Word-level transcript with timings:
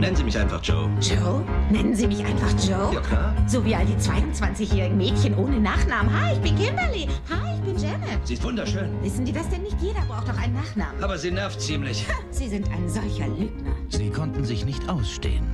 Nennen 0.00 0.16
Sie 0.16 0.24
mich 0.24 0.38
einfach 0.38 0.64
Joe. 0.64 0.88
Joe? 1.02 1.44
Nennen 1.70 1.94
Sie 1.94 2.06
mich 2.06 2.24
einfach 2.24 2.50
Joe? 2.66 2.94
Ja, 2.94 3.00
klar. 3.00 3.36
So 3.46 3.62
wie 3.66 3.74
all 3.74 3.84
die 3.84 3.96
22-jährigen 3.96 4.96
Mädchen 4.96 5.36
ohne 5.36 5.60
Nachnamen. 5.60 6.10
Hi, 6.10 6.32
ich 6.32 6.40
bin 6.40 6.56
Kimberly. 6.56 7.06
Hi, 7.28 7.54
ich 7.54 7.60
bin 7.60 7.76
Janet. 7.76 8.18
Sie 8.24 8.32
ist 8.32 8.42
wunderschön. 8.42 8.90
Wissen 9.02 9.26
die 9.26 9.32
das 9.32 9.50
denn 9.50 9.60
nicht? 9.62 9.76
Jeder 9.82 10.00
braucht 10.08 10.26
doch 10.26 10.38
einen 10.38 10.54
Nachnamen. 10.54 11.04
Aber 11.04 11.18
sie 11.18 11.30
nervt 11.30 11.60
ziemlich. 11.60 12.06
Sie 12.30 12.48
sind 12.48 12.66
ein 12.70 12.88
solcher 12.88 13.28
Lügner. 13.28 13.74
Sie 13.90 14.08
konnten 14.08 14.42
sich 14.42 14.64
nicht 14.64 14.88
ausstehen. 14.88 15.46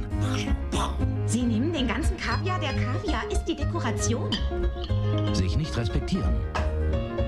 Sie 1.27 1.43
nehmen 1.43 1.73
den 1.73 1.89
ganzen 1.89 2.17
Kaviar. 2.17 2.61
Der 2.61 2.75
Kaviar 2.75 3.29
ist 3.29 3.47
die 3.47 3.57
Dekoration. 3.57 4.31
Sich 5.33 5.57
nicht 5.57 5.77
respektieren. 5.77 6.37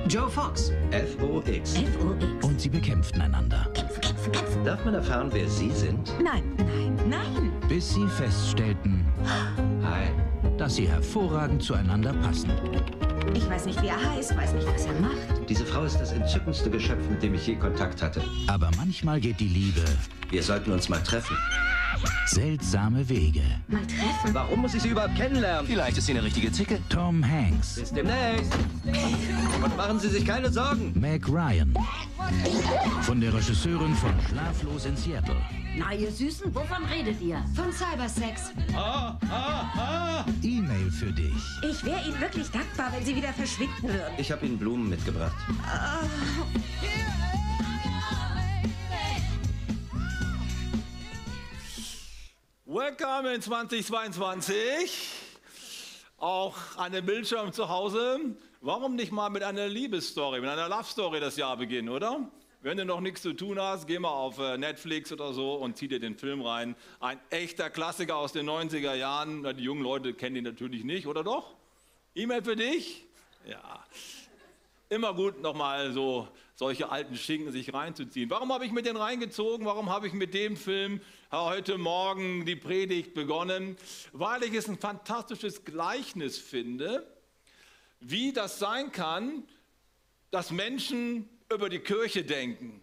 Joe 0.08 0.30
Fox. 0.30 0.70
F-O-X. 0.92 1.74
F-O-X. 1.74 2.46
Und 2.46 2.60
sie 2.60 2.68
bekämpften 2.68 3.20
einander. 3.22 3.66
Kämpfen. 4.32 4.64
Darf 4.64 4.84
man 4.84 4.94
erfahren, 4.94 5.28
wer 5.32 5.48
Sie 5.48 5.70
sind? 5.70 6.12
Nein, 6.22 6.42
nein, 6.58 6.96
nein. 7.08 7.52
Bis 7.68 7.94
sie 7.94 8.06
feststellten, 8.06 9.04
Hi. 9.82 10.08
dass 10.56 10.76
sie 10.76 10.88
hervorragend 10.88 11.62
zueinander 11.62 12.14
passen. 12.14 12.50
Ich 13.34 13.48
weiß 13.48 13.66
nicht, 13.66 13.82
wie 13.82 13.88
er 13.88 14.12
heißt, 14.14 14.34
weiß 14.36 14.54
nicht, 14.54 14.66
was 14.66 14.86
er 14.86 14.94
macht. 15.00 15.48
Diese 15.48 15.66
Frau 15.66 15.84
ist 15.84 15.98
das 15.98 16.12
entzückendste 16.12 16.70
Geschöpf, 16.70 17.08
mit 17.10 17.22
dem 17.22 17.34
ich 17.34 17.46
je 17.46 17.56
Kontakt 17.56 18.00
hatte. 18.02 18.22
Aber 18.46 18.70
manchmal 18.76 19.20
geht 19.20 19.38
die 19.40 19.48
Liebe 19.48 19.84
Wir 20.30 20.42
sollten 20.42 20.72
uns 20.72 20.88
mal 20.88 21.02
treffen. 21.02 21.36
Seltsame 22.26 23.08
Wege. 23.08 23.42
Mal 23.68 23.86
treffen. 23.86 24.32
Warum 24.34 24.60
muss 24.60 24.74
ich 24.74 24.82
Sie 24.82 24.88
überhaupt 24.88 25.16
kennenlernen? 25.16 25.66
Vielleicht 25.66 25.98
ist 25.98 26.06
sie 26.06 26.12
eine 26.12 26.22
richtige 26.22 26.52
Zicke. 26.52 26.78
Tom 26.88 27.24
Hanks, 27.26 27.76
Bis 27.76 27.92
demnächst. 27.92 28.52
Und 29.64 29.76
machen 29.76 29.98
Sie 29.98 30.08
sich 30.08 30.24
keine 30.24 30.50
Sorgen. 30.50 30.92
Meg 30.94 31.28
Ryan. 31.28 31.74
Von 33.02 33.20
der 33.20 33.32
Regisseurin 33.32 33.94
von 33.94 34.12
Schlaflos 34.28 34.84
in 34.86 34.96
Seattle. 34.96 35.36
Na, 35.76 35.94
ihr 35.94 36.10
Süßen, 36.10 36.54
wovon 36.54 36.84
redet 36.84 37.20
ihr? 37.20 37.42
Von 37.54 37.72
Cybersex. 37.72 38.52
E-Mail 40.42 40.90
für 40.90 41.12
dich. 41.12 41.32
Ich 41.62 41.84
wäre 41.84 42.00
Ihnen 42.06 42.20
wirklich 42.20 42.50
dankbar, 42.50 42.92
wenn 42.92 43.04
Sie 43.04 43.14
wieder 43.14 43.32
verschwinden 43.32 43.82
würden. 43.82 44.14
Ich 44.16 44.30
habe 44.32 44.44
Ihnen 44.46 44.58
Blumen 44.58 44.88
mitgebracht. 44.88 45.36
Welcome 52.78 53.34
in 53.34 53.42
2022. 53.42 55.10
Auch 56.16 56.54
an 56.76 56.92
dem 56.92 57.06
Bildschirm 57.06 57.52
zu 57.52 57.68
Hause. 57.68 58.20
Warum 58.60 58.94
nicht 58.94 59.10
mal 59.10 59.30
mit 59.30 59.42
einer 59.42 59.66
Liebesstory, 59.66 60.40
mit 60.40 60.48
einer 60.48 60.68
Love 60.68 60.84
Story 60.84 61.18
das 61.18 61.36
Jahr 61.36 61.56
beginnen, 61.56 61.88
oder? 61.88 62.30
Wenn 62.62 62.76
du 62.76 62.84
noch 62.84 63.00
nichts 63.00 63.22
zu 63.22 63.32
tun 63.32 63.58
hast, 63.58 63.88
geh 63.88 63.98
mal 63.98 64.12
auf 64.12 64.38
äh, 64.38 64.56
Netflix 64.58 65.10
oder 65.10 65.32
so 65.32 65.54
und 65.54 65.76
zieh 65.76 65.88
dir 65.88 65.98
den 65.98 66.14
Film 66.14 66.40
rein. 66.40 66.76
Ein 67.00 67.18
echter 67.30 67.68
Klassiker 67.68 68.14
aus 68.14 68.32
den 68.32 68.48
90er 68.48 68.94
Jahren. 68.94 69.42
Die 69.56 69.64
jungen 69.64 69.82
Leute 69.82 70.14
kennen 70.14 70.36
ihn 70.36 70.44
natürlich 70.44 70.84
nicht, 70.84 71.08
oder 71.08 71.24
doch? 71.24 71.56
E-Mail 72.14 72.44
für 72.44 72.54
dich? 72.54 73.06
Ja. 73.44 73.84
Immer 74.88 75.14
gut, 75.14 75.42
nochmal 75.42 75.90
so 75.92 76.28
solche 76.54 76.90
alten 76.90 77.16
Schinken 77.16 77.50
sich 77.50 77.74
reinzuziehen. 77.74 78.30
Warum 78.30 78.52
habe 78.52 78.66
ich 78.66 78.70
mit 78.70 78.86
den 78.86 78.96
reingezogen? 78.96 79.66
Warum 79.66 79.90
habe 79.90 80.06
ich 80.06 80.12
mit 80.12 80.32
dem 80.32 80.56
Film 80.56 81.00
heute 81.30 81.76
Morgen 81.76 82.46
die 82.46 82.56
Predigt 82.56 83.12
begonnen? 83.12 83.76
Weil 84.12 84.44
ich 84.44 84.54
es 84.54 84.68
ein 84.68 84.78
fantastisches 84.78 85.64
Gleichnis 85.64 86.38
finde, 86.38 87.06
wie 88.00 88.32
das 88.32 88.58
sein 88.58 88.92
kann, 88.92 89.44
dass 90.30 90.50
Menschen 90.50 91.28
über 91.52 91.68
die 91.68 91.80
Kirche 91.80 92.24
denken. 92.24 92.80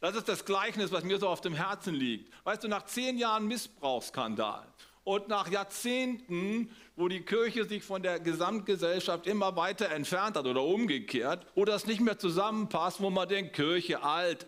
Das 0.00 0.14
ist 0.14 0.28
das 0.28 0.44
Gleichnis, 0.44 0.92
was 0.92 1.04
mir 1.04 1.18
so 1.18 1.28
auf 1.28 1.40
dem 1.40 1.54
Herzen 1.54 1.94
liegt. 1.94 2.32
Weißt 2.44 2.62
du, 2.62 2.68
nach 2.68 2.86
zehn 2.86 3.18
Jahren 3.18 3.46
Missbrauchsskandal 3.46 4.66
und 5.02 5.28
nach 5.28 5.50
Jahrzehnten, 5.50 6.70
wo 6.96 7.08
die 7.08 7.22
Kirche 7.22 7.64
sich 7.64 7.82
von 7.82 8.02
der 8.02 8.20
Gesamtgesellschaft 8.20 9.26
immer 9.26 9.56
weiter 9.56 9.90
entfernt 9.90 10.36
hat 10.36 10.46
oder 10.46 10.62
umgekehrt, 10.62 11.46
wo 11.54 11.64
das 11.64 11.86
nicht 11.86 12.00
mehr 12.00 12.18
zusammenpasst, 12.18 13.00
wo 13.00 13.10
man 13.10 13.28
denkt, 13.28 13.54
Kirche 13.54 14.02
alt, 14.02 14.46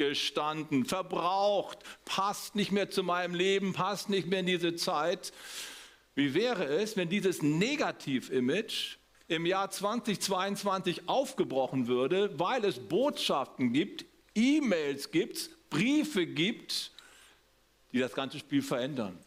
abgestanden, 0.00 0.86
verbraucht, 0.86 1.78
passt 2.04 2.54
nicht 2.54 2.72
mehr 2.72 2.90
zu 2.90 3.02
meinem 3.02 3.34
Leben, 3.34 3.74
passt 3.74 4.08
nicht 4.08 4.28
mehr 4.28 4.40
in 4.40 4.46
diese 4.46 4.74
Zeit. 4.74 5.32
Wie 6.14 6.32
wäre 6.34 6.64
es, 6.64 6.96
wenn 6.96 7.08
dieses 7.08 7.42
Negativ-Image 7.42 8.96
im 9.28 9.46
Jahr 9.46 9.70
2022 9.70 11.08
aufgebrochen 11.08 11.86
würde, 11.86 12.38
weil 12.38 12.64
es 12.64 12.78
Botschaften 12.78 13.72
gibt, 13.72 14.06
E-Mails 14.34 15.10
gibt, 15.10 15.50
Briefe 15.68 16.26
gibt, 16.26 16.92
die 17.92 17.98
das 17.98 18.14
ganze 18.14 18.38
Spiel 18.38 18.62
verändern? 18.62 19.18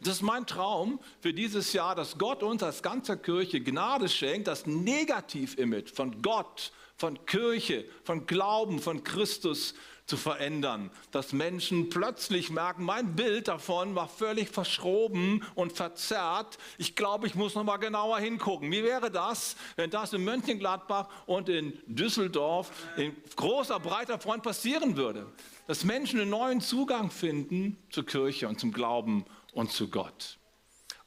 Das 0.00 0.16
ist 0.16 0.22
mein 0.22 0.46
Traum 0.46 1.00
für 1.20 1.32
dieses 1.32 1.72
Jahr, 1.72 1.94
dass 1.94 2.18
Gott 2.18 2.42
uns 2.42 2.62
als 2.62 2.82
ganze 2.82 3.16
Kirche 3.16 3.60
Gnade 3.60 4.08
schenkt, 4.08 4.48
das 4.48 4.66
Negativ-Image 4.66 5.90
von 5.92 6.20
Gott, 6.20 6.72
von 6.96 7.24
Kirche, 7.26 7.84
von 8.04 8.26
Glauben, 8.26 8.80
von 8.80 9.02
Christus 9.02 9.74
zu 10.06 10.16
verändern. 10.16 10.90
Dass 11.12 11.32
Menschen 11.32 11.88
plötzlich 11.88 12.50
merken, 12.50 12.84
mein 12.84 13.16
Bild 13.16 13.48
davon 13.48 13.94
war 13.94 14.08
völlig 14.08 14.50
verschroben 14.50 15.42
und 15.54 15.72
verzerrt. 15.72 16.58
Ich 16.76 16.94
glaube, 16.94 17.26
ich 17.26 17.34
muss 17.34 17.54
noch 17.54 17.64
mal 17.64 17.78
genauer 17.78 18.18
hingucken. 18.18 18.70
Wie 18.70 18.84
wäre 18.84 19.10
das, 19.10 19.56
wenn 19.76 19.90
das 19.90 20.12
in 20.12 20.24
Mönchengladbach 20.24 21.08
und 21.26 21.48
in 21.48 21.78
Düsseldorf 21.86 22.70
in 22.96 23.16
großer, 23.36 23.80
breiter 23.80 24.18
Front 24.18 24.42
passieren 24.42 24.96
würde? 24.96 25.26
Dass 25.66 25.84
Menschen 25.84 26.20
einen 26.20 26.30
neuen 26.30 26.60
Zugang 26.60 27.10
finden 27.10 27.78
zur 27.90 28.04
Kirche 28.04 28.46
und 28.48 28.60
zum 28.60 28.72
Glauben 28.72 29.24
und 29.54 29.72
zu 29.72 29.88
Gott. 29.88 30.38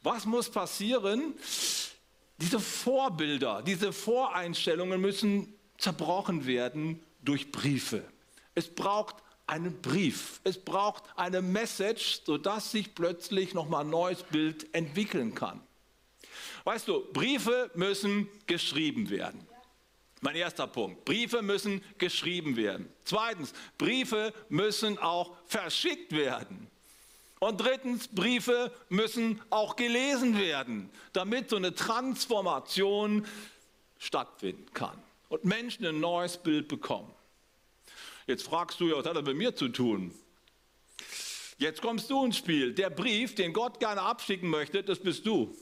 Was 0.02 0.25
muss 0.25 0.50
passieren? 0.50 1.34
Diese 2.38 2.59
Vorbilder, 2.59 3.62
diese 3.62 3.91
Voreinstellungen 3.91 5.02
müssen 5.02 5.53
zerbrochen 5.78 6.46
werden 6.46 7.03
durch 7.22 7.52
Briefe. 7.52 8.03
Es 8.56 8.68
braucht 8.68 9.18
einen 9.47 9.81
Brief, 9.81 10.41
es 10.44 10.58
braucht 10.58 11.03
eine 11.16 11.41
Message, 11.41 12.22
sodass 12.25 12.72
sich 12.72 12.94
plötzlich 12.94 13.53
nochmal 13.53 13.84
ein 13.84 13.90
neues 13.90 14.24
Bild 14.24 14.74
entwickeln 14.74 15.34
kann. 15.34 15.62
Weißt 16.64 16.88
du, 16.88 17.02
Briefe 17.14 17.72
müssen 17.75 18.28
geschrieben 18.46 19.09
werden. 19.09 19.47
Mein 20.22 20.35
erster 20.35 20.68
Punkt. 20.68 21.06
Briefe 21.06 21.41
müssen 21.41 21.81
geschrieben 21.97 22.58
werden. 22.58 22.91
Zweitens, 23.03 23.53
Briefe 23.78 24.34
müssen 24.50 24.97
auch 24.97 25.35
verschickt 25.46 26.12
werden. 26.12 26.69
Und 27.39 27.61
drittens, 27.61 28.07
Briefe 28.07 28.71
müssen 28.89 29.41
auch 29.49 29.75
gelesen 29.75 30.37
werden, 30.39 30.89
damit 31.13 31.49
so 31.49 31.55
eine 31.55 31.75
Transformation 31.75 33.25
stattfinden 33.99 34.73
kann 34.73 34.97
und 35.29 35.45
Menschen 35.45 35.85
ein 35.85 35.99
neues 35.99 36.37
Bild 36.37 36.67
bekommen. 36.67 37.13
Jetzt 38.25 38.43
fragst 38.43 38.79
du 38.79 38.87
ja, 38.89 38.97
was 38.97 39.05
hat 39.05 39.15
das 39.15 39.23
mit 39.23 39.37
mir 39.37 39.55
zu 39.55 39.69
tun? 39.69 40.13
Jetzt 41.59 41.81
kommst 41.81 42.09
du 42.09 42.23
ins 42.25 42.37
Spiel. 42.37 42.73
Der 42.73 42.89
Brief, 42.89 43.35
den 43.35 43.53
Gott 43.53 43.79
gerne 43.79 44.01
abschicken 44.01 44.49
möchte, 44.49 44.83
das 44.83 44.99
bist 44.99 45.25
du. 45.25 45.55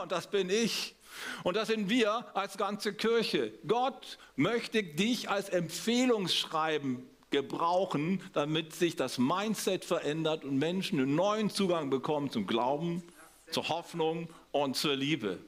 Und 0.00 0.12
das 0.12 0.30
bin 0.30 0.50
ich. 0.50 0.94
Und 1.42 1.56
das 1.56 1.68
sind 1.68 1.88
wir 1.88 2.36
als 2.36 2.56
ganze 2.56 2.94
Kirche. 2.94 3.52
Gott 3.66 4.18
möchte 4.36 4.82
dich 4.82 5.30
als 5.30 5.48
Empfehlungsschreiben 5.48 7.08
gebrauchen, 7.30 8.20
damit 8.32 8.74
sich 8.74 8.96
das 8.96 9.18
Mindset 9.18 9.84
verändert 9.84 10.44
und 10.44 10.58
Menschen 10.58 10.98
einen 10.98 11.14
neuen 11.14 11.50
Zugang 11.50 11.90
bekommen 11.90 12.30
zum 12.30 12.46
Glauben, 12.46 13.02
zur 13.50 13.68
Hoffnung 13.68 14.28
und 14.52 14.76
zur 14.76 14.96
Liebe. 14.96 15.38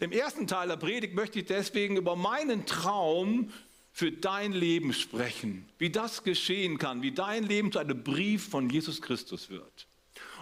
Im 0.00 0.12
ersten 0.12 0.46
Teil 0.46 0.68
der 0.68 0.76
Predigt 0.76 1.14
möchte 1.14 1.38
ich 1.38 1.46
deswegen 1.46 1.96
über 1.96 2.16
meinen 2.16 2.66
Traum 2.66 3.52
für 3.92 4.10
dein 4.10 4.52
Leben 4.52 4.92
sprechen, 4.92 5.68
wie 5.78 5.90
das 5.90 6.24
geschehen 6.24 6.78
kann, 6.78 7.02
wie 7.02 7.12
dein 7.12 7.44
Leben 7.44 7.70
zu 7.70 7.78
einem 7.78 8.02
Brief 8.02 8.48
von 8.48 8.68
Jesus 8.68 9.00
Christus 9.00 9.50
wird. 9.50 9.86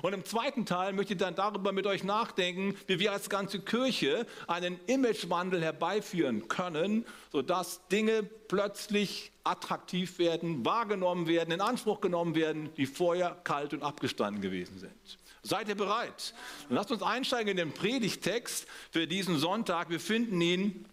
Und 0.02 0.12
im 0.12 0.24
zweiten 0.24 0.66
Teil 0.66 0.92
möchte 0.92 1.14
ich 1.14 1.18
dann 1.20 1.36
darüber 1.36 1.72
mit 1.72 1.86
euch 1.86 2.02
nachdenken, 2.02 2.76
wie 2.88 2.98
wir 2.98 3.12
als 3.12 3.30
ganze 3.30 3.60
Kirche 3.60 4.26
einen 4.48 4.78
Imagewandel 4.86 5.62
herbeiführen 5.62 6.48
können, 6.48 7.06
sodass 7.30 7.86
Dinge 7.86 8.24
plötzlich 8.24 9.30
attraktiv 9.44 10.18
werden, 10.18 10.64
wahrgenommen 10.64 11.28
werden, 11.28 11.52
in 11.52 11.60
Anspruch 11.60 12.00
genommen 12.00 12.34
werden, 12.34 12.70
die 12.76 12.86
vorher 12.86 13.36
kalt 13.44 13.72
und 13.72 13.82
abgestanden 13.82 14.42
gewesen 14.42 14.78
sind. 14.78 15.18
Seid 15.44 15.68
ihr 15.68 15.76
bereit? 15.76 16.34
Dann 16.68 16.76
lasst 16.76 16.90
uns 16.90 17.02
einsteigen 17.02 17.48
in 17.52 17.56
den 17.56 17.72
Predigtext 17.72 18.66
für 18.90 19.06
diesen 19.06 19.38
Sonntag. 19.38 19.88
Wir 19.90 20.00
finden 20.00 20.40
ihn 20.40 20.84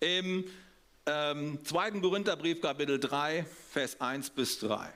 im 0.00 0.44
ähm, 1.06 1.58
2. 1.64 1.92
Korintherbrief, 1.92 2.60
Kapitel 2.60 3.00
3, 3.00 3.46
Vers 3.70 4.00
1 4.00 4.30
bis 4.30 4.58
3. 4.60 4.92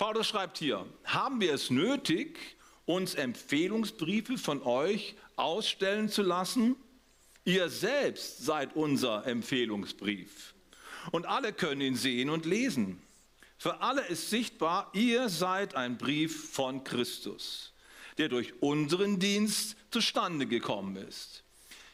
Paulus 0.00 0.28
schreibt 0.28 0.56
hier, 0.56 0.86
haben 1.04 1.42
wir 1.42 1.52
es 1.52 1.68
nötig, 1.68 2.56
uns 2.86 3.14
Empfehlungsbriefe 3.14 4.38
von 4.38 4.62
euch 4.62 5.14
ausstellen 5.36 6.08
zu 6.08 6.22
lassen? 6.22 6.74
Ihr 7.44 7.68
selbst 7.68 8.42
seid 8.42 8.74
unser 8.76 9.26
Empfehlungsbrief. 9.26 10.54
Und 11.10 11.26
alle 11.26 11.52
können 11.52 11.82
ihn 11.82 11.96
sehen 11.96 12.30
und 12.30 12.46
lesen. 12.46 13.02
Für 13.58 13.82
alle 13.82 14.00
ist 14.06 14.30
sichtbar, 14.30 14.90
ihr 14.94 15.28
seid 15.28 15.74
ein 15.74 15.98
Brief 15.98 16.50
von 16.50 16.82
Christus, 16.82 17.74
der 18.16 18.30
durch 18.30 18.62
unseren 18.62 19.18
Dienst 19.18 19.76
zustande 19.90 20.46
gekommen 20.46 20.96
ist. 20.96 21.44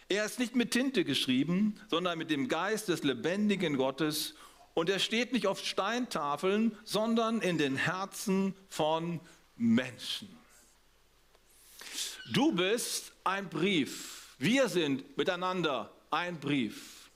Er 0.09 0.25
ist 0.25 0.39
nicht 0.39 0.55
mit 0.55 0.71
Tinte 0.71 1.05
geschrieben, 1.05 1.81
sondern 1.91 2.19
mit 2.19 2.31
dem 2.31 2.47
Geist 2.47 2.87
des 2.87 3.03
lebendigen 3.03 3.77
Gottes 3.77 4.37
und 4.77 4.91
er 4.91 4.99
steht 4.99 5.33
nicht 5.33 5.47
auf 5.47 5.65
Steintafeln, 5.65 6.77
sondern 6.85 7.41
in 7.41 7.57
den 7.57 7.77
Herzen 7.77 8.55
von 8.69 9.21
Menschen. 9.57 10.29
Du 12.31 12.53
bist 12.53 13.13
ein 13.25 13.49
Brief. 13.49 14.35
Wir 14.39 14.69
sind 14.69 15.17
miteinander 15.17 15.91
ein 16.11 16.39
Brief. 16.39 17.09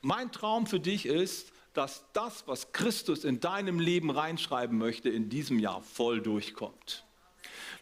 Mein 0.00 0.32
Traum 0.32 0.66
für 0.66 0.80
dich 0.80 1.04
ist, 1.04 1.52
dass 1.74 2.04
das, 2.14 2.44
was 2.46 2.72
Christus 2.72 3.24
in 3.24 3.38
deinem 3.38 3.80
Leben 3.80 4.08
reinschreiben 4.08 4.78
möchte, 4.78 5.10
in 5.10 5.28
diesem 5.28 5.58
Jahr 5.58 5.82
voll 5.82 6.22
durchkommt. 6.22 7.04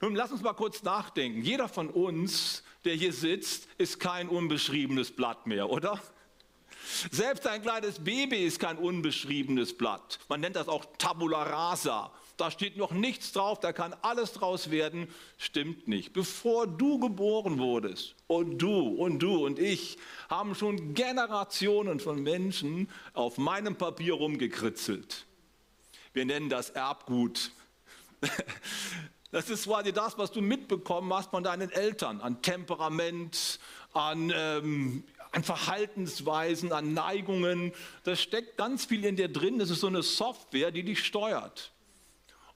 Nun 0.00 0.17
lass 0.17 0.32
uns 0.32 0.43
mal 0.43 0.55
kurz 0.55 0.82
nachdenken. 0.82 1.43
Jeder 1.43 1.69
von 1.69 1.91
uns, 1.91 2.64
der 2.85 2.97
hier 2.97 3.12
sitzt, 3.12 3.69
ist 3.79 4.00
kein 4.00 4.29
unbeschriebenes 4.29 5.12
Blatt 5.12 5.47
mehr, 5.47 5.70
oder? 5.70 6.03
Selbst 7.10 7.46
ein 7.46 7.62
kleines 7.62 7.98
Baby 7.98 8.44
ist 8.44 8.60
kein 8.60 8.78
unbeschriebenes 8.78 9.76
Blatt. 9.76 10.18
Man 10.28 10.40
nennt 10.40 10.56
das 10.56 10.68
auch 10.68 10.84
Tabula 10.98 11.42
rasa. 11.42 12.12
Da 12.36 12.50
steht 12.50 12.76
noch 12.76 12.90
nichts 12.90 13.32
drauf, 13.32 13.60
da 13.60 13.72
kann 13.72 13.94
alles 14.02 14.32
draus 14.32 14.70
werden. 14.70 15.08
Stimmt 15.38 15.88
nicht. 15.88 16.12
Bevor 16.12 16.66
du 16.66 16.98
geboren 16.98 17.58
wurdest 17.58 18.14
und 18.26 18.58
du 18.58 18.88
und 18.88 19.20
du 19.20 19.46
und 19.46 19.58
ich 19.58 19.96
haben 20.28 20.54
schon 20.54 20.94
Generationen 20.94 21.98
von 21.98 22.22
Menschen 22.22 22.88
auf 23.14 23.38
meinem 23.38 23.76
Papier 23.76 24.14
rumgekritzelt. 24.14 25.24
Wir 26.12 26.24
nennen 26.24 26.48
das 26.48 26.70
Erbgut. 26.70 27.50
Das 29.32 29.50
ist 29.50 29.64
quasi 29.64 29.92
das, 29.92 30.16
was 30.16 30.30
du 30.30 30.40
mitbekommen 30.40 31.12
hast 31.12 31.30
von 31.30 31.42
deinen 31.42 31.68
Eltern 31.70 32.20
an 32.20 32.40
Temperament, 32.42 33.58
an, 33.92 34.32
ähm, 34.34 35.04
an 35.36 35.44
Verhaltensweisen, 35.44 36.72
an 36.72 36.94
Neigungen. 36.94 37.72
Da 38.04 38.16
steckt 38.16 38.56
ganz 38.56 38.86
viel 38.86 39.04
in 39.04 39.16
dir 39.16 39.28
drin. 39.28 39.58
Das 39.58 39.68
ist 39.68 39.80
so 39.80 39.86
eine 39.86 40.02
Software, 40.02 40.70
die 40.70 40.82
dich 40.82 41.04
steuert. 41.04 41.72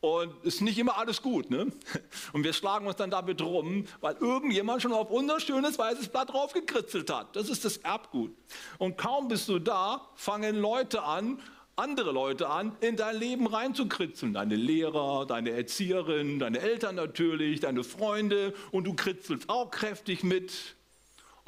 Und 0.00 0.32
ist 0.44 0.62
nicht 0.62 0.78
immer 0.78 0.96
alles 0.96 1.20
gut. 1.20 1.50
Ne? 1.50 1.70
Und 2.32 2.42
wir 2.42 2.54
schlagen 2.54 2.86
uns 2.86 2.96
dann 2.96 3.10
damit 3.10 3.42
rum, 3.42 3.84
weil 4.00 4.16
irgendjemand 4.16 4.80
schon 4.80 4.94
auf 4.94 5.10
unser 5.10 5.40
schönes 5.40 5.78
weißes 5.78 6.08
Blatt 6.08 6.30
drauf 6.30 6.54
gekritzelt 6.54 7.10
hat. 7.10 7.36
Das 7.36 7.50
ist 7.50 7.66
das 7.66 7.76
Erbgut. 7.76 8.34
Und 8.78 8.96
kaum 8.96 9.28
bist 9.28 9.46
du 9.50 9.58
da, 9.58 10.08
fangen 10.14 10.56
Leute 10.56 11.02
an, 11.02 11.38
andere 11.76 12.12
Leute 12.12 12.48
an, 12.48 12.74
in 12.80 12.96
dein 12.96 13.16
Leben 13.16 13.46
reinzukritzeln. 13.46 14.32
Deine 14.32 14.56
Lehrer, 14.56 15.26
deine 15.26 15.50
Erzieherin, 15.50 16.38
deine 16.38 16.60
Eltern 16.60 16.94
natürlich, 16.94 17.60
deine 17.60 17.84
Freunde. 17.84 18.54
Und 18.70 18.84
du 18.84 18.94
kritzelst 18.94 19.50
auch 19.50 19.70
kräftig 19.70 20.24
mit. 20.24 20.76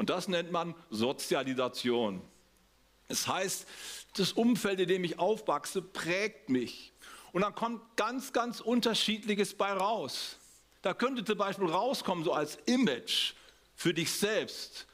Und 0.02 0.10
das 0.10 0.26
nennt 0.26 0.50
man 0.50 0.74
Sozialisation. 0.90 2.22
Das 3.06 3.28
heißt, 3.28 3.68
das 4.16 4.32
Umfeld, 4.32 4.80
in 4.80 4.88
dem 4.88 5.04
ich 5.04 5.20
aufwachse, 5.20 5.80
prägt 5.80 6.48
mich. 6.48 6.92
Und 7.30 7.42
dann 7.42 7.54
kommt 7.54 7.80
ganz, 7.96 8.32
ganz 8.32 8.58
unterschiedliches 8.58 9.54
bei 9.54 9.72
raus. 9.72 10.38
Da 10.82 10.92
könnte 10.92 11.24
zum 11.24 11.38
Beispiel 11.38 11.68
rauskommen, 11.68 12.24
so 12.24 12.32
als 12.32 12.58
Image 12.66 13.34
für 13.76 13.94
dich 13.94 14.10
selbst. 14.10 14.88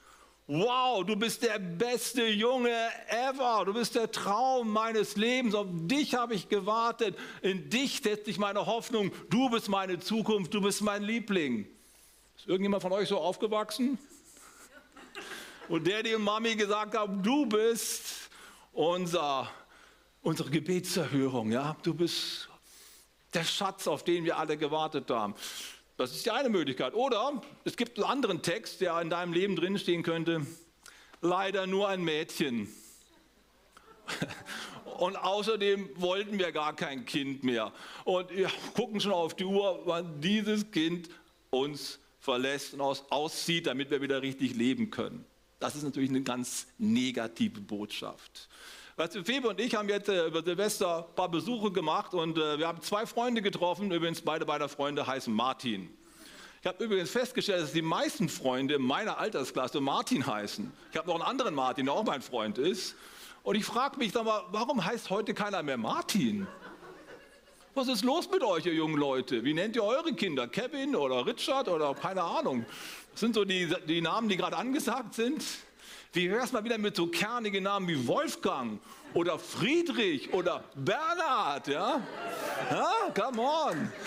Wow, 0.47 1.07
du 1.07 1.17
bist 1.17 1.43
der 1.43 1.59
beste 1.59 2.27
Junge 2.27 2.77
ever. 3.09 3.63
Du 3.65 3.73
bist 3.73 3.95
der 3.95 4.11
Traum 4.13 4.71
meines 4.71 5.17
Lebens. 5.17 5.55
Auf 5.55 5.69
dich 5.71 6.17
habe 6.17 6.35
ich 6.35 6.51
gewartet. 6.51 7.17
In 7.41 7.71
dich 7.71 8.03
setze 8.05 8.29
ich 8.29 8.37
meine 8.37 8.67
Hoffnung. 8.67 9.11
Du 9.31 9.49
bist 9.49 9.71
meine 9.71 10.01
Zukunft. 10.01 10.53
Du 10.53 10.61
bist 10.61 10.83
mein 10.83 11.03
Liebling. 11.03 11.67
Ist 12.37 12.47
irgendjemand 12.47 12.83
von 12.83 12.93
euch 12.93 13.09
so 13.09 13.17
aufgewachsen? 13.17 13.99
Und 15.69 15.87
der, 15.87 16.03
dem 16.03 16.23
Mami 16.23 16.57
gesagt 16.57 16.97
hat, 16.97 17.09
du 17.23 17.47
bist 17.47 18.31
unser 18.73 19.49
unsere 20.23 20.51
Gebetserhörung. 20.51 21.53
Ja? 21.53 21.77
Du 21.83 21.95
bist 21.95 22.49
der 23.35 23.45
Schatz, 23.45 23.87
auf 23.87 24.05
den 24.05 24.25
wir 24.25 24.39
alle 24.39 24.57
gewartet 24.57 25.11
haben. 25.11 25.35
Das 25.97 26.15
ist 26.15 26.25
die 26.27 26.31
eine 26.31 26.49
Möglichkeit. 26.49 26.95
Oder 26.95 27.43
es 27.65 27.77
gibt 27.77 27.99
einen 27.99 28.09
anderen 28.09 28.43
Text, 28.43 28.81
der 28.81 29.01
in 29.01 29.11
deinem 29.11 29.33
Leben 29.33 29.57
drinstehen 29.57 30.03
könnte. 30.03 30.47
Leider 31.21 31.67
nur 31.67 31.89
ein 31.89 32.03
Mädchen. 32.03 32.69
Und 34.99 35.17
außerdem 35.17 35.91
wollten 35.97 36.39
wir 36.39 36.53
gar 36.53 36.75
kein 36.75 37.05
Kind 37.05 37.45
mehr. 37.45 37.73
Und 38.05 38.31
wir 38.31 38.51
gucken 38.75 39.01
schon 39.01 39.13
auf 39.13 39.35
die 39.35 39.45
Uhr, 39.45 39.83
wann 39.85 40.21
dieses 40.21 40.71
Kind 40.71 41.09
uns 41.51 41.99
verlässt 42.21 42.75
und 42.75 42.81
auszieht, 42.81 43.67
damit 43.67 43.91
wir 43.91 44.03
wieder 44.03 44.23
richtig 44.23 44.55
leben 44.55 44.91
können. 44.91 45.25
Das 45.59 45.75
ist 45.75 45.83
natürlich 45.83 46.11
eine 46.11 46.23
ganz 46.23 46.67
negative 46.79 47.61
Botschaft. 47.61 48.49
Weißt 48.97 49.15
du, 49.15 49.25
Febe 49.25 49.49
und 49.49 49.61
ich 49.61 49.75
haben 49.75 49.89
jetzt 49.89 50.09
äh, 50.09 50.27
über 50.27 50.43
Silvester 50.43 51.07
ein 51.09 51.15
paar 51.15 51.31
Besuche 51.31 51.71
gemacht 51.71 52.15
und 52.15 52.37
äh, 52.37 52.59
wir 52.59 52.67
haben 52.67 52.83
zwei 52.83 53.07
Freunde 53.07 53.43
getroffen. 53.43 53.91
Übrigens, 53.93 54.21
beide 54.21 54.45
meiner 54.45 54.69
Freunde 54.69 55.07
heißen 55.07 55.33
Martin. 55.33 55.89
Ich 56.61 56.67
habe 56.67 56.83
übrigens 56.83 57.11
festgestellt, 57.11 57.63
dass 57.63 57.73
die 57.73 57.83
meisten 57.83 58.29
Freunde 58.29 58.81
meiner 58.81 59.19
Altersklasse 59.19 59.81
Martin 59.81 60.27
heißen. 60.27 60.73
Ich 60.91 60.97
habe 60.97 61.07
noch 61.07 61.15
einen 61.15 61.23
anderen 61.25 61.55
Martin, 61.55 61.87
der 61.87 61.95
auch 61.95 62.05
mein 62.05 62.23
Freund 62.23 62.59
ist. 62.59 62.97
Und 63.45 63.55
ich 63.55 63.65
frage 63.65 63.99
mich, 63.99 64.13
sag 64.13 64.25
mal, 64.25 64.43
warum 64.51 64.85
heißt 64.85 65.11
heute 65.11 65.33
keiner 65.33 65.63
mehr 65.63 65.77
Martin? 65.77 66.49
Was 67.75 67.87
ist 67.87 68.03
los 68.03 68.29
mit 68.29 68.43
euch, 68.43 68.67
ihr 68.67 68.75
jungen 68.75 68.97
Leute? 68.97 69.45
Wie 69.45 69.55
nennt 69.55 69.77
ihr 69.77 69.85
eure 69.85 70.13
Kinder? 70.13 70.49
Kevin 70.49 70.97
oder 70.97 71.25
Richard 71.25 71.69
oder 71.69 71.95
keine 71.95 72.25
Ahnung? 72.25 72.67
Das 73.19 73.23
sind 73.23 73.35
so 73.35 73.45
die, 73.45 73.69
die 73.89 74.01
Namen, 74.01 74.29
die 74.29 74.37
gerade 74.37 74.57
angesagt 74.57 75.15
sind. 75.15 75.45
Wie 76.13 76.31
wäre 76.31 76.45
es 76.45 76.53
mal 76.53 76.63
wieder 76.63 76.79
mit 76.79 76.95
so 76.95 77.09
kernigen 77.09 77.65
Namen 77.65 77.89
wie 77.89 78.07
Wolfgang 78.07 78.81
oder 79.13 79.41
Friedrich 79.41 80.33
oder 80.33 80.63
Bernhard, 80.77 81.67
ja? 81.67 82.01
Ja, 82.71 82.93
come 83.13 83.43
on. 83.43 83.93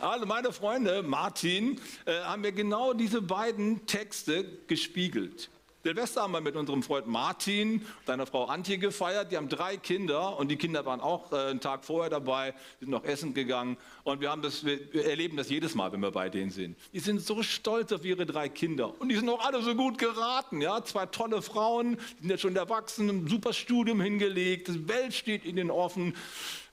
Also 0.00 0.26
meine 0.26 0.52
Freunde, 0.52 1.04
Martin, 1.04 1.80
äh, 2.04 2.20
haben 2.24 2.42
mir 2.42 2.52
genau 2.52 2.92
diese 2.92 3.22
beiden 3.22 3.86
Texte 3.86 4.44
gespiegelt. 4.66 5.48
Silvester 5.84 6.22
haben 6.22 6.32
wir 6.32 6.40
mit 6.40 6.56
unserem 6.56 6.82
Freund 6.82 7.06
Martin 7.06 7.74
und 7.74 8.06
seiner 8.06 8.24
Frau 8.24 8.46
Antje 8.46 8.78
gefeiert. 8.78 9.30
Die 9.30 9.36
haben 9.36 9.50
drei 9.50 9.76
Kinder 9.76 10.38
und 10.38 10.50
die 10.50 10.56
Kinder 10.56 10.86
waren 10.86 10.98
auch 10.98 11.30
äh, 11.30 11.50
einen 11.50 11.60
Tag 11.60 11.84
vorher 11.84 12.08
dabei, 12.08 12.54
sind 12.80 12.88
noch 12.88 13.04
essen 13.04 13.34
gegangen. 13.34 13.76
Und 14.02 14.22
wir, 14.22 14.30
haben 14.30 14.40
das, 14.40 14.64
wir 14.64 15.04
erleben 15.04 15.36
das 15.36 15.50
jedes 15.50 15.74
Mal, 15.74 15.92
wenn 15.92 16.00
wir 16.00 16.10
bei 16.10 16.30
denen 16.30 16.50
sind. 16.50 16.78
Die 16.94 17.00
sind 17.00 17.20
so 17.20 17.42
stolz 17.42 17.92
auf 17.92 18.02
ihre 18.02 18.24
drei 18.24 18.48
Kinder. 18.48 18.98
Und 18.98 19.10
die 19.10 19.14
sind 19.16 19.28
auch 19.28 19.44
alle 19.44 19.60
so 19.60 19.74
gut 19.74 19.98
geraten. 19.98 20.62
Ja? 20.62 20.82
Zwei 20.82 21.04
tolle 21.04 21.42
Frauen, 21.42 21.98
die 22.16 22.22
sind 22.22 22.30
jetzt 22.30 22.40
schon 22.40 22.56
erwachsen, 22.56 23.10
ein 23.10 23.28
super 23.28 23.52
Studium 23.52 24.00
hingelegt. 24.00 24.68
Die 24.68 24.88
Welt 24.88 25.12
steht 25.12 25.44
ihnen 25.44 25.70
offen. 25.70 26.16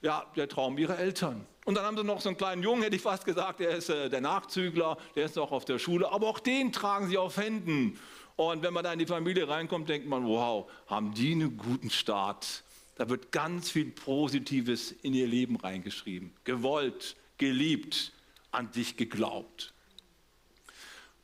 Ja, 0.01 0.25
der 0.37 0.47
Traum 0.47 0.77
ihrer 0.77 0.97
Eltern. 0.97 1.45
Und 1.65 1.75
dann 1.75 1.83
haben 1.83 1.97
sie 1.97 2.03
noch 2.03 2.21
so 2.21 2.29
einen 2.29 2.37
kleinen 2.37 2.63
Jungen, 2.63 2.81
hätte 2.81 2.95
ich 2.95 3.01
fast 3.01 3.25
gesagt, 3.25 3.59
der 3.59 3.71
ist 3.71 3.89
äh, 3.89 4.09
der 4.09 4.21
Nachzügler, 4.21 4.97
der 5.15 5.25
ist 5.25 5.35
noch 5.35 5.51
auf 5.51 5.65
der 5.65 5.79
Schule. 5.79 6.11
Aber 6.11 6.27
auch 6.27 6.39
den 6.39 6.71
tragen 6.71 7.09
sie 7.09 7.17
auf 7.17 7.35
Händen. 7.35 7.99
Und 8.35 8.63
wenn 8.63 8.73
man 8.73 8.83
da 8.83 8.93
in 8.93 8.99
die 8.99 9.05
Familie 9.05 9.47
reinkommt, 9.47 9.89
denkt 9.89 10.07
man, 10.07 10.25
wow, 10.25 10.69
haben 10.87 11.13
die 11.13 11.31
einen 11.33 11.57
guten 11.57 11.89
Start. 11.89 12.63
Da 12.95 13.09
wird 13.09 13.31
ganz 13.31 13.71
viel 13.71 13.91
Positives 13.91 14.91
in 14.91 15.13
ihr 15.13 15.27
Leben 15.27 15.55
reingeschrieben. 15.55 16.33
Gewollt, 16.43 17.15
geliebt, 17.37 18.13
an 18.51 18.71
dich 18.71 18.97
geglaubt. 18.97 19.73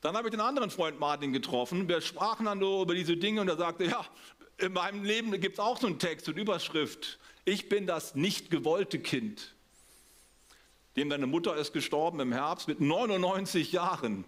Dann 0.01 0.15
habe 0.15 0.27
ich 0.27 0.31
den 0.31 0.41
anderen 0.41 0.69
Freund 0.69 0.99
Martin 0.99 1.33
getroffen. 1.33 1.89
Wir 1.89 2.01
sprachen 2.01 2.45
dann 2.45 2.59
nur 2.59 2.83
über 2.83 2.95
diese 2.95 3.17
Dinge 3.17 3.41
und 3.41 3.47
er 3.47 3.57
sagte, 3.57 3.85
ja, 3.85 4.05
in 4.57 4.73
meinem 4.73 5.03
Leben 5.03 5.31
gibt 5.39 5.55
es 5.55 5.59
auch 5.59 5.77
so 5.79 5.87
einen 5.87 5.99
Text 5.99 6.27
und 6.29 6.37
Überschrift. 6.37 7.19
Ich 7.45 7.69
bin 7.69 7.87
das 7.87 8.15
nicht 8.15 8.49
gewollte 8.49 8.99
Kind. 8.99 9.55
Dem 10.95 11.09
deine 11.09 11.27
Mutter 11.27 11.55
ist 11.55 11.73
gestorben 11.73 12.19
im 12.19 12.31
Herbst 12.31 12.67
mit 12.67 12.81
99 12.81 13.71
Jahren. 13.71 14.25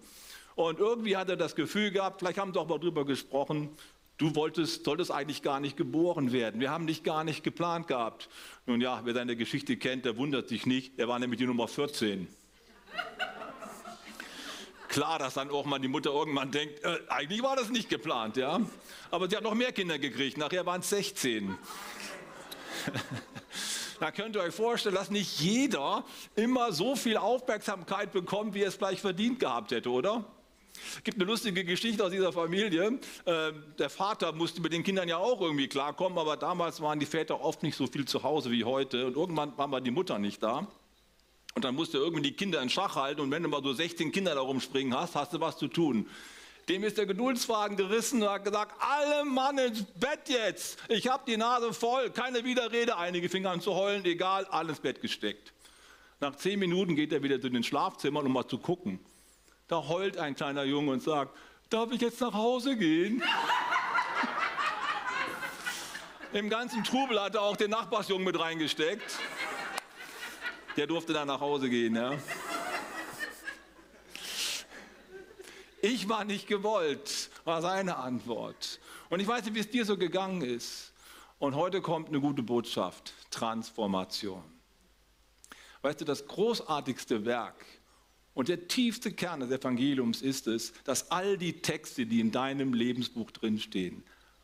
Und 0.59 0.77
irgendwie 0.77 1.15
hat 1.15 1.29
er 1.29 1.37
das 1.37 1.55
Gefühl 1.55 1.89
gehabt, 1.89 2.19
vielleicht 2.19 2.37
haben 2.37 2.51
sie 2.51 2.59
auch 2.59 2.67
mal 2.67 2.79
drüber 2.79 3.05
gesprochen, 3.05 3.69
du 4.17 4.35
wolltest, 4.35 4.83
solltest 4.83 5.09
eigentlich 5.09 5.41
gar 5.41 5.61
nicht 5.61 5.77
geboren 5.77 6.33
werden. 6.33 6.59
Wir 6.59 6.69
haben 6.69 6.85
dich 6.85 7.03
gar 7.03 7.23
nicht 7.23 7.45
geplant 7.45 7.87
gehabt. 7.87 8.27
Nun 8.65 8.81
ja, 8.81 8.99
wer 9.05 9.13
seine 9.13 9.37
Geschichte 9.37 9.77
kennt, 9.77 10.03
der 10.03 10.17
wundert 10.17 10.49
sich 10.49 10.65
nicht. 10.65 10.99
Er 10.99 11.07
war 11.07 11.17
nämlich 11.17 11.37
die 11.37 11.45
Nummer 11.45 11.69
14. 11.69 12.27
Klar, 14.89 15.17
dass 15.17 15.35
dann 15.35 15.49
auch 15.49 15.63
mal 15.63 15.79
die 15.79 15.87
Mutter 15.87 16.09
irgendwann 16.09 16.51
denkt, 16.51 16.83
äh, 16.83 16.99
eigentlich 17.07 17.41
war 17.41 17.55
das 17.55 17.69
nicht 17.69 17.87
geplant, 17.87 18.35
ja. 18.35 18.59
Aber 19.11 19.29
sie 19.29 19.37
hat 19.37 19.43
noch 19.43 19.55
mehr 19.55 19.71
Kinder 19.71 19.97
gekriegt, 19.97 20.37
nachher 20.37 20.65
waren 20.65 20.81
es 20.81 20.89
16. 20.89 21.57
da 23.97 24.11
könnt 24.11 24.35
ihr 24.35 24.41
euch 24.41 24.53
vorstellen, 24.53 24.95
dass 24.95 25.09
nicht 25.09 25.39
jeder 25.39 26.03
immer 26.35 26.73
so 26.73 26.97
viel 26.97 27.15
Aufmerksamkeit 27.15 28.11
bekommt, 28.11 28.55
wie 28.55 28.63
er 28.63 28.67
es 28.67 28.77
gleich 28.77 28.99
verdient 28.99 29.39
gehabt 29.39 29.71
hätte, 29.71 29.89
oder? 29.89 30.25
Es 30.95 31.03
gibt 31.03 31.17
eine 31.17 31.25
lustige 31.25 31.63
Geschichte 31.63 32.03
aus 32.03 32.11
dieser 32.11 32.31
Familie. 32.31 32.99
Äh, 33.25 33.51
der 33.77 33.89
Vater 33.89 34.31
musste 34.31 34.61
mit 34.61 34.73
den 34.73 34.83
Kindern 34.83 35.07
ja 35.07 35.17
auch 35.17 35.41
irgendwie 35.41 35.67
klarkommen, 35.67 36.17
aber 36.17 36.37
damals 36.37 36.81
waren 36.81 36.99
die 36.99 37.05
Väter 37.05 37.41
oft 37.41 37.63
nicht 37.63 37.75
so 37.75 37.87
viel 37.87 38.05
zu 38.05 38.23
Hause 38.23 38.51
wie 38.51 38.63
heute 38.63 39.05
und 39.07 39.15
irgendwann 39.15 39.57
war 39.57 39.67
mal 39.67 39.81
die 39.81 39.91
Mutter 39.91 40.19
nicht 40.19 40.41
da. 40.43 40.67
Und 41.55 41.65
dann 41.65 41.75
musste 41.75 41.97
irgendwie 41.97 42.23
die 42.23 42.33
Kinder 42.33 42.61
in 42.61 42.69
Schach 42.69 42.95
halten 42.95 43.21
und 43.21 43.31
wenn 43.31 43.43
du 43.43 43.49
mal 43.49 43.63
so 43.63 43.73
16 43.73 44.11
Kinder 44.11 44.35
da 44.35 44.41
rumspringen 44.41 44.97
hast, 44.97 45.15
hast 45.15 45.33
du 45.33 45.39
was 45.39 45.57
zu 45.57 45.67
tun. 45.67 46.07
Dem 46.69 46.83
ist 46.83 46.99
der 46.99 47.07
Geduldsfaden 47.07 47.77
gerissen 47.77 48.21
und 48.21 48.29
hat 48.29 48.43
gesagt, 48.43 48.75
alle 48.79 49.25
Mann 49.25 49.57
ins 49.57 49.83
Bett 49.83 50.27
jetzt. 50.27 50.77
Ich 50.87 51.07
habe 51.07 51.23
die 51.25 51.35
Nase 51.35 51.73
voll, 51.73 52.11
keine 52.11 52.43
Widerrede. 52.43 52.95
Einige 52.95 53.27
fingen 53.27 53.47
an 53.47 53.59
zu 53.59 53.73
heulen, 53.73 54.05
egal, 54.05 54.45
alle 54.45 54.69
ins 54.69 54.79
Bett 54.79 55.01
gesteckt. 55.01 55.51
Nach 56.19 56.35
zehn 56.35 56.59
Minuten 56.59 56.95
geht 56.95 57.11
er 57.11 57.23
wieder 57.23 57.41
zu 57.41 57.49
den 57.49 57.63
Schlafzimmern, 57.63 58.25
um 58.25 58.33
mal 58.33 58.47
zu 58.47 58.59
gucken. 58.59 58.99
Da 59.69 59.87
heult 59.87 60.17
ein 60.17 60.35
kleiner 60.35 60.63
Junge 60.63 60.91
und 60.91 61.03
sagt, 61.03 61.37
darf 61.69 61.91
ich 61.91 62.01
jetzt 62.01 62.19
nach 62.21 62.33
Hause 62.33 62.75
gehen? 62.75 63.21
Im 66.33 66.49
ganzen 66.49 66.83
Trubel 66.83 67.21
hat 67.21 67.35
er 67.35 67.43
auch 67.43 67.55
den 67.55 67.69
Nachbarsjungen 67.69 68.25
mit 68.25 68.39
reingesteckt. 68.39 69.19
Der 70.75 70.87
durfte 70.87 71.13
dann 71.13 71.27
nach 71.27 71.39
Hause 71.39 71.69
gehen. 71.69 71.95
Ja. 71.95 72.17
Ich 75.83 76.09
war 76.09 76.25
nicht 76.25 76.47
gewollt, 76.47 77.29
war 77.45 77.61
seine 77.61 77.97
Antwort. 77.97 78.79
Und 79.11 79.19
ich 79.19 79.27
weiß 79.27 79.45
nicht, 79.45 79.53
wie 79.53 79.59
es 79.59 79.69
dir 79.69 79.85
so 79.85 79.97
gegangen 79.97 80.41
ist. 80.41 80.93
Und 81.37 81.53
heute 81.53 81.81
kommt 81.81 82.09
eine 82.09 82.19
gute 82.19 82.41
Botschaft, 82.41 83.13
Transformation. 83.29 84.43
Weißt 85.83 86.01
du, 86.01 86.05
das 86.05 86.25
großartigste 86.25 87.25
Werk 87.25 87.63
und 88.39 88.47
der 88.47 88.69
tiefste 88.69 89.11
Kern 89.11 89.41
des 89.41 89.51
Evangeliums 89.51 90.21
ist 90.21 90.47
es, 90.47 90.71
dass 90.85 91.11
all 91.11 91.37
die 91.37 91.61
Texte, 91.61 92.05
die 92.05 92.21
in 92.21 92.31
deinem 92.31 92.71
Lebensbuch 92.71 93.31
drinstehen, 93.31 94.01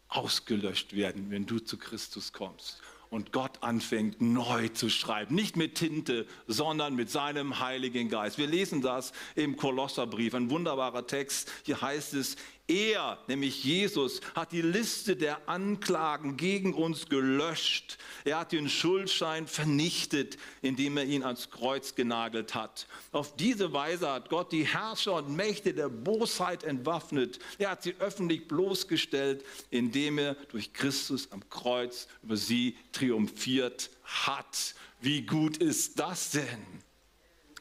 ausgelöscht 0.09 0.93
werden, 0.97 1.31
wenn 1.31 1.45
du 1.45 1.59
zu 1.59 1.77
Christus 1.77 2.33
kommst 2.33 2.81
und 3.09 3.31
Gott 3.31 3.63
anfängt 3.63 4.19
neu 4.19 4.67
zu 4.67 4.89
schreiben. 4.89 5.33
Nicht 5.33 5.55
mit 5.55 5.75
Tinte, 5.75 6.27
sondern 6.45 6.95
mit 6.95 7.09
seinem 7.09 7.61
Heiligen 7.61 8.09
Geist. 8.09 8.37
Wir 8.37 8.47
lesen 8.47 8.81
das 8.81 9.13
im 9.35 9.55
Kolosserbrief, 9.55 10.33
ein 10.33 10.49
wunderbarer 10.49 11.07
Text. 11.07 11.49
Hier 11.63 11.79
heißt 11.79 12.15
es, 12.15 12.35
er, 12.67 13.19
nämlich 13.27 13.63
Jesus, 13.63 14.21
hat 14.33 14.51
die 14.51 14.61
Liste 14.61 15.15
der 15.15 15.47
Anklagen 15.47 16.35
gegen 16.35 16.73
uns 16.73 17.07
gelöscht. 17.07 17.97
Er 18.23 18.39
hat 18.39 18.51
den 18.51 18.69
Schuldschein 18.69 19.47
vernichtet, 19.47 20.37
indem 20.61 20.97
er 20.97 21.05
ihn 21.05 21.23
ans 21.23 21.51
Kreuz 21.51 21.93
genagelt 21.93 22.55
hat. 22.55 22.87
Auf 23.11 23.35
diese 23.35 23.71
Weise 23.71 24.09
hat 24.09 24.29
Gott 24.29 24.51
die 24.51 24.65
Herrscher 24.65 25.13
und 25.13 25.35
Mächte 25.35 25.73
der 25.73 25.89
Bosheit 25.89 26.63
entwaffnet. 26.63 27.39
Er 27.59 27.71
hat 27.71 27.83
sie 27.83 27.95
öffentlich 27.99 28.47
bloßgestellt, 28.47 29.45
indem 29.69 30.17
er 30.17 30.33
durch 30.33 30.73
Christus 30.73 31.31
am 31.31 31.47
Kreuz 31.49 32.07
über 32.23 32.37
sie 32.37 32.77
triumphiert 32.91 33.91
hat. 34.03 34.75
Wie 35.01 35.21
gut 35.21 35.57
ist 35.57 35.99
das 35.99 36.31
denn? 36.31 36.85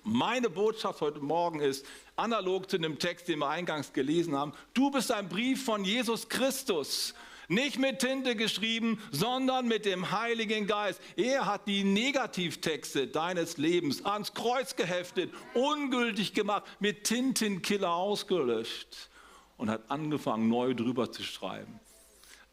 Meine 0.07 0.51
Botschaft 0.51 1.01
heute 1.01 1.21
Morgen 1.21 1.61
ist, 1.61 1.87
analog 2.17 2.71
zu 2.71 2.79
dem 2.79 2.99
Text, 2.99 3.29
den 3.29 3.41
wir 3.41 3.49
eingangs 3.49 3.93
gelesen 3.93 4.37
haben, 4.37 4.53
du 4.73 4.91
bist 4.91 5.11
ein 5.11 5.29
Brief 5.29 5.65
von 5.65 5.85
Jesus 5.85 6.29
Christus. 6.29 7.15
Nicht 7.49 7.79
mit 7.79 7.99
Tinte 7.99 8.37
geschrieben, 8.37 8.99
sondern 9.11 9.69
mit 9.69 9.85
dem 9.85 10.11
Heiligen 10.11 10.67
Geist. 10.67 11.01
Er 11.17 11.45
hat 11.45 11.67
die 11.67 11.85
Negativtexte 11.85 13.07
deines 13.07 13.59
Lebens 13.59 14.05
ans 14.07 14.33
Kreuz 14.33 14.77
geheftet, 14.77 15.31
ungültig 15.53 16.33
gemacht, 16.33 16.65
mit 16.81 17.05
Tintenkiller 17.05 17.93
ausgelöscht 17.93 19.11
und 19.59 19.69
hat 19.69 19.91
angefangen, 19.91 20.49
neu 20.49 20.75
drüber 20.75 21.13
zu 21.13 21.23
schreiben. 21.23 21.81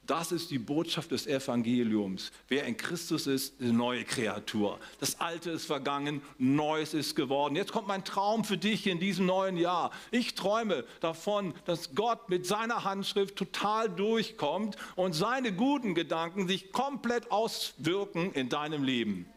Das 0.08 0.32
ist 0.32 0.50
die 0.50 0.58
Botschaft 0.58 1.12
des 1.12 1.28
Evangeliums. 1.28 2.32
Wer 2.48 2.66
in 2.66 2.76
Christus 2.76 3.28
ist, 3.28 3.62
eine 3.62 3.72
neue 3.72 4.04
Kreatur. 4.04 4.80
Das 5.00 5.20
Alte 5.20 5.52
ist 5.52 5.66
vergangen, 5.66 6.22
Neues 6.40 6.96
ist 6.96 7.16
geworden. 7.16 7.56
Jetzt 7.56 7.72
kommt 7.72 7.88
mein 7.88 8.04
Traum 8.04 8.44
für 8.44 8.58
dich 8.58 8.88
in 8.88 9.00
diesem 9.00 9.28
neuen 9.28 9.58
Jahr. 9.58 9.92
Ich 10.10 10.34
träume 10.34 10.86
davon, 11.02 11.54
dass 11.66 11.94
Gott 11.94 12.30
mit 12.30 12.48
seiner 12.48 12.84
Handschrift 12.84 13.36
total 13.36 13.90
durchkommt 13.90 14.76
und 14.96 15.14
seine 15.14 15.54
guten 15.54 15.94
Gedanken 15.94 16.48
sich 16.48 16.72
komplett 16.72 17.30
auswirken 17.32 18.34
in 18.34 18.50
deinem 18.50 18.84
Leben. 18.84 19.28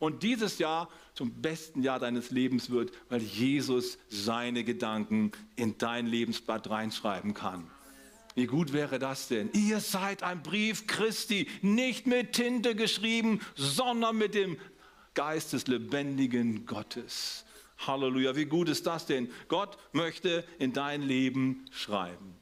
Und 0.00 0.22
dieses 0.22 0.58
Jahr 0.58 0.90
zum 1.14 1.40
besten 1.40 1.82
Jahr 1.82 1.98
deines 1.98 2.30
Lebens 2.30 2.68
wird, 2.68 2.92
weil 3.08 3.22
Jesus 3.22 3.96
seine 4.10 4.64
Gedanken 4.64 5.32
in 5.56 5.78
dein 5.78 6.06
Lebensblatt 6.06 6.68
reinschreiben 6.68 7.32
kann. 7.32 7.70
Wie 8.34 8.46
gut 8.46 8.72
wäre 8.72 8.98
das 8.98 9.28
denn? 9.28 9.50
Ihr 9.52 9.80
seid 9.80 10.22
ein 10.22 10.42
Brief 10.42 10.86
Christi, 10.86 11.48
nicht 11.62 12.06
mit 12.06 12.32
Tinte 12.32 12.74
geschrieben, 12.74 13.40
sondern 13.54 14.16
mit 14.16 14.34
dem 14.34 14.58
Geist 15.14 15.52
des 15.52 15.68
lebendigen 15.68 16.66
Gottes. 16.66 17.44
Halleluja, 17.78 18.34
wie 18.34 18.46
gut 18.46 18.68
ist 18.68 18.86
das 18.86 19.06
denn? 19.06 19.30
Gott 19.48 19.78
möchte 19.92 20.44
in 20.58 20.72
dein 20.72 21.02
Leben 21.02 21.66
schreiben. 21.70 22.36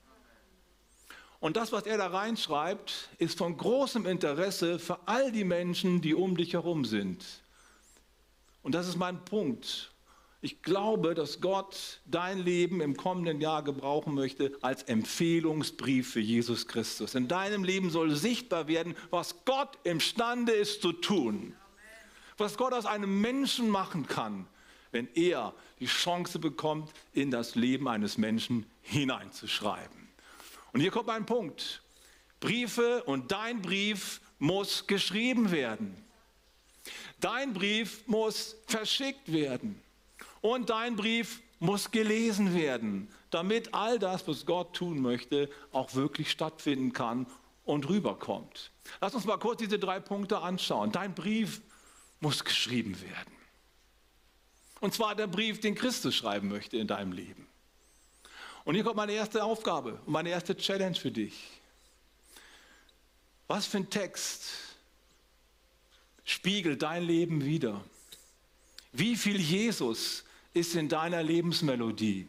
Und 1.41 1.57
das, 1.57 1.73
was 1.73 1.85
er 1.87 1.99
da 1.99 2.07
reinschreibt, 2.07 3.11
ist 3.19 3.37
von 3.37 3.57
großem 3.57 4.07
Interesse 4.07 4.79
für 4.79 5.01
all 5.07 5.33
die 5.33 5.45
Menschen, 5.45 6.01
die 6.01 6.15
um 6.15 6.37
dich 6.37 6.53
herum 6.53 6.85
sind. 6.85 7.25
Und 8.63 8.75
das 8.75 8.89
ist 8.89 8.97
mein 8.97 9.25
Punkt. 9.25 9.92
Ich 10.45 10.61
glaube, 10.61 11.15
dass 11.15 11.41
Gott 11.41 12.01
dein 12.05 12.41
Leben 12.41 12.81
im 12.81 12.97
kommenden 12.97 13.41
Jahr 13.41 13.63
gebrauchen 13.63 14.13
möchte 14.13 14.53
als 14.61 14.83
Empfehlungsbrief 14.83 16.11
für 16.11 16.21
Jesus 16.21 16.67
Christus. 16.67 17.15
In 17.15 17.29
deinem 17.29 17.63
Leben 17.63 17.91
soll 17.91 18.17
sichtbar 18.17 18.67
werden, 18.67 18.97
was 19.11 19.45
Gott 19.45 19.79
imstande 19.85 20.51
ist 20.51 20.83
zu 20.83 20.93
tun. 20.93 21.55
Was 22.39 22.57
Gott 22.57 22.73
aus 22.73 22.87
einem 22.87 23.21
Menschen 23.21 23.69
machen 23.71 24.09
kann, 24.09 24.49
wenn 24.91 25.07
er 25.15 25.55
die 25.79 25.87
Chance 25.87 26.41
bekommt, 26.41 26.91
in 27.13 27.31
das 27.31 27.55
Leben 27.55 27.87
eines 27.87 28.19
Menschen 28.19 28.67
hineinzuschreiben. 28.81 30.09
Und 30.73 30.81
hier 30.81 30.91
kommt 30.91 31.09
ein 31.09 31.25
Punkt. 31.25 31.83
Briefe 32.41 33.05
und 33.05 33.31
dein 33.31 33.63
Brief 33.63 34.21
muss 34.41 34.89
geschrieben 34.89 35.53
werden. 35.53 35.97
Dein 37.21 37.53
Brief 37.55 38.05
muss 38.09 38.57
verschickt 38.67 39.33
werden. 39.33 39.82
Und 40.43 40.69
dein 40.69 40.97
Brief 40.97 41.41
muss 41.61 41.91
gelesen 41.91 42.55
werden, 42.55 43.09
damit 43.31 43.73
all 43.73 43.99
das, 43.99 44.27
was 44.29 44.45
Gott 44.45 44.75
tun 44.75 45.01
möchte, 45.01 45.49
auch 45.71 45.95
wirklich 45.95 46.31
stattfinden 46.31 46.93
kann 46.93 47.27
und 47.65 47.89
rüberkommt. 47.89 48.73
Lass 49.01 49.15
uns 49.15 49.25
mal 49.25 49.39
kurz 49.39 49.61
diese 49.61 49.79
drei 49.79 50.01
Punkte 50.01 50.41
anschauen. 50.41 50.93
Dein 50.93 51.15
Brief 51.15 51.63
muss 52.21 52.45
geschrieben 52.45 53.01
werden. 53.01 53.33
Und 54.81 54.93
zwar 54.93 55.15
der 55.15 55.29
Brief, 55.29 55.61
den 55.61 55.77
Christus 55.77 56.17
schreiben 56.17 56.49
möchte 56.49 56.77
in 56.77 56.89
deinem 56.89 57.13
Leben. 57.13 57.47
Und 58.65 58.75
hier 58.75 58.83
kommt 58.83 58.97
meine 58.97 59.13
erste 59.13 59.45
Aufgabe 59.45 60.01
und 60.05 60.13
meine 60.13 60.31
erste 60.31 60.57
Challenge 60.57 60.97
für 60.97 61.13
dich. 61.13 61.61
Was 63.47 63.67
für 63.67 63.79
ein 63.79 63.91
Text 63.91 64.51
spiegelt 66.25 66.83
dein 66.83 67.05
Leben 67.05 67.45
wider? 67.45 67.85
Wie 68.93 69.17
viel 69.17 69.41
Jesus 69.41 70.25
ist 70.55 70.75
in 70.75 70.89
deiner 70.89 71.23
Lebensmelodie? 71.23 72.29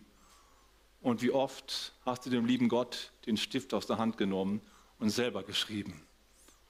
Und 1.01 1.21
wie 1.21 1.31
oft 1.31 1.93
hast 2.05 2.25
du 2.25 2.29
dem 2.29 2.45
lieben 2.45 2.69
Gott 2.69 3.11
den 3.25 3.35
Stift 3.35 3.73
aus 3.73 3.87
der 3.87 3.97
Hand 3.97 4.17
genommen 4.17 4.61
und 4.99 5.09
selber 5.09 5.43
geschrieben? 5.43 6.01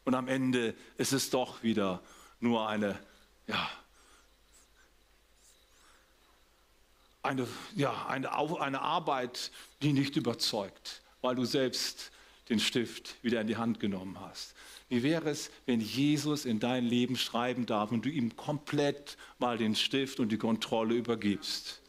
Und 0.05 0.15
am 0.15 0.27
Ende 0.27 0.75
ist 0.97 1.13
es 1.13 1.29
doch 1.29 1.63
wieder 1.63 2.01
nur 2.39 2.67
eine, 2.67 2.99
ja, 3.47 3.69
eine, 7.21 7.47
ja, 7.75 8.07
eine, 8.07 8.31
eine 8.59 8.81
Arbeit, 8.81 9.51
die 9.81 9.93
nicht 9.93 10.15
überzeugt, 10.15 11.01
weil 11.21 11.35
du 11.35 11.45
selbst 11.45 12.11
den 12.49 12.59
Stift 12.59 13.23
wieder 13.23 13.41
in 13.41 13.47
die 13.47 13.57
Hand 13.57 13.79
genommen 13.79 14.19
hast. 14.19 14.53
Wie 14.89 15.03
wäre 15.03 15.29
es, 15.29 15.49
wenn 15.65 15.79
Jesus 15.79 16.45
in 16.45 16.59
dein 16.59 16.85
Leben 16.85 17.15
schreiben 17.15 17.65
darf 17.65 17.91
und 17.91 18.05
du 18.05 18.09
ihm 18.09 18.35
komplett 18.35 19.17
mal 19.39 19.57
den 19.57 19.75
Stift 19.75 20.19
und 20.19 20.31
die 20.31 20.37
Kontrolle 20.37 20.95
übergibst? 20.95 21.81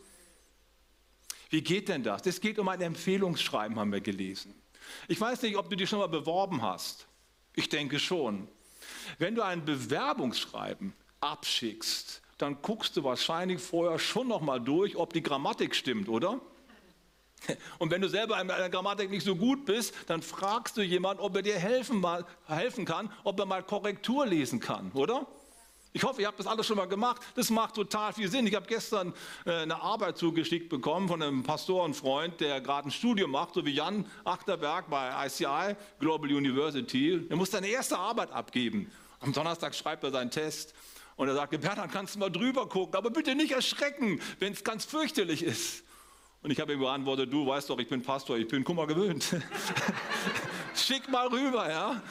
Wie 1.50 1.62
geht 1.62 1.88
denn 1.88 2.02
das? 2.02 2.26
Es 2.26 2.40
geht 2.40 2.58
um 2.58 2.68
ein 2.68 2.80
Empfehlungsschreiben, 2.80 3.78
haben 3.78 3.92
wir 3.92 4.00
gelesen. 4.00 4.54
Ich 5.08 5.20
weiß 5.20 5.42
nicht, 5.42 5.56
ob 5.56 5.70
du 5.70 5.76
dich 5.76 5.88
schon 5.88 5.98
mal 5.98 6.08
beworben 6.08 6.62
hast. 6.62 7.06
Ich 7.54 7.68
denke 7.68 7.98
schon. 7.98 8.48
Wenn 9.18 9.34
du 9.34 9.42
ein 9.42 9.64
Bewerbungsschreiben 9.64 10.92
abschickst, 11.20 12.22
dann 12.38 12.60
guckst 12.62 12.96
du 12.96 13.04
wahrscheinlich 13.04 13.60
vorher 13.60 13.98
schon 13.98 14.28
noch 14.28 14.40
mal 14.40 14.58
durch, 14.60 14.96
ob 14.96 15.12
die 15.12 15.22
Grammatik 15.22 15.74
stimmt, 15.74 16.08
oder? 16.08 16.40
Und 17.78 17.90
wenn 17.90 18.00
du 18.00 18.08
selber 18.08 18.40
in 18.40 18.48
der 18.48 18.68
Grammatik 18.70 19.10
nicht 19.10 19.24
so 19.24 19.36
gut 19.36 19.64
bist, 19.64 19.94
dann 20.06 20.22
fragst 20.22 20.76
du 20.76 20.82
jemanden, 20.82 21.22
ob 21.22 21.36
er 21.36 21.42
dir 21.42 21.58
helfen, 21.58 22.00
mal, 22.00 22.24
helfen 22.46 22.84
kann, 22.84 23.10
ob 23.24 23.38
er 23.38 23.46
mal 23.46 23.62
Korrektur 23.62 24.26
lesen 24.26 24.60
kann, 24.60 24.90
oder? 24.92 25.26
Ich 25.96 26.02
hoffe, 26.02 26.20
ihr 26.22 26.26
habt 26.26 26.40
das 26.40 26.48
alles 26.48 26.66
schon 26.66 26.76
mal 26.76 26.88
gemacht. 26.88 27.22
Das 27.36 27.50
macht 27.50 27.76
total 27.76 28.12
viel 28.12 28.28
Sinn. 28.28 28.48
Ich 28.48 28.56
habe 28.56 28.66
gestern 28.66 29.14
äh, 29.46 29.52
eine 29.52 29.80
Arbeit 29.80 30.18
zugeschickt 30.18 30.68
bekommen 30.68 31.06
von 31.06 31.22
einem 31.22 31.44
Pastorenfreund, 31.44 32.40
der 32.40 32.60
gerade 32.60 32.88
ein 32.88 32.90
Studium 32.90 33.30
macht, 33.30 33.54
so 33.54 33.64
wie 33.64 33.70
Jan 33.70 34.04
Achterberg 34.24 34.90
bei 34.90 35.26
ICI, 35.26 35.76
Global 36.00 36.32
University. 36.32 37.24
Er 37.28 37.36
muss 37.36 37.52
seine 37.52 37.68
erste 37.68 37.96
Arbeit 37.96 38.32
abgeben. 38.32 38.90
Am 39.20 39.32
Donnerstag 39.32 39.72
schreibt 39.76 40.02
er 40.02 40.10
seinen 40.10 40.32
Test. 40.32 40.74
Und 41.14 41.28
er 41.28 41.34
sagte, 41.34 41.60
Bernhard, 41.60 41.92
kannst 41.92 42.16
du 42.16 42.18
mal 42.18 42.30
drüber 42.30 42.68
gucken, 42.68 42.96
aber 42.96 43.10
bitte 43.10 43.36
nicht 43.36 43.52
erschrecken, 43.52 44.20
wenn 44.40 44.52
es 44.52 44.64
ganz 44.64 44.84
fürchterlich 44.84 45.44
ist. 45.44 45.84
Und 46.44 46.50
ich 46.50 46.60
habe 46.60 46.74
ihm 46.74 46.80
geantwortet, 46.80 47.32
du 47.32 47.46
weißt 47.46 47.70
doch, 47.70 47.78
ich 47.78 47.88
bin 47.88 48.02
Pastor, 48.02 48.36
ich 48.36 48.46
bin 48.46 48.62
Kummer 48.64 48.86
gewöhnt. 48.86 49.24
Schick 50.74 51.08
mal 51.10 51.26
rüber, 51.28 51.70
ja. 51.70 52.02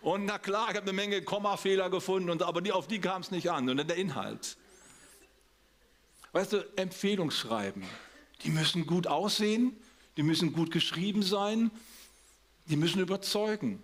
Und 0.00 0.26
na 0.26 0.38
klar, 0.38 0.68
ich 0.70 0.76
habe 0.76 0.82
eine 0.82 0.92
Menge 0.92 1.20
Kommafehler 1.22 1.90
gefunden, 1.90 2.30
und, 2.30 2.44
aber 2.44 2.60
die, 2.60 2.70
auf 2.70 2.86
die 2.86 3.00
kam 3.00 3.20
es 3.22 3.32
nicht 3.32 3.50
an. 3.50 3.68
Und 3.68 3.78
dann 3.78 3.88
der 3.88 3.96
Inhalt. 3.96 4.56
Weißt 6.30 6.52
du, 6.52 6.58
Empfehlungsschreiben, 6.76 7.82
die 8.44 8.50
müssen 8.50 8.86
gut 8.86 9.08
aussehen, 9.08 9.76
die 10.16 10.22
müssen 10.22 10.52
gut 10.52 10.70
geschrieben 10.70 11.24
sein, 11.24 11.72
die 12.66 12.76
müssen 12.76 13.00
überzeugen. 13.00 13.82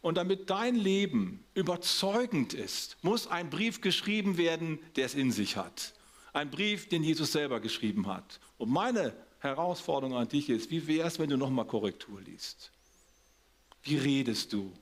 Und 0.00 0.16
damit 0.16 0.50
dein 0.50 0.74
Leben 0.74 1.44
überzeugend 1.54 2.52
ist, 2.52 2.96
muss 3.02 3.28
ein 3.28 3.48
Brief 3.48 3.80
geschrieben 3.80 4.38
werden, 4.38 4.80
der 4.96 5.06
es 5.06 5.14
in 5.14 5.30
sich 5.30 5.56
hat. 5.56 5.92
Ein 6.32 6.50
Brief, 6.50 6.88
den 6.88 7.02
Jesus 7.02 7.32
selber 7.32 7.60
geschrieben 7.60 8.06
hat. 8.06 8.40
Und 8.58 8.70
meine 8.70 9.14
Herausforderung 9.40 10.16
an 10.16 10.28
dich 10.28 10.48
ist, 10.48 10.70
wie 10.70 10.86
wäre 10.86 11.08
es, 11.08 11.18
wenn 11.18 11.30
du 11.30 11.36
nochmal 11.36 11.66
Korrektur 11.66 12.20
liest? 12.20 12.70
Wie 13.82 13.96
redest 13.96 14.52
du? 14.52 14.72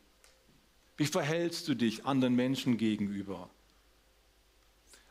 Wie 0.96 1.06
verhältst 1.06 1.68
du 1.68 1.74
dich 1.74 2.04
anderen 2.04 2.34
Menschen 2.34 2.76
gegenüber? 2.76 3.48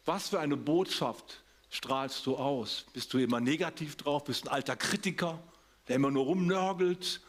Was 0.06 0.30
für 0.30 0.40
eine 0.40 0.58
Botschaft 0.58 1.44
strahlst 1.70 2.26
du 2.26 2.36
aus? 2.36 2.86
Bist 2.94 3.14
du 3.14 3.18
immer 3.18 3.40
negativ 3.40 3.96
drauf? 3.96 4.26
Bist 4.26 4.46
du 4.46 4.50
ein 4.50 4.56
alter 4.56 4.76
Kritiker, 4.76 5.42
der 5.88 5.96
immer 5.96 6.12
nur 6.12 6.26
rumnörgelt? 6.26 7.22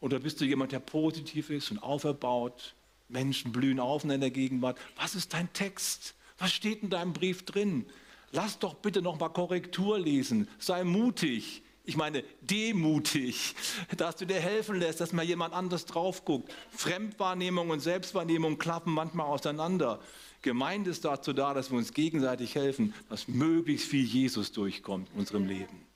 Oder 0.00 0.20
bist 0.20 0.40
du 0.40 0.44
jemand, 0.44 0.72
der 0.72 0.80
positiv 0.80 1.50
ist 1.50 1.70
und 1.70 1.78
auferbaut? 1.78 2.74
Menschen 3.08 3.52
blühen 3.52 3.80
auf 3.80 4.04
in 4.04 4.10
deiner 4.10 4.30
Gegenwart. 4.30 4.78
Was 4.96 5.14
ist 5.14 5.34
dein 5.34 5.52
Text? 5.52 6.14
Was 6.38 6.52
steht 6.52 6.82
in 6.82 6.90
deinem 6.90 7.12
Brief 7.12 7.44
drin? 7.44 7.86
Lass 8.32 8.58
doch 8.58 8.74
bitte 8.74 9.02
noch 9.02 9.18
mal 9.18 9.28
Korrektur 9.28 9.98
lesen. 9.98 10.48
Sei 10.58 10.84
mutig. 10.84 11.62
Ich 11.84 11.96
meine, 11.96 12.24
demutig, 12.40 13.54
dass 13.96 14.16
du 14.16 14.26
dir 14.26 14.40
helfen 14.40 14.80
lässt, 14.80 15.00
dass 15.00 15.12
mal 15.12 15.24
jemand 15.24 15.54
anders 15.54 15.86
drauf 15.86 16.24
guckt. 16.24 16.52
Fremdwahrnehmung 16.72 17.70
und 17.70 17.78
Selbstwahrnehmung 17.78 18.58
klappen 18.58 18.92
manchmal 18.92 19.26
auseinander. 19.26 20.00
Gemeinde 20.42 20.90
ist 20.90 21.04
dazu 21.04 21.32
da, 21.32 21.54
dass 21.54 21.70
wir 21.70 21.78
uns 21.78 21.92
gegenseitig 21.92 22.56
helfen, 22.56 22.92
dass 23.08 23.28
möglichst 23.28 23.88
viel 23.88 24.04
Jesus 24.04 24.50
durchkommt 24.50 25.08
in 25.12 25.20
unserem 25.20 25.46
Leben. 25.46 25.86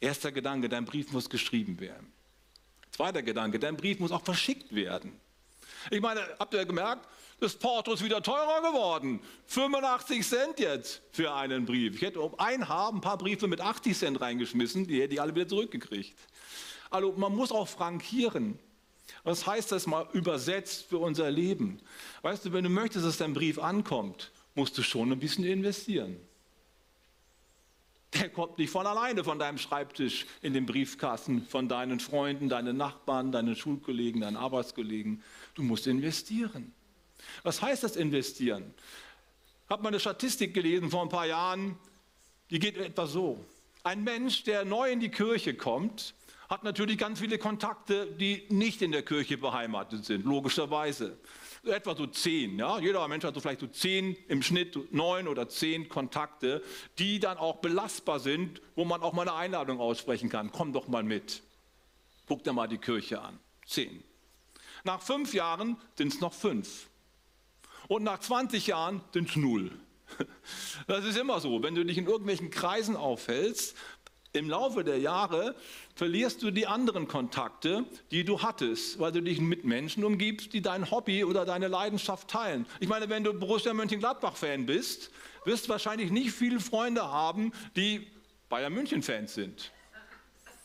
Erster 0.00 0.30
Gedanke, 0.30 0.68
dein 0.68 0.84
Brief 0.84 1.12
muss 1.12 1.28
geschrieben 1.28 1.80
werden. 1.80 2.12
Zweiter 2.92 3.22
Gedanke, 3.22 3.58
dein 3.58 3.76
Brief 3.76 3.98
muss 3.98 4.12
auch 4.12 4.22
verschickt 4.22 4.72
werden. 4.72 5.12
Ich 5.90 6.00
meine, 6.00 6.20
habt 6.38 6.54
ihr 6.54 6.64
gemerkt, 6.64 7.06
das 7.40 7.54
Porto 7.56 7.92
ist 7.92 8.04
wieder 8.04 8.22
teurer 8.22 8.62
geworden. 8.62 9.20
85 9.46 10.26
Cent 10.26 10.58
jetzt 10.60 11.02
für 11.12 11.34
einen 11.34 11.66
Brief. 11.66 11.96
Ich 11.96 12.02
hätte 12.02 12.20
um 12.20 12.38
ein 12.38 12.68
Haar 12.68 12.92
ein 12.92 13.00
paar 13.00 13.18
Briefe 13.18 13.48
mit 13.48 13.60
80 13.60 13.96
Cent 13.96 14.20
reingeschmissen, 14.20 14.86
die 14.86 15.02
hätte 15.02 15.14
ich 15.14 15.20
alle 15.20 15.34
wieder 15.34 15.48
zurückgekriegt. 15.48 16.16
Also 16.90 17.12
man 17.12 17.34
muss 17.34 17.52
auch 17.52 17.68
frankieren. 17.68 18.58
Was 19.24 19.46
heißt 19.46 19.72
das 19.72 19.86
mal 19.86 20.06
übersetzt 20.12 20.86
für 20.88 20.98
unser 20.98 21.30
Leben? 21.30 21.80
Weißt 22.22 22.44
du, 22.44 22.52
wenn 22.52 22.64
du 22.64 22.70
möchtest, 22.70 23.04
dass 23.04 23.16
dein 23.16 23.34
Brief 23.34 23.58
ankommt, 23.58 24.30
musst 24.54 24.78
du 24.78 24.82
schon 24.82 25.12
ein 25.12 25.18
bisschen 25.18 25.44
investieren. 25.44 26.16
Der 28.14 28.28
kommt 28.28 28.58
nicht 28.58 28.70
von 28.70 28.86
alleine 28.86 29.24
von 29.24 29.40
deinem 29.40 29.58
Schreibtisch 29.58 30.26
in 30.40 30.52
den 30.52 30.66
Briefkasten, 30.66 31.44
von 31.46 31.68
deinen 31.68 31.98
Freunden, 31.98 32.48
deinen 32.48 32.76
Nachbarn, 32.76 33.32
deinen 33.32 33.56
Schulkollegen, 33.56 34.20
deinen 34.20 34.36
Arbeitskollegen. 34.36 35.22
Du 35.54 35.62
musst 35.62 35.86
investieren. 35.86 36.72
Was 37.42 37.62
heißt 37.62 37.82
das 37.82 37.96
investieren? 37.96 38.74
Habe 39.68 39.82
mal 39.82 39.88
eine 39.88 40.00
Statistik 40.00 40.52
gelesen 40.52 40.90
vor 40.90 41.02
ein 41.02 41.08
paar 41.08 41.26
Jahren, 41.26 41.78
die 42.50 42.58
geht 42.58 42.76
etwa 42.76 43.06
so. 43.06 43.44
Ein 43.82 44.04
Mensch, 44.04 44.44
der 44.44 44.64
neu 44.64 44.90
in 44.90 45.00
die 45.00 45.10
Kirche 45.10 45.54
kommt, 45.54 46.14
hat 46.48 46.64
natürlich 46.64 46.98
ganz 46.98 47.20
viele 47.20 47.38
Kontakte, 47.38 48.06
die 48.06 48.46
nicht 48.50 48.82
in 48.82 48.92
der 48.92 49.02
Kirche 49.02 49.38
beheimatet 49.38 50.04
sind, 50.04 50.24
logischerweise 50.24 51.18
etwa 51.64 51.96
so 51.96 52.06
zehn. 52.06 52.58
Ja? 52.58 52.78
Jeder 52.78 53.06
Mensch 53.08 53.24
hat 53.24 53.34
so 53.34 53.40
vielleicht 53.40 53.60
so 53.60 53.66
zehn, 53.66 54.16
im 54.28 54.42
Schnitt 54.42 54.92
neun 54.92 55.28
oder 55.28 55.48
zehn 55.48 55.88
Kontakte, 55.88 56.62
die 56.98 57.20
dann 57.20 57.38
auch 57.38 57.56
belastbar 57.56 58.20
sind, 58.20 58.60
wo 58.74 58.84
man 58.84 59.02
auch 59.02 59.12
mal 59.12 59.22
eine 59.22 59.34
Einladung 59.34 59.80
aussprechen 59.80 60.28
kann. 60.28 60.52
Komm 60.52 60.72
doch 60.72 60.88
mal 60.88 61.02
mit. 61.02 61.42
Guck 62.26 62.44
dir 62.44 62.52
mal 62.52 62.68
die 62.68 62.78
Kirche 62.78 63.20
an. 63.20 63.38
Zehn. 63.66 64.02
Nach 64.84 65.02
fünf 65.02 65.32
Jahren 65.32 65.78
sind 65.96 66.12
es 66.12 66.20
noch 66.20 66.34
fünf. 66.34 66.88
Und 67.88 68.02
nach 68.02 68.20
20 68.20 68.66
Jahren 68.66 69.00
sind 69.12 69.30
es 69.30 69.36
null. 69.36 69.70
Das 70.86 71.04
ist 71.04 71.16
immer 71.16 71.40
so. 71.40 71.62
Wenn 71.62 71.74
du 71.74 71.84
dich 71.84 71.96
in 71.96 72.06
irgendwelchen 72.06 72.50
Kreisen 72.50 72.94
aufhältst, 72.94 73.74
im 74.34 74.50
Laufe 74.50 74.84
der 74.84 74.98
Jahre 74.98 75.54
verlierst 75.94 76.42
du 76.42 76.50
die 76.50 76.66
anderen 76.66 77.08
Kontakte, 77.08 77.86
die 78.10 78.24
du 78.24 78.42
hattest, 78.42 78.98
weil 78.98 79.12
du 79.12 79.22
dich 79.22 79.40
mit 79.40 79.64
Menschen 79.64 80.04
umgibst, 80.04 80.52
die 80.52 80.60
dein 80.60 80.90
Hobby 80.90 81.24
oder 81.24 81.46
deine 81.46 81.68
Leidenschaft 81.68 82.28
teilen. 82.28 82.66
Ich 82.80 82.88
meine, 82.88 83.08
wenn 83.08 83.24
du 83.24 83.32
Borussia 83.32 83.72
Mönchengladbach-Fan 83.72 84.66
bist, 84.66 85.10
wirst 85.44 85.66
du 85.66 85.70
wahrscheinlich 85.70 86.10
nicht 86.10 86.32
viele 86.32 86.60
Freunde 86.60 87.02
haben, 87.02 87.52
die 87.76 88.06
Bayern 88.48 88.74
München-Fans 88.74 89.34
sind. 89.34 89.72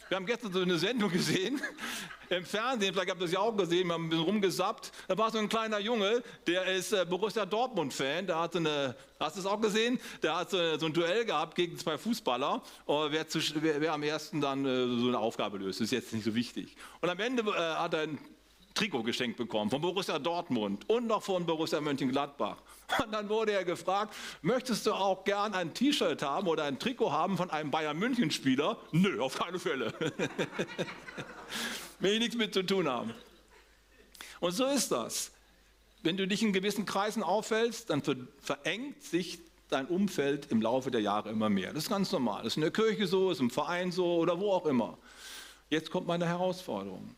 Wir 0.10 0.16
haben 0.16 0.26
gestern 0.26 0.52
so 0.52 0.62
eine 0.62 0.80
Sendung 0.80 1.12
gesehen 1.12 1.62
im 2.30 2.44
Fernsehen, 2.44 2.94
vielleicht 2.94 3.12
habt 3.12 3.22
ihr 3.22 3.26
das 3.26 3.32
ja 3.32 3.40
auch 3.40 3.56
gesehen, 3.56 3.88
wir 3.88 3.94
haben 3.94 4.08
ein 4.08 4.10
bisschen 4.10 4.26
rumgesappt. 4.26 4.92
Da 5.08 5.16
war 5.16 5.30
so 5.30 5.38
ein 5.38 5.48
kleiner 5.48 5.78
Junge, 5.78 6.24
der 6.48 6.66
ist 6.66 6.94
äh, 6.94 7.06
Borussia 7.06 7.46
Dortmund-Fan, 7.46 8.26
der 8.26 8.40
hat 8.40 8.54
so 8.54 8.60
eine, 8.60 8.96
hast 9.20 9.36
du 9.36 9.42
es 9.42 9.46
auch 9.46 9.62
gesehen? 9.62 10.00
Der 10.24 10.36
hat 10.36 10.50
so, 10.50 10.58
ein 10.58 10.94
Duell 10.94 11.26
gehabt 11.26 11.54
gegen 11.54 11.78
zwei 11.78 12.00
Fußballer, 12.00 12.64
wer, 12.88 13.28
zu, 13.28 13.40
wer, 13.62 13.82
wer 13.82 13.94
am 13.94 14.02
ersten 14.02 14.42
dann 14.42 14.66
äh, 14.66 15.00
so 15.00 15.10
eine 15.10 15.20
Aufgabe 15.20 15.60
löst. 15.60 15.80
Ist 15.80 15.92
jetzt 15.92 16.12
nicht 16.12 16.26
so 16.26 16.34
wichtig. 16.34 16.76
Und 17.02 17.10
am 17.10 17.20
Ende 17.20 17.44
äh, 17.44 17.76
hat 17.76 17.94
er 17.94 18.08
Trikot 18.80 19.04
geschenkt 19.04 19.36
bekommen 19.36 19.70
von 19.70 19.82
Borussia 19.82 20.18
Dortmund 20.20 20.90
und 20.90 21.06
noch 21.06 21.22
von 21.22 21.46
Borussia 21.46 21.82
Mönchengladbach. 21.82 22.56
Und 23.04 23.12
dann 23.12 23.28
wurde 23.28 23.52
er 23.52 23.66
gefragt, 23.66 24.16
möchtest 24.42 24.86
du 24.86 24.94
auch 24.94 25.26
gern 25.26 25.54
ein 25.54 25.74
T-Shirt 25.74 26.22
haben 26.22 26.48
oder 26.48 26.64
ein 26.64 26.80
Trikot 26.80 27.12
haben 27.12 27.36
von 27.36 27.52
einem 27.52 27.72
Bayern 27.72 28.00
München 28.00 28.32
Spieler? 28.32 28.78
Nö, 28.94 29.22
auf 29.22 29.38
keine 29.38 29.60
Fälle. 29.60 29.94
Will 32.00 32.14
ich 32.14 32.20
nichts 32.20 32.38
mit 32.38 32.54
zu 32.54 32.64
tun 32.64 32.88
haben. 32.88 33.14
Und 34.40 34.54
so 34.54 34.66
ist 34.66 34.94
das. 34.94 35.34
Wenn 36.02 36.16
du 36.16 36.26
dich 36.26 36.42
in 36.42 36.54
gewissen 36.54 36.86
Kreisen 36.86 37.22
aufhältst, 37.22 37.90
dann 37.90 38.02
verengt 38.40 39.04
sich 39.04 39.40
dein 39.68 39.88
Umfeld 39.88 40.50
im 40.52 40.62
Laufe 40.62 40.90
der 40.90 41.02
Jahre 41.02 41.32
immer 41.32 41.50
mehr. 41.50 41.74
Das 41.74 41.84
ist 41.84 41.90
ganz 41.90 42.14
normal. 42.14 42.44
Das 42.44 42.54
ist 42.54 42.58
in 42.58 42.62
der 42.62 42.72
Kirche 42.72 43.08
so, 43.08 43.30
ist 43.30 43.42
im 43.42 43.50
Verein 43.50 43.92
so 43.92 44.16
oder 44.16 44.40
wo 44.40 44.54
auch 44.54 44.66
immer. 44.66 44.98
Jetzt 45.70 45.92
kommt 45.92 46.08
meine 46.08 46.26
Herausforderung. 46.26 47.14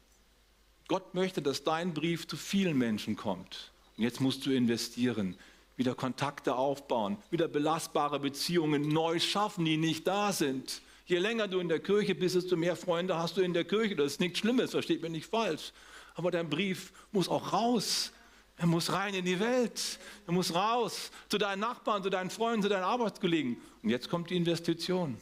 Gott 0.91 1.13
möchte, 1.13 1.41
dass 1.41 1.63
dein 1.63 1.93
Brief 1.93 2.27
zu 2.27 2.35
vielen 2.35 2.77
Menschen 2.77 3.15
kommt. 3.15 3.71
Und 3.95 4.03
jetzt 4.03 4.19
musst 4.19 4.45
du 4.45 4.51
investieren, 4.51 5.37
wieder 5.77 5.95
Kontakte 5.95 6.55
aufbauen, 6.55 7.15
wieder 7.29 7.47
belastbare 7.47 8.19
Beziehungen 8.19 8.89
neu 8.89 9.17
schaffen, 9.21 9.63
die 9.63 9.77
nicht 9.77 10.05
da 10.05 10.33
sind. 10.33 10.81
Je 11.05 11.19
länger 11.19 11.47
du 11.47 11.61
in 11.61 11.69
der 11.69 11.79
Kirche 11.79 12.13
bist, 12.13 12.35
desto 12.35 12.57
mehr 12.57 12.75
Freunde 12.75 13.17
hast 13.17 13.37
du 13.37 13.41
in 13.41 13.53
der 13.53 13.63
Kirche. 13.63 13.95
Das 13.95 14.07
ist 14.07 14.19
nichts 14.19 14.39
Schlimmes, 14.39 14.71
versteht 14.71 15.01
mich 15.01 15.11
nicht 15.11 15.27
falsch. 15.27 15.71
Aber 16.15 16.29
dein 16.29 16.49
Brief 16.49 16.91
muss 17.13 17.29
auch 17.29 17.53
raus. 17.53 18.11
Er 18.57 18.67
muss 18.67 18.91
rein 18.91 19.13
in 19.13 19.23
die 19.23 19.39
Welt. 19.39 19.97
Er 20.27 20.33
muss 20.33 20.53
raus 20.53 21.09
zu 21.29 21.37
deinen 21.37 21.61
Nachbarn, 21.61 22.03
zu 22.03 22.09
deinen 22.09 22.31
Freunden, 22.31 22.63
zu 22.63 22.69
deinen 22.69 22.83
Arbeitskollegen. 22.83 23.55
Und 23.81 23.89
jetzt 23.89 24.09
kommt 24.09 24.29
die 24.29 24.35
Investition, 24.35 25.15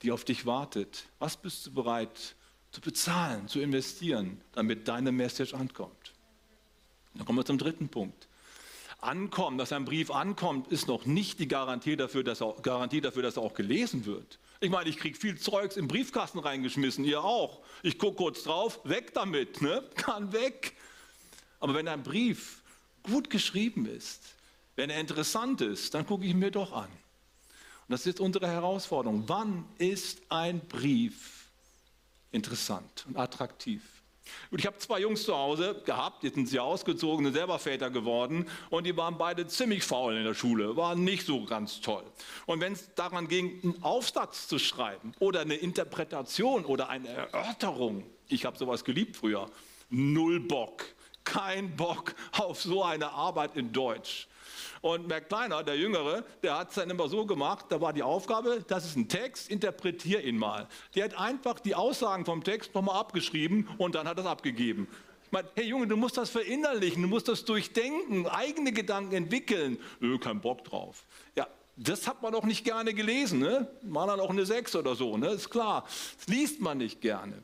die 0.00 0.10
auf 0.10 0.24
dich 0.24 0.46
wartet. 0.46 1.04
Was 1.18 1.36
bist 1.36 1.66
du 1.66 1.70
bereit 1.70 2.34
zu 2.78 2.90
bezahlen, 2.90 3.48
zu 3.48 3.60
investieren, 3.60 4.40
damit 4.52 4.86
deine 4.86 5.10
Message 5.10 5.52
ankommt. 5.52 6.12
Dann 7.14 7.26
kommen 7.26 7.38
wir 7.38 7.44
zum 7.44 7.58
dritten 7.58 7.88
Punkt. 7.88 8.28
Ankommen, 9.00 9.58
dass 9.58 9.72
ein 9.72 9.84
Brief 9.84 10.12
ankommt, 10.12 10.68
ist 10.68 10.86
noch 10.86 11.04
nicht 11.04 11.40
die 11.40 11.48
Garantie 11.48 11.96
dafür, 11.96 12.22
dass 12.22 12.40
er, 12.40 12.54
Garantie 12.62 13.00
dafür, 13.00 13.22
dass 13.22 13.36
er 13.36 13.42
auch 13.42 13.54
gelesen 13.54 14.06
wird. 14.06 14.38
Ich 14.60 14.70
meine, 14.70 14.88
ich 14.88 14.96
kriege 14.96 15.18
viel 15.18 15.38
Zeugs 15.38 15.76
im 15.76 15.88
Briefkasten 15.88 16.38
reingeschmissen, 16.38 17.04
ihr 17.04 17.22
auch. 17.22 17.60
Ich 17.82 17.98
gucke 17.98 18.16
kurz 18.16 18.44
drauf, 18.44 18.80
weg 18.84 19.12
damit, 19.12 19.60
ne? 19.60 19.82
kann 19.96 20.32
weg. 20.32 20.76
Aber 21.58 21.74
wenn 21.74 21.88
ein 21.88 22.04
Brief 22.04 22.62
gut 23.02 23.28
geschrieben 23.28 23.86
ist, 23.86 24.34
wenn 24.76 24.90
er 24.90 25.00
interessant 25.00 25.60
ist, 25.60 25.94
dann 25.94 26.06
gucke 26.06 26.24
ich 26.24 26.30
ihn 26.30 26.38
mir 26.38 26.52
doch 26.52 26.72
an. 26.72 26.90
Und 26.90 27.92
das 27.92 28.06
ist 28.06 28.20
unsere 28.20 28.46
Herausforderung. 28.46 29.24
Wann 29.26 29.64
ist 29.78 30.22
ein 30.28 30.60
Brief 30.60 31.37
interessant 32.30 33.06
und 33.08 33.16
attraktiv. 33.16 33.82
Und 34.50 34.58
ich 34.58 34.66
habe 34.66 34.78
zwei 34.78 35.00
Jungs 35.00 35.24
zu 35.24 35.34
Hause 35.34 35.82
gehabt, 35.84 36.22
jetzt 36.24 36.34
sind 36.34 36.48
sie 36.48 36.60
ausgezogen, 36.60 37.24
sind 37.24 37.34
selber 37.34 37.58
Väter 37.58 37.90
geworden 37.90 38.46
und 38.70 38.84
die 38.84 38.96
waren 38.96 39.16
beide 39.18 39.46
ziemlich 39.46 39.84
faul 39.84 40.16
in 40.16 40.24
der 40.24 40.34
Schule, 40.34 40.76
waren 40.76 41.04
nicht 41.04 41.26
so 41.26 41.44
ganz 41.44 41.80
toll. 41.80 42.04
Und 42.46 42.60
wenn 42.60 42.72
es 42.72 42.94
daran 42.94 43.28
ging, 43.28 43.60
einen 43.62 43.82
Aufsatz 43.82 44.48
zu 44.48 44.58
schreiben 44.58 45.12
oder 45.18 45.40
eine 45.40 45.54
Interpretation 45.54 46.64
oder 46.64 46.88
eine 46.88 47.08
Erörterung, 47.08 48.04
ich 48.28 48.44
habe 48.44 48.58
sowas 48.58 48.84
geliebt 48.84 49.16
früher, 49.16 49.50
null 49.90 50.40
Bock, 50.40 50.84
kein 51.24 51.76
Bock 51.76 52.14
auf 52.32 52.62
so 52.62 52.82
eine 52.82 53.10
Arbeit 53.10 53.56
in 53.56 53.72
Deutsch. 53.72 54.28
Und 54.80 55.08
Mac 55.08 55.28
Kleiner, 55.28 55.62
der 55.62 55.76
Jüngere, 55.76 56.24
der 56.42 56.58
hat 56.58 56.70
es 56.70 56.76
dann 56.76 56.90
immer 56.90 57.08
so 57.08 57.26
gemacht, 57.26 57.66
da 57.68 57.80
war 57.80 57.92
die 57.92 58.02
Aufgabe, 58.02 58.64
das 58.66 58.84
ist 58.84 58.96
ein 58.96 59.08
Text, 59.08 59.50
interpretier 59.50 60.24
ihn 60.24 60.38
mal. 60.38 60.68
Der 60.94 61.04
hat 61.04 61.18
einfach 61.18 61.60
die 61.60 61.74
Aussagen 61.74 62.24
vom 62.24 62.44
Text 62.44 62.74
nochmal 62.74 62.98
abgeschrieben 62.98 63.68
und 63.78 63.94
dann 63.94 64.06
hat 64.06 64.18
er 64.18 64.24
es 64.24 64.30
abgegeben. 64.30 64.88
Ich 65.26 65.32
meine, 65.32 65.48
hey 65.56 65.66
Junge, 65.66 65.86
du 65.86 65.96
musst 65.96 66.16
das 66.16 66.30
verinnerlichen, 66.30 67.02
du 67.02 67.08
musst 67.08 67.28
das 67.28 67.44
durchdenken, 67.44 68.26
eigene 68.26 68.72
Gedanken 68.72 69.14
entwickeln. 69.14 69.78
Öh, 70.00 70.18
kein 70.18 70.40
Bock 70.40 70.64
drauf. 70.64 71.04
Ja, 71.36 71.46
das 71.76 72.08
hat 72.08 72.22
man 72.22 72.32
doch 72.32 72.44
nicht 72.44 72.64
gerne 72.64 72.94
gelesen, 72.94 73.38
ne? 73.38 73.68
Mal 73.82 74.06
dann 74.06 74.20
auch 74.20 74.30
eine 74.30 74.46
Sechs 74.46 74.74
oder 74.74 74.94
so, 74.94 75.16
ne? 75.16 75.28
Ist 75.28 75.50
klar. 75.50 75.84
Das 76.16 76.26
liest 76.28 76.60
man 76.60 76.78
nicht 76.78 77.02
gerne. 77.02 77.42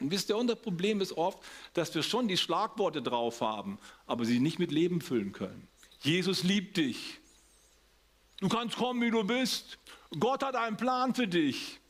Und 0.00 0.10
wisst 0.10 0.28
ihr, 0.28 0.36
unser 0.36 0.56
Problem 0.56 1.00
ist 1.00 1.16
oft, 1.16 1.38
dass 1.72 1.94
wir 1.94 2.02
schon 2.02 2.28
die 2.28 2.36
Schlagworte 2.36 3.00
drauf 3.00 3.40
haben, 3.40 3.78
aber 4.06 4.24
sie 4.24 4.38
nicht 4.38 4.58
mit 4.58 4.70
Leben 4.70 5.00
füllen 5.00 5.32
können. 5.32 5.68
Jesus 6.06 6.42
liebt 6.42 6.76
dich. 6.76 7.18
Du 8.40 8.48
kannst 8.48 8.76
kommen, 8.76 9.00
wie 9.02 9.10
du 9.10 9.24
bist. 9.24 9.78
Gott 10.18 10.44
hat 10.44 10.54
einen 10.54 10.76
Plan 10.76 11.14
für 11.14 11.26
dich. 11.26 11.80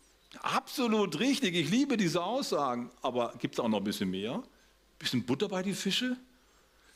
Absolut 0.40 1.18
richtig. 1.18 1.54
Ich 1.54 1.70
liebe 1.70 1.96
diese 1.96 2.22
Aussagen. 2.22 2.90
Aber 3.02 3.34
gibt 3.38 3.54
es 3.54 3.60
auch 3.60 3.68
noch 3.68 3.78
ein 3.78 3.84
bisschen 3.84 4.10
mehr? 4.10 4.34
Ein 4.34 4.42
bisschen 4.98 5.24
Butter 5.24 5.48
bei 5.48 5.62
die 5.62 5.74
Fische? 5.74 6.16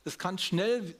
Das 0.04 0.18
kann 0.18 0.38
schnell 0.38 0.94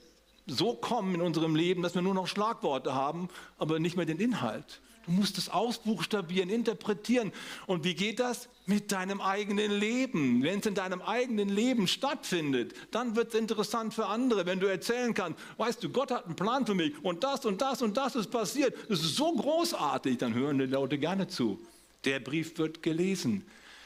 so 0.47 0.75
kommen 0.75 1.15
in 1.15 1.21
unserem 1.21 1.55
Leben, 1.55 1.81
dass 1.81 1.95
wir 1.95 2.01
nur 2.01 2.13
noch 2.13 2.27
Schlagworte 2.27 2.93
haben, 2.93 3.29
aber 3.57 3.79
nicht 3.79 3.95
mehr 3.95 4.05
den 4.05 4.19
Inhalt. 4.19 4.81
Du 5.05 5.11
musst 5.11 5.37
es 5.37 5.49
ausbuchstabieren, 5.49 6.49
interpretieren. 6.49 7.31
Und 7.65 7.83
wie 7.83 7.95
geht 7.95 8.19
das? 8.19 8.49
Mit 8.67 8.91
deinem 8.91 9.19
eigenen 9.19 9.71
Leben. 9.71 10.43
Wenn 10.43 10.59
es 10.59 10.65
in 10.65 10.75
deinem 10.75 11.01
eigenen 11.01 11.49
Leben 11.49 11.87
stattfindet, 11.87 12.73
dann 12.91 13.15
wird 13.15 13.33
es 13.33 13.39
interessant 13.39 13.93
für 13.93 14.05
andere, 14.05 14.45
wenn 14.45 14.59
du 14.59 14.67
erzählen 14.67 15.13
kannst, 15.13 15.39
weißt 15.57 15.83
du, 15.83 15.89
Gott 15.89 16.11
hat 16.11 16.25
einen 16.25 16.35
Plan 16.35 16.65
für 16.65 16.75
mich 16.75 16.93
und 17.03 17.23
das 17.23 17.45
und 17.45 17.61
das 17.61 17.81
und 17.81 17.97
das 17.97 18.15
ist 18.15 18.29
passiert. 18.29 18.75
Das 18.87 19.01
ist 19.01 19.15
so 19.15 19.33
großartig, 19.33 20.19
dann 20.19 20.33
hören 20.33 20.59
die 20.59 20.65
Leute 20.65 20.97
gerne 20.97 21.27
zu. 21.27 21.59
Der 22.05 22.19
Brief 22.19 22.57
wird 22.57 22.83
gelesen. 22.83 23.45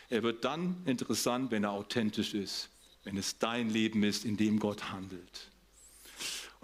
Er 0.10 0.24
wird 0.24 0.44
dann 0.44 0.78
interessant, 0.86 1.52
wenn 1.52 1.64
er 1.64 1.72
authentisch 1.72 2.34
ist, 2.34 2.70
wenn 3.04 3.18
es 3.18 3.38
dein 3.38 3.70
Leben 3.70 4.04
ist, 4.04 4.26
in 4.26 4.38
dem 4.38 4.60
Gott 4.60 4.92
handelt. 4.92 5.50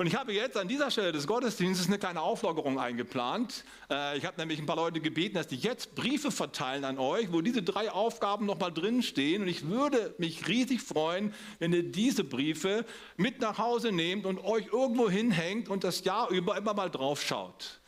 Und 0.01 0.07
ich 0.07 0.15
habe 0.15 0.33
jetzt 0.33 0.57
an 0.57 0.67
dieser 0.67 0.89
Stelle 0.89 1.11
des 1.11 1.27
Gottesdienstes 1.27 1.85
eine 1.85 1.99
kleine 1.99 2.21
Auflockerung 2.21 2.79
eingeplant. 2.79 3.63
Äh, 3.87 4.17
ich 4.17 4.25
habe 4.25 4.35
nämlich 4.39 4.57
ein 4.57 4.65
paar 4.65 4.77
Leute 4.77 4.99
gebeten, 4.99 5.35
dass 5.35 5.45
die 5.45 5.57
jetzt 5.57 5.93
Briefe 5.93 6.31
verteilen 6.31 6.85
an 6.85 6.97
euch, 6.97 7.31
wo 7.31 7.41
diese 7.41 7.61
drei 7.61 7.91
Aufgaben 7.91 8.47
nochmal 8.47 8.73
drinstehen. 8.73 9.43
Und 9.43 9.47
ich 9.47 9.67
würde 9.67 10.15
mich 10.17 10.47
riesig 10.47 10.81
freuen, 10.81 11.35
wenn 11.59 11.71
ihr 11.71 11.83
diese 11.83 12.23
Briefe 12.23 12.83
mit 13.15 13.41
nach 13.41 13.59
Hause 13.59 13.91
nehmt 13.91 14.25
und 14.25 14.39
euch 14.39 14.69
irgendwo 14.73 15.07
hinhängt 15.07 15.69
und 15.69 15.83
das 15.83 16.03
Jahr 16.03 16.31
über 16.31 16.57
immer 16.57 16.73
mal 16.73 16.89
drauf 16.89 17.21
schaut. 17.21 17.79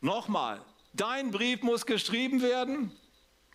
Nochmal, 0.00 0.60
dein 0.92 1.30
Brief 1.30 1.62
muss 1.62 1.86
geschrieben 1.86 2.42
werden, 2.42 2.90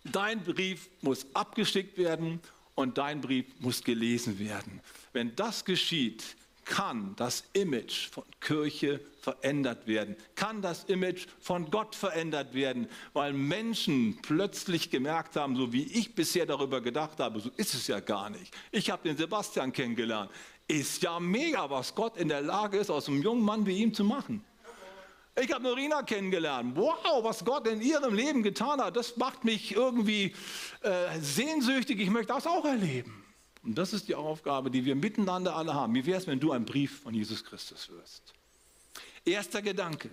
dein 0.04 0.42
Brief 0.42 0.88
muss 1.02 1.26
abgeschickt 1.34 1.98
werden 1.98 2.40
und 2.74 2.96
dein 2.96 3.20
Brief 3.20 3.44
muss 3.58 3.84
gelesen 3.84 4.38
werden. 4.38 4.80
Wenn 5.12 5.36
das 5.36 5.66
geschieht, 5.66 6.24
kann 6.70 7.14
das 7.16 7.42
Image 7.52 8.08
von 8.10 8.22
Kirche 8.40 9.00
verändert 9.20 9.88
werden, 9.88 10.16
kann 10.36 10.62
das 10.62 10.84
Image 10.84 11.26
von 11.40 11.68
Gott 11.68 11.96
verändert 11.96 12.54
werden, 12.54 12.88
weil 13.12 13.32
Menschen 13.32 14.18
plötzlich 14.22 14.88
gemerkt 14.88 15.34
haben, 15.34 15.56
so 15.56 15.72
wie 15.72 15.82
ich 15.82 16.14
bisher 16.14 16.46
darüber 16.46 16.80
gedacht 16.80 17.18
habe, 17.18 17.40
so 17.40 17.50
ist 17.56 17.74
es 17.74 17.88
ja 17.88 17.98
gar 17.98 18.30
nicht. 18.30 18.54
Ich 18.70 18.88
habe 18.88 19.06
den 19.06 19.16
Sebastian 19.16 19.72
kennengelernt. 19.72 20.30
Ist 20.68 21.02
ja 21.02 21.18
mega, 21.18 21.68
was 21.68 21.92
Gott 21.92 22.16
in 22.16 22.28
der 22.28 22.40
Lage 22.40 22.78
ist, 22.78 22.88
aus 22.88 23.08
einem 23.08 23.20
jungen 23.20 23.42
Mann 23.42 23.66
wie 23.66 23.78
ihm 23.78 23.92
zu 23.92 24.04
machen. 24.04 24.44
Ich 25.42 25.52
habe 25.52 25.64
Norina 25.64 26.02
kennengelernt. 26.02 26.76
Wow, 26.76 27.24
was 27.24 27.44
Gott 27.44 27.66
in 27.66 27.82
ihrem 27.82 28.14
Leben 28.14 28.44
getan 28.44 28.80
hat, 28.80 28.96
das 28.96 29.16
macht 29.16 29.44
mich 29.44 29.74
irgendwie 29.74 30.34
äh, 30.82 31.18
sehnsüchtig. 31.20 31.98
Ich 31.98 32.10
möchte 32.10 32.32
das 32.32 32.46
auch 32.46 32.64
erleben. 32.64 33.19
Und 33.62 33.76
das 33.76 33.92
ist 33.92 34.08
die 34.08 34.14
Aufgabe, 34.14 34.70
die 34.70 34.84
wir 34.84 34.94
miteinander 34.94 35.54
alle 35.54 35.74
haben. 35.74 35.94
Wie 35.94 36.06
wäre 36.06 36.18
es, 36.18 36.26
wenn 36.26 36.40
du 36.40 36.52
ein 36.52 36.64
Brief 36.64 37.00
von 37.02 37.14
Jesus 37.14 37.44
Christus 37.44 37.90
wirst? 37.90 38.32
Erster 39.24 39.60
Gedanke. 39.60 40.10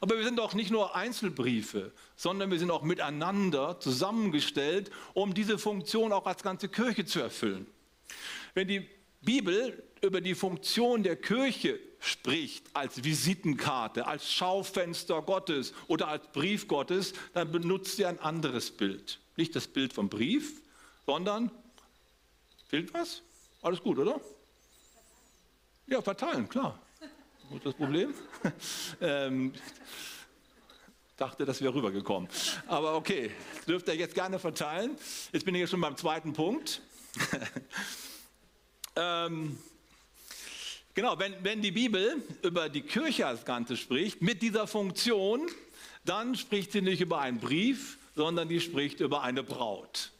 Aber 0.00 0.16
wir 0.16 0.24
sind 0.24 0.40
auch 0.40 0.54
nicht 0.54 0.70
nur 0.70 0.94
Einzelbriefe, 0.94 1.92
sondern 2.16 2.50
wir 2.50 2.58
sind 2.58 2.70
auch 2.70 2.82
miteinander 2.82 3.78
zusammengestellt, 3.80 4.90
um 5.14 5.34
diese 5.34 5.58
Funktion 5.58 6.12
auch 6.12 6.26
als 6.26 6.42
ganze 6.42 6.68
Kirche 6.68 7.04
zu 7.04 7.20
erfüllen. 7.20 7.66
Wenn 8.54 8.68
die 8.68 8.88
Bibel 9.22 9.82
über 10.02 10.20
die 10.20 10.34
Funktion 10.34 11.02
der 11.02 11.16
Kirche 11.16 11.78
spricht, 12.00 12.64
als 12.74 13.02
Visitenkarte, 13.02 14.06
als 14.06 14.32
Schaufenster 14.32 15.22
Gottes 15.22 15.72
oder 15.88 16.08
als 16.08 16.26
Brief 16.32 16.68
Gottes, 16.68 17.14
dann 17.34 17.50
benutzt 17.50 17.96
sie 17.96 18.06
ein 18.06 18.20
anderes 18.20 18.70
Bild. 18.70 19.18
Nicht 19.36 19.56
das 19.56 19.66
Bild 19.66 19.92
vom 19.92 20.08
Brief, 20.08 20.62
sondern 21.06 21.50
Fehlt 22.68 22.92
was? 22.92 23.22
Alles 23.62 23.80
gut, 23.80 23.98
oder? 23.98 24.20
Ja, 25.86 26.02
verteilen, 26.02 26.48
klar. 26.48 26.80
Ist 27.54 27.64
das 27.64 27.74
Problem? 27.74 28.12
ähm, 29.00 29.52
dachte, 31.16 31.44
das 31.44 31.60
wäre 31.60 31.72
rübergekommen. 31.72 32.28
Aber 32.66 32.96
okay, 32.96 33.30
dürft 33.68 33.86
ihr 33.86 33.94
jetzt 33.94 34.14
gerne 34.14 34.40
verteilen. 34.40 34.96
Jetzt 35.32 35.44
bin 35.44 35.54
ich 35.54 35.60
ja 35.60 35.66
schon 35.68 35.80
beim 35.80 35.96
zweiten 35.96 36.32
Punkt. 36.32 36.82
ähm, 38.96 39.58
genau, 40.92 41.18
wenn, 41.20 41.34
wenn 41.44 41.62
die 41.62 41.70
Bibel 41.70 42.20
über 42.42 42.68
die 42.68 42.82
Kirche 42.82 43.28
als 43.28 43.44
Ganze 43.44 43.76
spricht, 43.76 44.22
mit 44.22 44.42
dieser 44.42 44.66
Funktion, 44.66 45.48
dann 46.04 46.34
spricht 46.34 46.72
sie 46.72 46.82
nicht 46.82 47.00
über 47.00 47.20
einen 47.20 47.38
Brief, 47.38 47.98
sondern 48.16 48.48
die 48.48 48.60
spricht 48.60 48.98
über 48.98 49.22
eine 49.22 49.44
Braut. 49.44 50.10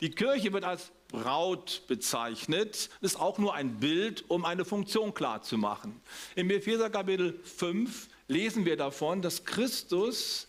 Die 0.00 0.10
Kirche 0.10 0.52
wird 0.52 0.64
als 0.64 0.90
Braut 1.08 1.82
bezeichnet. 1.88 2.90
Ist 3.00 3.18
auch 3.18 3.38
nur 3.38 3.54
ein 3.54 3.80
Bild, 3.80 4.24
um 4.28 4.44
eine 4.44 4.64
Funktion 4.64 5.14
klarzumachen. 5.14 6.00
Im 6.36 6.50
Epheser 6.50 6.90
Kapitel 6.90 7.40
5 7.44 8.08
lesen 8.28 8.64
wir 8.64 8.76
davon, 8.76 9.22
dass 9.22 9.44
Christus 9.44 10.46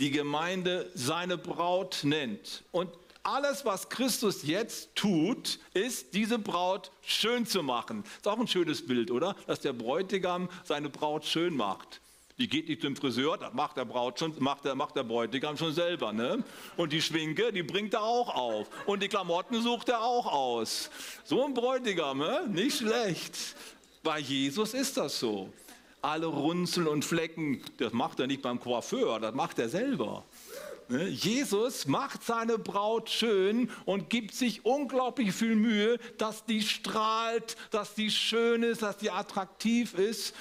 die 0.00 0.10
Gemeinde 0.10 0.90
seine 0.94 1.38
Braut 1.38 2.00
nennt. 2.02 2.64
Und 2.72 2.90
alles, 3.22 3.64
was 3.64 3.88
Christus 3.88 4.42
jetzt 4.42 4.96
tut, 4.96 5.60
ist, 5.74 6.14
diese 6.14 6.38
Braut 6.38 6.90
schön 7.02 7.46
zu 7.46 7.62
machen. 7.62 8.02
Ist 8.16 8.26
auch 8.26 8.38
ein 8.38 8.48
schönes 8.48 8.84
Bild, 8.84 9.12
oder? 9.12 9.36
Dass 9.46 9.60
der 9.60 9.72
Bräutigam 9.72 10.48
seine 10.64 10.88
Braut 10.88 11.24
schön 11.24 11.56
macht. 11.56 12.01
Die 12.42 12.48
geht 12.48 12.68
nicht 12.68 12.82
zum 12.82 12.96
Friseur, 12.96 13.38
das 13.38 13.52
macht 13.54 13.76
der 13.76 13.84
Braut 13.84 14.18
schon, 14.18 14.34
macht 14.40 14.64
der, 14.64 14.74
macht 14.74 14.96
der 14.96 15.04
Bräutigam 15.04 15.56
schon 15.56 15.72
selber. 15.72 16.12
Ne? 16.12 16.42
Und 16.76 16.92
die 16.92 17.00
Schwinke, 17.00 17.52
die 17.52 17.62
bringt 17.62 17.94
er 17.94 18.02
auch 18.02 18.34
auf. 18.34 18.68
Und 18.84 19.00
die 19.00 19.06
Klamotten 19.06 19.62
sucht 19.62 19.90
er 19.90 20.02
auch 20.02 20.26
aus. 20.26 20.90
So 21.22 21.44
ein 21.46 21.54
Bräutigam, 21.54 22.18
ne? 22.18 22.48
nicht 22.48 22.78
schlecht. 22.78 23.54
Bei 24.02 24.18
Jesus 24.18 24.74
ist 24.74 24.96
das 24.96 25.20
so. 25.20 25.52
Alle 26.00 26.26
Runzeln 26.26 26.88
und 26.88 27.04
Flecken, 27.04 27.62
das 27.76 27.92
macht 27.92 28.18
er 28.18 28.26
nicht 28.26 28.42
beim 28.42 28.58
Coiffeur, 28.58 29.20
das 29.20 29.36
macht 29.36 29.60
er 29.60 29.68
selber. 29.68 30.24
Ne? 30.88 31.06
Jesus 31.10 31.86
macht 31.86 32.24
seine 32.24 32.58
Braut 32.58 33.08
schön 33.08 33.70
und 33.84 34.10
gibt 34.10 34.34
sich 34.34 34.66
unglaublich 34.66 35.32
viel 35.32 35.54
Mühe, 35.54 36.00
dass 36.18 36.44
die 36.44 36.62
strahlt, 36.62 37.56
dass 37.70 37.94
die 37.94 38.10
schön 38.10 38.64
ist, 38.64 38.82
dass 38.82 38.96
die 38.96 39.12
attraktiv 39.12 39.94
ist. 39.94 40.34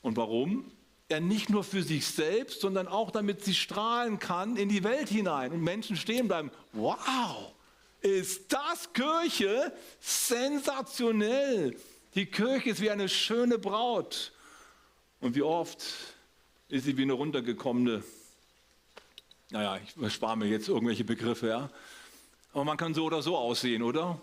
Und 0.00 0.16
warum? 0.16 0.72
Er 1.08 1.20
nicht 1.20 1.50
nur 1.50 1.62
für 1.62 1.82
sich 1.82 2.06
selbst, 2.06 2.60
sondern 2.60 2.88
auch 2.88 3.10
damit 3.10 3.44
sie 3.44 3.54
strahlen 3.54 4.18
kann 4.18 4.56
in 4.56 4.68
die 4.68 4.82
Welt 4.82 5.08
hinein 5.08 5.52
und 5.52 5.62
Menschen 5.62 5.96
stehen 5.96 6.26
bleiben. 6.26 6.50
Wow, 6.72 7.52
ist 8.00 8.52
das 8.52 8.92
Kirche 8.92 9.72
sensationell. 10.00 11.76
Die 12.14 12.26
Kirche 12.26 12.70
ist 12.70 12.80
wie 12.80 12.90
eine 12.90 13.08
schöne 13.08 13.58
Braut. 13.58 14.32
Und 15.20 15.34
wie 15.34 15.42
oft 15.42 15.82
ist 16.68 16.84
sie 16.84 16.96
wie 16.96 17.02
eine 17.02 17.12
runtergekommene, 17.12 18.02
naja, 19.50 19.78
ich 19.78 20.12
spare 20.12 20.36
mir 20.36 20.46
jetzt 20.46 20.68
irgendwelche 20.68 21.04
Begriffe, 21.04 21.48
ja. 21.48 21.70
Aber 22.52 22.64
man 22.64 22.76
kann 22.76 22.94
so 22.94 23.04
oder 23.04 23.22
so 23.22 23.36
aussehen, 23.36 23.82
oder? 23.82 24.20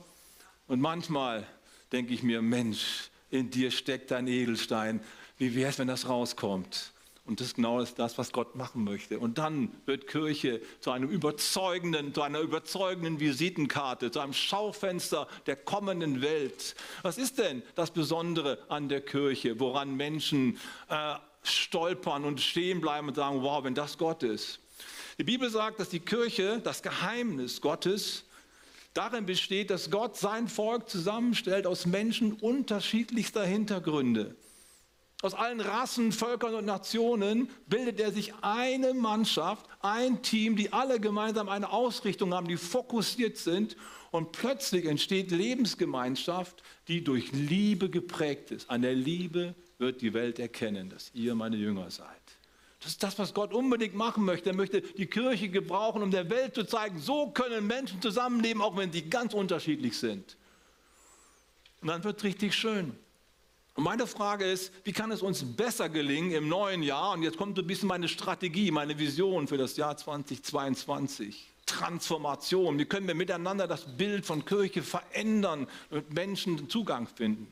Und 0.67 0.81
manchmal 0.81 1.47
denke 1.91 2.13
ich 2.13 2.23
mir, 2.23 2.41
Mensch, 2.41 3.09
in 3.29 3.49
dir 3.49 3.71
steckt 3.71 4.11
ein 4.11 4.27
Edelstein 4.27 5.01
wie 5.37 5.55
wäre 5.55 5.69
es, 5.69 5.79
wenn 5.79 5.87
das 5.87 6.07
rauskommt? 6.07 6.91
Und 7.25 7.39
das 7.39 7.53
genau 7.53 7.79
ist 7.79 7.99
das, 7.99 8.17
was 8.17 8.33
Gott 8.33 8.55
machen 8.55 8.83
möchte. 8.83 9.17
Und 9.17 9.37
dann 9.37 9.71
wird 9.85 10.07
Kirche 10.07 10.61
zu 10.81 10.91
einem 10.91 11.09
überzeugenden, 11.09 12.13
zu 12.13 12.21
einer 12.21 12.39
überzeugenden 12.39 13.21
Visitenkarte, 13.21 14.11
zu 14.11 14.19
einem 14.19 14.33
Schaufenster 14.33 15.29
der 15.45 15.55
kommenden 15.55 16.21
Welt. 16.21 16.75
Was 17.01 17.17
ist 17.17 17.37
denn 17.37 17.63
das 17.75 17.91
Besondere 17.91 18.59
an 18.67 18.89
der 18.89 18.99
Kirche, 18.99 19.57
woran 19.61 19.95
Menschen 19.95 20.59
äh, 20.89 21.15
stolpern 21.43 22.23
und 22.25 22.41
stehen 22.41 22.81
bleiben 22.81 23.09
und 23.09 23.15
sagen, 23.15 23.41
wow, 23.41 23.63
wenn 23.63 23.75
das 23.75 23.97
Gott 23.97 24.23
ist. 24.23 24.59
Die 25.17 25.23
Bibel 25.23 25.49
sagt, 25.49 25.79
dass 25.79 25.89
die 25.89 25.99
Kirche, 25.99 26.59
das 26.63 26.81
Geheimnis 26.81 27.61
Gottes, 27.61 28.23
darin 28.93 29.25
besteht, 29.25 29.69
dass 29.69 29.91
Gott 29.91 30.17
sein 30.17 30.47
Volk 30.47 30.89
zusammenstellt 30.89 31.67
aus 31.67 31.85
Menschen 31.85 32.33
unterschiedlichster 32.33 33.45
Hintergründe. 33.45 34.35
Aus 35.23 35.35
allen 35.35 35.61
Rassen, 35.61 36.11
Völkern 36.11 36.53
und 36.53 36.65
Nationen 36.65 37.49
bildet 37.67 38.01
er 38.01 38.11
sich 38.11 38.33
eine 38.41 38.93
Mannschaft, 38.93 39.65
ein 39.79 40.21
Team, 40.21 40.57
die 40.57 40.73
alle 40.73 40.99
gemeinsam 40.99 41.47
eine 41.47 41.71
Ausrichtung 41.71 42.33
haben, 42.33 42.49
die 42.49 42.57
fokussiert 42.57 43.37
sind. 43.37 43.77
Und 44.11 44.33
plötzlich 44.33 44.85
entsteht 44.85 45.31
Lebensgemeinschaft, 45.31 46.61
die 46.89 47.05
durch 47.05 47.31
Liebe 47.31 47.89
geprägt 47.89 48.51
ist. 48.51 48.69
An 48.69 48.81
der 48.81 48.95
Liebe 48.95 49.55
wird 49.77 50.01
die 50.01 50.13
Welt 50.13 50.39
erkennen, 50.39 50.89
dass 50.89 51.09
ihr 51.13 51.35
meine 51.35 51.55
Jünger 51.55 51.89
seid. 51.89 52.09
Das 52.81 52.91
ist 52.91 53.01
das, 53.01 53.17
was 53.17 53.33
Gott 53.33 53.53
unbedingt 53.53 53.95
machen 53.95 54.25
möchte. 54.25 54.49
Er 54.49 54.55
möchte 54.57 54.81
die 54.81 55.07
Kirche 55.07 55.47
gebrauchen, 55.47 56.03
um 56.03 56.11
der 56.11 56.29
Welt 56.29 56.53
zu 56.53 56.65
zeigen, 56.65 56.99
so 56.99 57.31
können 57.31 57.65
Menschen 57.65 58.01
zusammenleben, 58.01 58.61
auch 58.61 58.75
wenn 58.75 58.91
sie 58.91 59.03
ganz 59.03 59.33
unterschiedlich 59.33 59.97
sind. 59.97 60.35
Und 61.79 61.87
dann 61.87 62.03
wird 62.03 62.17
es 62.17 62.25
richtig 62.25 62.53
schön. 62.53 62.97
Und 63.75 63.83
meine 63.83 64.05
Frage 64.05 64.45
ist, 64.45 64.71
wie 64.83 64.91
kann 64.91 65.11
es 65.11 65.23
uns 65.23 65.43
besser 65.43 65.89
gelingen 65.89 66.31
im 66.31 66.47
neuen 66.47 66.83
Jahr? 66.83 67.13
Und 67.13 67.23
jetzt 67.23 67.37
kommt 67.37 67.57
ein 67.57 67.65
bisschen 67.65 67.87
meine 67.87 68.07
Strategie, 68.07 68.69
meine 68.69 68.99
Vision 68.99 69.47
für 69.47 69.57
das 69.57 69.77
Jahr 69.77 69.97
2022. 69.97 71.49
Transformation. 71.65 72.77
Wie 72.77 72.85
können 72.85 73.07
wir 73.07 73.15
miteinander 73.15 73.67
das 73.67 73.97
Bild 73.97 74.25
von 74.25 74.45
Kirche 74.45 74.83
verändern 74.83 75.67
und 75.89 76.13
Menschen 76.13 76.69
Zugang 76.69 77.07
finden? 77.07 77.51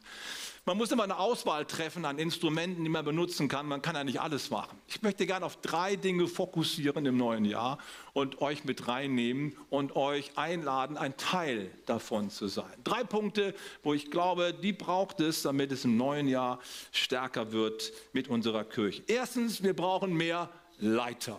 Man 0.66 0.78
muss 0.78 0.92
immer 0.92 1.04
eine 1.04 1.18
Auswahl 1.18 1.66
treffen 1.66 2.06
an 2.06 2.20
Instrumenten, 2.20 2.84
die 2.84 2.90
man 2.90 3.04
benutzen 3.04 3.48
kann. 3.48 3.66
Man 3.66 3.82
kann 3.82 3.96
ja 3.96 4.04
nicht 4.04 4.22
alles 4.22 4.52
machen. 4.52 4.78
Ich 4.88 5.02
möchte 5.02 5.26
gerne 5.26 5.44
auf 5.44 5.60
drei 5.62 5.96
Dinge 5.96 6.28
fokussieren 6.28 7.04
im 7.08 7.18
neuen 7.18 7.46
Jahr 7.46 7.80
und 8.14 8.42
euch 8.42 8.64
mit 8.64 8.88
reinnehmen 8.88 9.58
und 9.72 9.96
euch 9.96 10.38
einladen, 10.38 10.98
ein 10.98 11.18
Teil 11.18 11.72
davon 11.88 12.30
zu 12.30 12.48
sein. 12.48 12.72
Drei 12.84 13.04
Punkte, 13.04 13.56
wo 13.82 13.96
ich 13.96 14.12
glaube, 14.12 14.54
die 14.54 14.72
braucht 14.72 15.20
es, 15.20 15.42
damit 15.42 15.72
es 15.72 15.84
im 15.84 15.98
neuen 15.98 16.28
Jahr 16.28 16.60
stärker 16.92 17.52
wird 17.52 17.92
mit 18.14 18.28
unserer 18.28 18.64
Kirche. 18.64 19.02
Erstens, 19.08 19.64
wir 19.64 19.76
brauchen 19.76 20.14
mehr 20.14 20.48
Leiter. 20.78 21.38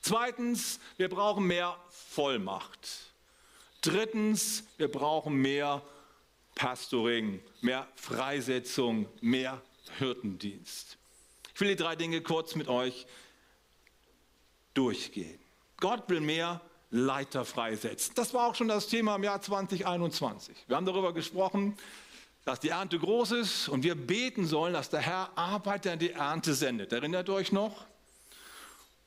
Zweitens, 0.00 0.80
wir 0.96 1.10
brauchen 1.10 1.46
mehr 1.46 1.76
Vollmacht. 1.90 3.10
Drittens, 3.82 4.64
wir 4.78 4.90
brauchen 4.90 5.34
mehr 5.34 5.82
Pastoring, 6.60 7.40
mehr 7.62 7.88
Freisetzung, 7.94 9.08
mehr 9.22 9.62
Hirtendienst. 9.96 10.98
Ich 11.54 11.58
will 11.58 11.68
die 11.68 11.76
drei 11.76 11.96
Dinge 11.96 12.20
kurz 12.20 12.54
mit 12.54 12.68
euch 12.68 13.06
durchgehen. 14.74 15.40
Gott 15.78 16.10
will 16.10 16.20
mehr 16.20 16.60
Leiter 16.90 17.46
freisetzen. 17.46 18.12
Das 18.14 18.34
war 18.34 18.46
auch 18.46 18.54
schon 18.54 18.68
das 18.68 18.88
Thema 18.88 19.16
im 19.16 19.24
Jahr 19.24 19.40
2021. 19.40 20.54
Wir 20.66 20.76
haben 20.76 20.84
darüber 20.84 21.14
gesprochen, 21.14 21.78
dass 22.44 22.60
die 22.60 22.68
Ernte 22.68 22.98
groß 22.98 23.30
ist 23.32 23.68
und 23.70 23.82
wir 23.82 23.94
beten 23.94 24.44
sollen, 24.44 24.74
dass 24.74 24.90
der 24.90 25.00
Herr 25.00 25.30
Arbeiter 25.38 25.94
in 25.94 25.98
die 25.98 26.10
Ernte 26.10 26.52
sendet. 26.52 26.92
Erinnert 26.92 27.30
euch 27.30 27.52
noch? 27.52 27.86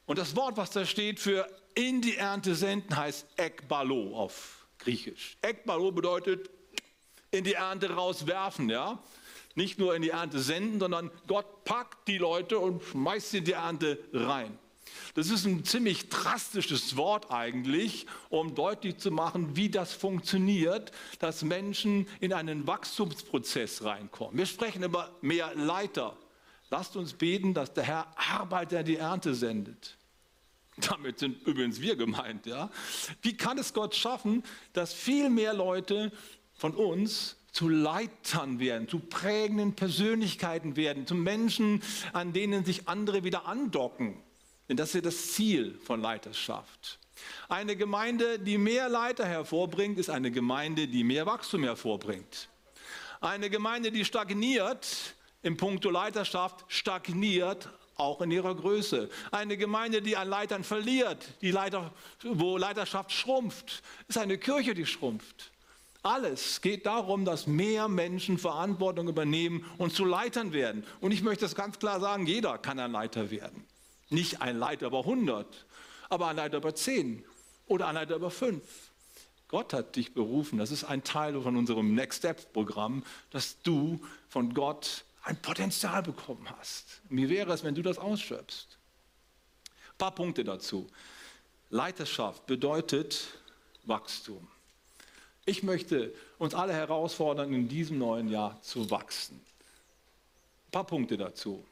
Und 0.07 0.17
das 0.17 0.35
Wort, 0.35 0.57
was 0.57 0.71
da 0.71 0.87
steht 0.87 1.19
für 1.19 1.47
in 1.75 2.01
die 2.01 2.17
Ernte 2.17 2.55
senden, 2.55 2.97
heißt 2.97 3.27
Ekbalo 3.37 4.17
auf 4.17 4.65
Griechisch. 4.79 5.37
Ekbalo 5.43 5.91
bedeutet 5.91 6.49
in 7.33 7.43
die 7.43 7.53
Ernte 7.53 7.91
rauswerfen, 7.91 8.69
ja. 8.69 8.99
Nicht 9.55 9.77
nur 9.77 9.95
in 9.95 10.01
die 10.01 10.09
Ernte 10.09 10.39
senden, 10.39 10.79
sondern 10.79 11.11
Gott 11.27 11.63
packt 11.63 12.07
die 12.07 12.17
Leute 12.17 12.57
und 12.59 12.83
schmeißt 12.83 13.31
sie 13.31 13.37
in 13.39 13.45
die 13.45 13.51
Ernte 13.51 13.99
rein. 14.13 14.57
Das 15.15 15.29
ist 15.29 15.45
ein 15.45 15.63
ziemlich 15.63 16.09
drastisches 16.09 16.97
Wort 16.97 17.31
eigentlich, 17.31 18.05
um 18.29 18.55
deutlich 18.55 18.97
zu 18.97 19.11
machen, 19.11 19.55
wie 19.55 19.69
das 19.69 19.93
funktioniert, 19.93 20.91
dass 21.19 21.43
Menschen 21.43 22.07
in 22.19 22.33
einen 22.33 22.67
Wachstumsprozess 22.67 23.83
reinkommen. 23.83 24.37
Wir 24.37 24.45
sprechen 24.45 24.83
über 24.83 25.11
mehr 25.21 25.53
Leiter. 25.55 26.15
Lasst 26.69 26.95
uns 26.95 27.13
beten, 27.13 27.53
dass 27.53 27.73
der 27.73 27.83
Herr 27.83 28.07
Arbeiter 28.17 28.83
die 28.83 28.97
Ernte 28.97 29.35
sendet. 29.35 29.97
Damit 30.77 31.19
sind 31.19 31.45
übrigens 31.45 31.79
wir 31.81 31.95
gemeint. 31.95 32.47
Ja? 32.47 32.71
Wie 33.21 33.37
kann 33.37 33.59
es 33.59 33.73
Gott 33.73 33.95
schaffen, 33.95 34.43
dass 34.73 34.93
viel 34.93 35.29
mehr 35.29 35.53
Leute 35.53 36.11
von 36.63 36.75
uns 36.75 37.35
zu 37.51 37.67
Leitern 37.67 38.57
werden, 38.57 38.87
zu 38.87 38.99
prägenden 38.99 39.75
Persönlichkeiten 39.75 40.77
werden, 40.77 41.05
zu 41.05 41.13
Menschen, 41.13 41.83
an 42.13 42.31
denen 42.31 42.63
sich 42.63 42.87
andere 42.87 43.25
wieder 43.25 43.47
andocken. 43.47 44.23
Denn 44.69 44.77
das 44.77 44.87
ist 44.91 44.95
ja 44.95 45.01
das 45.01 45.33
Ziel 45.33 45.77
von 45.83 45.99
Leiterschaft. 45.99 46.99
Eine 47.49 47.75
Gemeinde, 47.75 48.39
die 48.39 48.57
mehr 48.57 48.87
Leiter 48.87 49.25
hervorbringt, 49.25 49.99
ist 49.99 50.09
eine 50.09 50.31
Gemeinde, 50.31 50.87
die 50.87 51.03
mehr 51.03 51.25
Wachstum 51.25 51.65
hervorbringt. 51.65 52.47
Eine 53.19 53.49
Gemeinde, 53.49 53.91
die 53.91 54.05
stagniert 54.05 54.87
im 55.41 55.57
Punkto 55.57 55.89
Leiterschaft, 55.89 56.63
stagniert 56.69 57.67
auch 57.97 58.21
in 58.21 58.31
ihrer 58.31 58.55
Größe. 58.55 59.09
Eine 59.31 59.57
Gemeinde, 59.57 60.01
die 60.01 60.15
an 60.15 60.29
Leitern 60.29 60.63
verliert, 60.63 61.27
die 61.41 61.51
Leiter, 61.51 61.91
wo 62.23 62.55
Leiterschaft 62.55 63.11
schrumpft, 63.11 63.83
ist 64.07 64.17
eine 64.17 64.37
Kirche, 64.37 64.73
die 64.73 64.85
schrumpft. 64.85 65.51
Alles 66.03 66.59
geht 66.59 66.85
darum, 66.85 67.23
dass 67.23 67.47
mehr 67.47 67.87
Menschen 67.87 68.37
Verantwortung 68.37 69.07
übernehmen 69.07 69.65
und 69.77 69.93
zu 69.93 70.03
Leitern 70.03 70.51
werden. 70.51 70.83
Und 70.99 71.11
ich 71.11 71.23
möchte 71.23 71.45
das 71.45 71.55
ganz 71.55 71.79
klar 71.79 72.01
sagen, 72.01 72.27
jeder 72.27 72.57
kann 72.57 72.77
ein 72.77 72.91
Leiter 72.91 73.31
werden. 73.31 73.65
Nicht 74.09 74.41
ein 74.41 74.59
Leiter 74.59 74.87
über 74.87 74.99
100, 74.99 75.65
aber 76.09 76.27
ein 76.27 76.35
Leiter 76.35 76.57
über 76.57 76.75
10 76.75 77.23
oder 77.67 77.87
ein 77.87 77.95
Leiter 77.95 78.17
über 78.17 78.29
5. 78.29 78.61
Gott 79.47 79.71
hat 79.71 79.95
dich 79.95 80.13
berufen. 80.13 80.57
Das 80.57 80.71
ist 80.71 80.83
ein 80.83 81.05
Teil 81.05 81.41
von 81.41 81.55
unserem 81.55 81.95
Next 81.95 82.19
Steps 82.19 82.45
Programm, 82.45 83.03
dass 83.29 83.61
du 83.61 84.01
von 84.27 84.53
Gott 84.53 85.05
ein 85.23 85.41
Potenzial 85.41 86.03
bekommen 86.03 86.49
hast. 86.57 87.01
Wie 87.07 87.29
wäre 87.29 87.53
es, 87.53 87.63
wenn 87.63 87.75
du 87.75 87.81
das 87.81 87.97
ausschöpfst? 87.97 88.77
Ein 89.91 89.97
paar 89.97 90.15
Punkte 90.15 90.43
dazu. 90.43 90.89
Leiterschaft 91.69 92.45
bedeutet 92.45 93.27
Wachstum. 93.85 94.47
Ich 95.45 95.63
möchte 95.63 96.13
uns 96.37 96.53
alle 96.53 96.73
herausfordern, 96.73 97.53
in 97.53 97.67
diesem 97.67 97.97
neuen 97.97 98.29
Jahr 98.29 98.61
zu 98.61 98.89
wachsen. 98.89 99.35
Ein 100.67 100.71
paar 100.71 100.85
Punkte 100.85 101.17
dazu. 101.17 101.65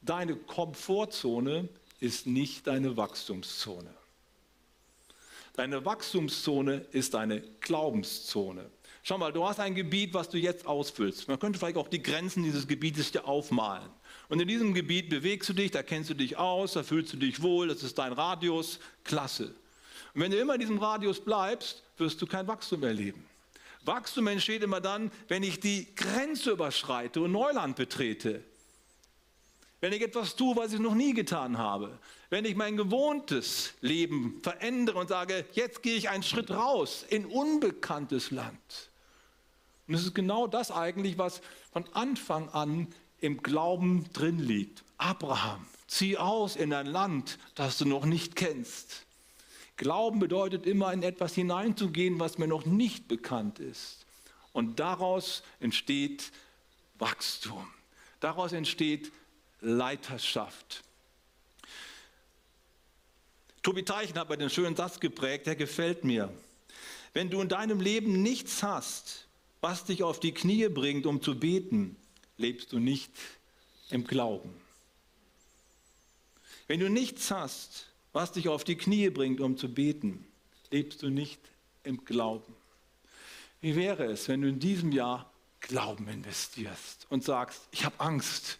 Deine 0.00 0.36
Komfortzone 0.36 1.68
ist 2.00 2.26
nicht 2.26 2.66
deine 2.66 2.96
Wachstumszone. 2.96 3.92
Deine 5.54 5.84
Wachstumszone 5.84 6.86
ist 6.92 7.14
deine 7.14 7.42
Glaubenszone. 7.60 8.70
Schau 9.02 9.18
mal, 9.18 9.32
du 9.32 9.46
hast 9.46 9.58
ein 9.58 9.74
Gebiet, 9.74 10.14
was 10.14 10.28
du 10.28 10.38
jetzt 10.38 10.66
ausfüllst. 10.66 11.28
Man 11.28 11.38
könnte 11.38 11.58
vielleicht 11.58 11.76
auch 11.76 11.88
die 11.88 12.02
Grenzen 12.02 12.44
dieses 12.44 12.68
Gebietes 12.68 13.10
dir 13.10 13.26
aufmalen. 13.26 13.88
Und 14.28 14.40
in 14.40 14.48
diesem 14.48 14.72
Gebiet 14.72 15.08
bewegst 15.08 15.48
du 15.48 15.54
dich, 15.54 15.70
da 15.70 15.82
kennst 15.82 16.10
du 16.10 16.14
dich 16.14 16.36
aus, 16.36 16.74
da 16.74 16.82
fühlst 16.82 17.12
du 17.12 17.16
dich 17.16 17.42
wohl, 17.42 17.68
das 17.68 17.82
ist 17.82 17.98
dein 17.98 18.12
Radius, 18.12 18.78
klasse. 19.04 19.54
Und 20.18 20.24
wenn 20.24 20.32
du 20.32 20.38
immer 20.38 20.54
in 20.54 20.60
diesem 20.60 20.78
Radius 20.78 21.20
bleibst, 21.20 21.80
wirst 21.96 22.20
du 22.20 22.26
kein 22.26 22.48
Wachstum 22.48 22.82
erleben. 22.82 23.24
Wachstum 23.84 24.26
entsteht 24.26 24.64
immer 24.64 24.80
dann, 24.80 25.12
wenn 25.28 25.44
ich 25.44 25.60
die 25.60 25.94
Grenze 25.94 26.50
überschreite 26.50 27.20
und 27.20 27.30
Neuland 27.30 27.76
betrete. 27.76 28.42
Wenn 29.80 29.92
ich 29.92 30.02
etwas 30.02 30.34
tue, 30.34 30.56
was 30.56 30.72
ich 30.72 30.80
noch 30.80 30.96
nie 30.96 31.14
getan 31.14 31.56
habe. 31.56 32.00
Wenn 32.30 32.44
ich 32.44 32.56
mein 32.56 32.76
gewohntes 32.76 33.74
Leben 33.80 34.40
verändere 34.42 34.98
und 34.98 35.08
sage, 35.08 35.44
jetzt 35.52 35.84
gehe 35.84 35.94
ich 35.94 36.08
einen 36.08 36.24
Schritt 36.24 36.50
raus 36.50 37.04
in 37.08 37.24
unbekanntes 37.24 38.32
Land. 38.32 38.90
Und 39.86 39.94
es 39.94 40.02
ist 40.02 40.16
genau 40.16 40.48
das 40.48 40.72
eigentlich, 40.72 41.16
was 41.16 41.42
von 41.70 41.84
Anfang 41.92 42.48
an 42.48 42.88
im 43.20 43.40
Glauben 43.40 44.12
drin 44.12 44.40
liegt. 44.40 44.82
Abraham, 44.96 45.64
zieh 45.86 46.16
aus 46.18 46.56
in 46.56 46.74
ein 46.74 46.86
Land, 46.86 47.38
das 47.54 47.78
du 47.78 47.84
noch 47.84 48.04
nicht 48.04 48.34
kennst. 48.34 49.04
Glauben 49.78 50.18
bedeutet 50.18 50.66
immer 50.66 50.92
in 50.92 51.04
etwas 51.04 51.34
hineinzugehen, 51.34 52.18
was 52.18 52.36
mir 52.36 52.48
noch 52.48 52.66
nicht 52.66 53.06
bekannt 53.06 53.60
ist. 53.60 54.04
Und 54.52 54.80
daraus 54.80 55.42
entsteht 55.60 56.32
Wachstum. 56.98 57.64
Daraus 58.18 58.52
entsteht 58.52 59.12
Leiterschaft. 59.60 60.82
Tobi 63.62 63.84
Teichen 63.84 64.18
hat 64.18 64.28
mir 64.28 64.36
den 64.36 64.50
schönen 64.50 64.74
Satz 64.74 64.98
geprägt, 64.98 65.46
der 65.46 65.54
gefällt 65.54 66.02
mir. 66.02 66.32
Wenn 67.12 67.30
du 67.30 67.40
in 67.40 67.48
deinem 67.48 67.80
Leben 67.80 68.20
nichts 68.20 68.64
hast, 68.64 69.26
was 69.60 69.84
dich 69.84 70.02
auf 70.02 70.18
die 70.18 70.32
Knie 70.32 70.68
bringt, 70.68 71.06
um 71.06 71.22
zu 71.22 71.38
beten, 71.38 71.96
lebst 72.36 72.72
du 72.72 72.80
nicht 72.80 73.12
im 73.90 74.04
Glauben. 74.04 74.52
Wenn 76.66 76.80
du 76.80 76.90
nichts 76.90 77.30
hast, 77.30 77.86
was 78.12 78.32
dich 78.32 78.48
auf 78.48 78.64
die 78.64 78.76
Knie 78.76 79.10
bringt, 79.10 79.40
um 79.40 79.56
zu 79.56 79.72
beten, 79.72 80.26
lebst 80.70 81.02
du 81.02 81.10
nicht 81.10 81.40
im 81.84 82.04
Glauben. 82.04 82.54
Wie 83.60 83.76
wäre 83.76 84.04
es, 84.04 84.28
wenn 84.28 84.42
du 84.42 84.48
in 84.48 84.60
diesem 84.60 84.92
Jahr 84.92 85.30
Glauben 85.60 86.08
investierst 86.08 87.06
und 87.10 87.24
sagst, 87.24 87.68
ich 87.72 87.84
habe 87.84 87.98
Angst, 87.98 88.58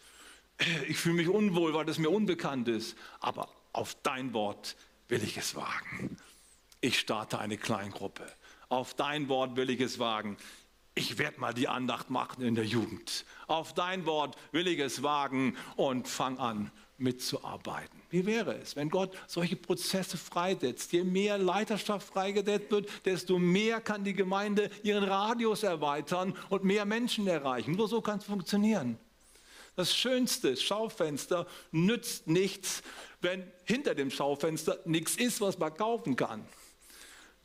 ich 0.89 0.97
fühle 0.97 1.15
mich 1.15 1.29
unwohl, 1.29 1.73
weil 1.75 1.85
das 1.85 1.99
mir 1.99 2.11
unbekannt 2.11 2.69
ist, 2.69 2.97
aber 3.21 3.49
auf 3.73 3.97
dein 4.03 4.33
Wort 4.33 4.77
will 5.09 5.23
ich 5.23 5.37
es 5.37 5.55
wagen. 5.55 6.17
Ich 6.81 6.99
starte 6.99 7.39
eine 7.39 7.57
Kleingruppe. 7.57 8.27
Auf 8.69 8.95
dein 8.95 9.29
Wort 9.29 9.57
will 9.57 9.71
ich 9.71 9.81
es 9.81 9.99
wagen. 9.99 10.37
Ich 10.95 11.17
werde 11.17 11.41
mal 11.41 11.55
die 11.55 11.69
Andacht 11.69 12.11
machen 12.11 12.43
in 12.43 12.57
der 12.57 12.67
Jugend. 12.67 13.25
Auf 13.47 13.73
dein 13.73 14.05
Wort 14.05 14.37
will 14.51 14.67
ich 14.67 14.81
es 14.81 15.03
wagen 15.03 15.57
und 15.77 16.09
fang 16.09 16.39
an 16.39 16.73
mitzuarbeiten. 16.99 18.01
Wie 18.11 18.27
wäre 18.27 18.57
es, 18.57 18.77
wenn 18.77 18.91
Gott 18.91 19.17
solche 19.27 19.57
Prozesse 19.57 20.17
freisetzt? 20.17 20.93
Je 20.93 21.05
mehr 21.05 21.39
Leiterschaft 21.39 22.07
freigesetzt 22.07 22.71
wird, 22.71 22.89
desto 23.05 23.39
mehr 23.39 23.81
kann 23.81 24.05
die 24.05 24.15
Gemeinde 24.15 24.71
ihren 24.83 25.05
Radius 25.05 25.63
erweitern 25.63 26.37
und 26.51 26.65
mehr 26.65 26.85
Menschen 26.85 27.27
erreichen. 27.27 27.73
Nur 27.73 27.89
so 27.89 28.01
kann 28.01 28.19
es 28.19 28.25
funktionieren. 28.25 28.99
Das 29.77 29.95
schönste 29.95 30.57
Schaufenster 30.57 31.47
nützt 31.71 32.27
nichts, 32.27 32.83
wenn 33.21 33.51
hinter 33.65 33.95
dem 33.95 34.11
Schaufenster 34.11 34.81
nichts 34.85 35.17
ist, 35.17 35.41
was 35.41 35.57
man 35.59 35.73
kaufen 35.73 36.17
kann. 36.17 36.45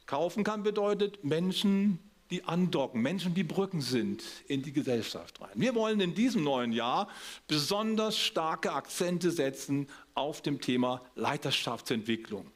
Kaufen 0.08 0.44
kann 0.44 0.64
bedeutet 0.64 1.24
Menschen 1.24 2.00
die 2.34 2.44
andocken, 2.46 3.00
Menschen, 3.00 3.36
die 3.36 3.44
Brücken 3.44 3.80
sind 3.80 4.24
in 4.48 4.64
die 4.64 4.74
Gesellschaft 4.74 5.40
rein. 5.40 5.52
Wir 5.54 5.76
wollen 5.76 6.00
in 6.00 6.16
diesem 6.16 6.44
neuen 6.44 6.74
Jahr 6.74 7.08
besonders 7.48 8.18
starke 8.18 8.74
Akzente 8.74 9.30
setzen 9.30 9.88
auf 10.16 10.42
dem 10.42 10.60
Thema 10.60 11.04
Leiterschaftsentwicklung. 11.14 12.50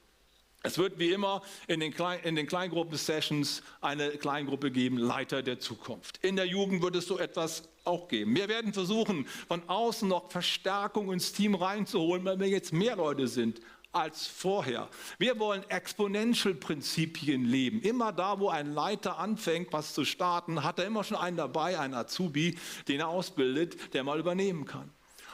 Es 0.63 0.79
wird 0.79 0.97
wie 0.97 1.11
immer 1.11 1.43
in 1.67 1.79
den, 1.79 1.93
Klein, 1.93 2.19
in 2.23 2.35
den 2.35 2.47
Kleingruppen-Sessions 2.47 3.61
eine 3.79 4.09
Kleingruppe 4.09 4.71
geben, 4.71 4.97
Leiter 4.97 5.43
der 5.43 5.59
Zukunft. 5.59 6.17
In 6.23 6.35
der 6.35 6.45
Jugend 6.45 6.81
wird 6.81 6.95
es 6.95 7.05
so 7.05 7.19
etwas 7.19 7.69
auch 7.83 8.07
geben. 8.07 8.35
Wir 8.35 8.49
werden 8.49 8.73
versuchen, 8.73 9.27
von 9.47 9.61
außen 9.69 10.09
noch 10.09 10.31
Verstärkung 10.31 11.13
ins 11.13 11.33
Team 11.33 11.53
reinzuholen, 11.53 12.25
weil 12.25 12.39
wir 12.39 12.47
jetzt 12.47 12.73
mehr 12.73 12.95
Leute 12.95 13.27
sind 13.27 13.61
als 13.91 14.27
vorher. 14.27 14.89
Wir 15.17 15.39
wollen 15.39 15.67
Exponential-Prinzipien 15.69 17.45
leben. 17.45 17.81
Immer 17.81 18.11
da, 18.11 18.39
wo 18.39 18.49
ein 18.49 18.73
Leiter 18.73 19.17
anfängt, 19.17 19.73
was 19.73 19.93
zu 19.93 20.05
starten, 20.05 20.63
hat 20.63 20.79
er 20.79 20.85
immer 20.85 21.03
schon 21.03 21.17
einen 21.17 21.37
dabei, 21.37 21.79
einen 21.79 21.93
Azubi, 21.93 22.57
den 22.87 22.99
er 22.99 23.07
ausbildet, 23.07 23.93
der 23.93 24.03
mal 24.03 24.19
übernehmen 24.19 24.65
kann. 24.65 24.89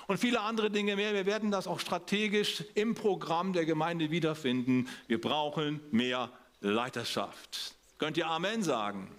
Und 0.07 0.17
viele 0.17 0.41
andere 0.41 0.69
Dinge 0.69 0.95
mehr. 0.95 1.13
Wir 1.13 1.25
werden 1.25 1.51
das 1.51 1.67
auch 1.67 1.79
strategisch 1.79 2.63
im 2.75 2.93
Programm 2.93 3.53
der 3.53 3.65
Gemeinde 3.65 4.11
wiederfinden. 4.11 4.89
Wir 5.07 5.19
brauchen 5.19 5.79
mehr 5.91 6.29
Leiterschaft. 6.59 7.75
Könnt 7.97 8.17
ihr 8.17 8.27
Amen 8.27 8.63
sagen? 8.63 9.09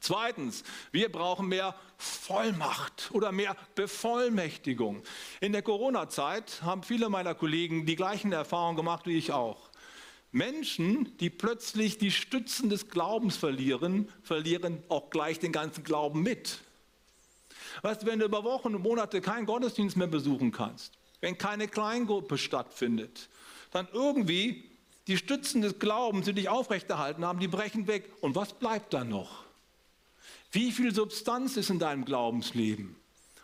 Zweitens, 0.00 0.64
wir 0.92 1.12
brauchen 1.12 1.48
mehr 1.48 1.74
Vollmacht 1.98 3.10
oder 3.12 3.32
mehr 3.32 3.54
Bevollmächtigung. 3.74 5.02
In 5.40 5.52
der 5.52 5.62
Corona-Zeit 5.62 6.62
haben 6.62 6.82
viele 6.82 7.10
meiner 7.10 7.34
Kollegen 7.34 7.84
die 7.84 7.96
gleichen 7.96 8.32
Erfahrungen 8.32 8.76
gemacht 8.76 9.06
wie 9.06 9.18
ich 9.18 9.32
auch. 9.32 9.70
Menschen, 10.32 11.16
die 11.18 11.28
plötzlich 11.28 11.98
die 11.98 12.10
Stützen 12.10 12.70
des 12.70 12.88
Glaubens 12.88 13.36
verlieren, 13.36 14.08
verlieren 14.22 14.82
auch 14.88 15.10
gleich 15.10 15.38
den 15.38 15.52
ganzen 15.52 15.84
Glauben 15.84 16.22
mit. 16.22 16.60
Weißt 17.82 18.02
du, 18.02 18.06
wenn 18.06 18.20
du 18.20 18.24
über 18.24 18.44
Wochen 18.44 18.74
und 18.74 18.82
Monate 18.82 19.20
keinen 19.20 19.46
Gottesdienst 19.46 19.96
mehr 19.96 20.06
besuchen 20.06 20.52
kannst, 20.52 20.94
wenn 21.20 21.36
keine 21.36 21.68
Kleingruppe 21.68 22.38
stattfindet, 22.38 23.28
dann 23.72 23.88
irgendwie 23.92 24.70
die 25.08 25.16
Stützen 25.16 25.62
des 25.62 25.78
Glaubens, 25.78 26.26
die 26.26 26.32
dich 26.32 26.48
aufrechterhalten 26.48 27.24
haben, 27.24 27.40
die 27.40 27.48
brechen 27.48 27.86
weg. 27.86 28.12
Und 28.20 28.36
was 28.36 28.52
bleibt 28.52 28.94
dann 28.94 29.08
noch? 29.08 29.44
Wie 30.52 30.72
viel 30.72 30.94
Substanz 30.94 31.56
ist 31.56 31.70
in 31.70 31.78
deinem 31.78 32.04
Glaubensleben? 32.04 32.96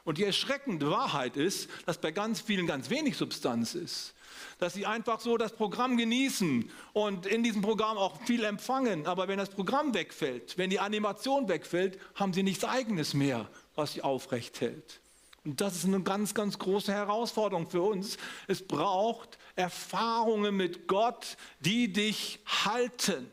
Und 0.05 0.19
die 0.19 0.25
erschreckende 0.25 0.90
Wahrheit 0.90 1.37
ist, 1.37 1.69
dass 1.85 2.01
bei 2.01 2.12
ganz 2.12 2.40
vielen 2.40 2.66
ganz 2.66 2.90
wenig 2.90 3.16
Substanz 3.16 3.75
ist. 3.75 4.14
Dass 4.59 4.75
sie 4.75 4.87
einfach 4.87 5.21
so 5.21 5.37
das 5.37 5.53
Programm 5.53 5.97
genießen 5.97 6.71
und 6.92 7.27
in 7.27 7.42
diesem 7.42 7.62
Programm 7.62 7.97
auch 7.99 8.21
viel 8.23 8.45
empfangen. 8.45 9.07
Aber 9.07 9.27
wenn 9.27 9.38
das 9.38 9.51
Programm 9.51 9.95
wegfällt, 9.95 10.59
wenn 10.59 10.71
die 10.71 10.79
Animation 10.79 11.49
wegfällt, 11.49 11.99
haben 12.14 12.33
sie 12.33 12.42
nichts 12.42 12.64
Eigenes 12.64 13.14
mehr, 13.14 13.49
was 13.75 13.95
sie 13.95 14.03
aufrecht 14.03 14.61
hält. 14.61 15.01
Und 15.45 15.61
das 15.61 15.77
ist 15.77 15.85
eine 15.85 16.03
ganz, 16.03 16.35
ganz 16.35 16.59
große 16.59 16.92
Herausforderung 16.92 17.69
für 17.69 17.83
uns. 17.83 18.16
Es 18.49 18.66
braucht 18.66 19.38
Erfahrungen 19.55 20.57
mit 20.57 20.88
Gott, 20.88 21.37
die 21.61 21.92
dich 21.92 22.40
halten. 22.64 23.31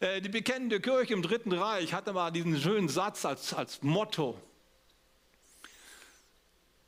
Äh, 0.00 0.20
die 0.20 0.28
bekennende 0.28 0.80
Kirche 0.80 1.14
im 1.14 1.22
Dritten 1.22 1.52
Reich 1.52 1.94
hatte 1.94 2.12
mal 2.12 2.30
diesen 2.30 2.58
schönen 2.60 2.88
Satz 2.88 3.24
als, 3.24 3.54
als 3.54 3.82
Motto. 3.82 4.40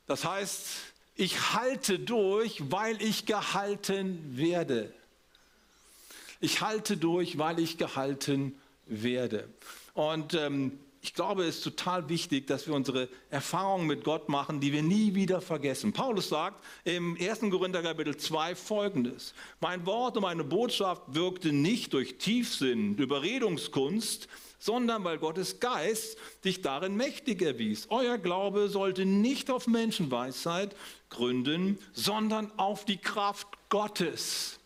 Das 0.07 0.25
heißt, 0.25 0.67
ich 1.17 1.53
halte 1.55 1.99
durch, 1.99 2.71
weil 2.71 3.03
ich 3.03 3.27
gehalten 3.27 4.37
werde. 4.37 4.93
Ich 6.41 6.61
halte 6.61 6.97
durch, 6.97 7.39
weil 7.39 7.59
ich 7.59 7.79
gehalten 7.79 8.59
werde. 8.87 9.49
Und 9.95 10.35
ähm, 10.35 10.79
ich 11.09 11.15
glaube, 11.15 11.45
es 11.45 11.57
ist 11.57 11.65
total 11.65 12.11
wichtig, 12.11 12.47
dass 12.49 12.67
wir 12.67 12.75
unsere 12.75 13.09
Erfahrungen 13.31 13.87
mit 13.87 14.05
Gott 14.05 14.29
machen, 14.29 14.61
die 14.61 14.75
wir 14.75 14.83
nie 14.83 15.15
wieder 15.15 15.41
vergessen. 15.41 15.95
Paulus 15.95 16.29
sagt 16.29 16.63
im 16.85 17.17
1. 17.19 17.41
Korinther 17.51 17.83
Kapitel 17.83 18.15
2 18.15 18.55
folgendes. 18.55 19.33
Mein 19.59 19.87
Wort 19.87 20.19
und 20.19 20.25
meine 20.25 20.45
Botschaft 20.45 21.01
wirkte 21.07 21.55
nicht 21.55 21.95
durch 21.95 22.19
Tiefsinn, 22.19 22.95
Überredungskunst, 22.97 24.29
sondern 24.59 25.03
weil 25.03 25.17
Gottes 25.17 25.61
Geist 25.61 26.19
dich 26.45 26.61
darin 26.61 26.95
mächtig 26.95 27.41
erwies. 27.41 27.87
Euer 27.89 28.19
Glaube 28.19 28.69
sollte 28.69 29.07
nicht 29.07 29.51
auf 29.51 29.67
Menschenweisheit 29.67 30.77
gründen, 31.09 31.79
sondern 31.95 32.53
auf 32.59 32.85
die 32.85 32.99
Kraft 32.99 33.49
Gottes. 33.71 34.58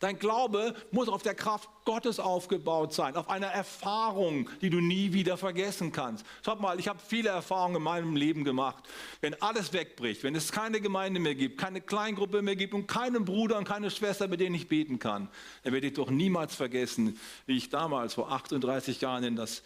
Dein 0.00 0.18
Glaube 0.18 0.74
muss 0.90 1.08
auf 1.08 1.22
der 1.22 1.34
Kraft 1.34 1.68
Gottes 1.84 2.20
aufgebaut 2.20 2.92
sein, 2.92 3.16
auf 3.16 3.30
einer 3.30 3.46
Erfahrung, 3.46 4.50
die 4.60 4.70
du 4.70 4.80
nie 4.80 5.12
wieder 5.12 5.36
vergessen 5.36 5.92
kannst. 5.92 6.26
Schaut 6.44 6.60
mal, 6.60 6.78
ich 6.78 6.88
habe 6.88 6.98
viele 7.06 7.30
Erfahrungen 7.30 7.76
in 7.76 7.82
meinem 7.82 8.16
Leben 8.16 8.44
gemacht. 8.44 8.84
Wenn 9.20 9.40
alles 9.40 9.72
wegbricht, 9.72 10.22
wenn 10.22 10.34
es 10.34 10.52
keine 10.52 10.80
Gemeinde 10.80 11.20
mehr 11.20 11.34
gibt, 11.34 11.58
keine 11.58 11.80
Kleingruppe 11.80 12.42
mehr 12.42 12.56
gibt 12.56 12.74
und 12.74 12.86
keinen 12.86 13.24
Bruder 13.24 13.56
und 13.56 13.64
keine 13.64 13.90
Schwester, 13.90 14.28
mit 14.28 14.40
denen 14.40 14.54
ich 14.54 14.68
beten 14.68 14.98
kann, 14.98 15.28
dann 15.62 15.72
werde 15.72 15.86
ich 15.86 15.94
doch 15.94 16.10
niemals 16.10 16.54
vergessen, 16.54 17.18
wie 17.46 17.56
ich 17.56 17.70
damals 17.70 18.14
vor 18.14 18.32
38 18.32 19.00
Jahren 19.00 19.24
in, 19.24 19.36
das, 19.36 19.62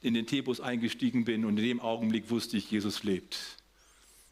in 0.00 0.14
den 0.14 0.26
Tebus 0.26 0.60
eingestiegen 0.60 1.24
bin 1.24 1.44
und 1.44 1.58
in 1.58 1.64
dem 1.64 1.80
Augenblick 1.80 2.30
wusste 2.30 2.56
ich, 2.56 2.70
Jesus 2.70 3.02
lebt. 3.02 3.36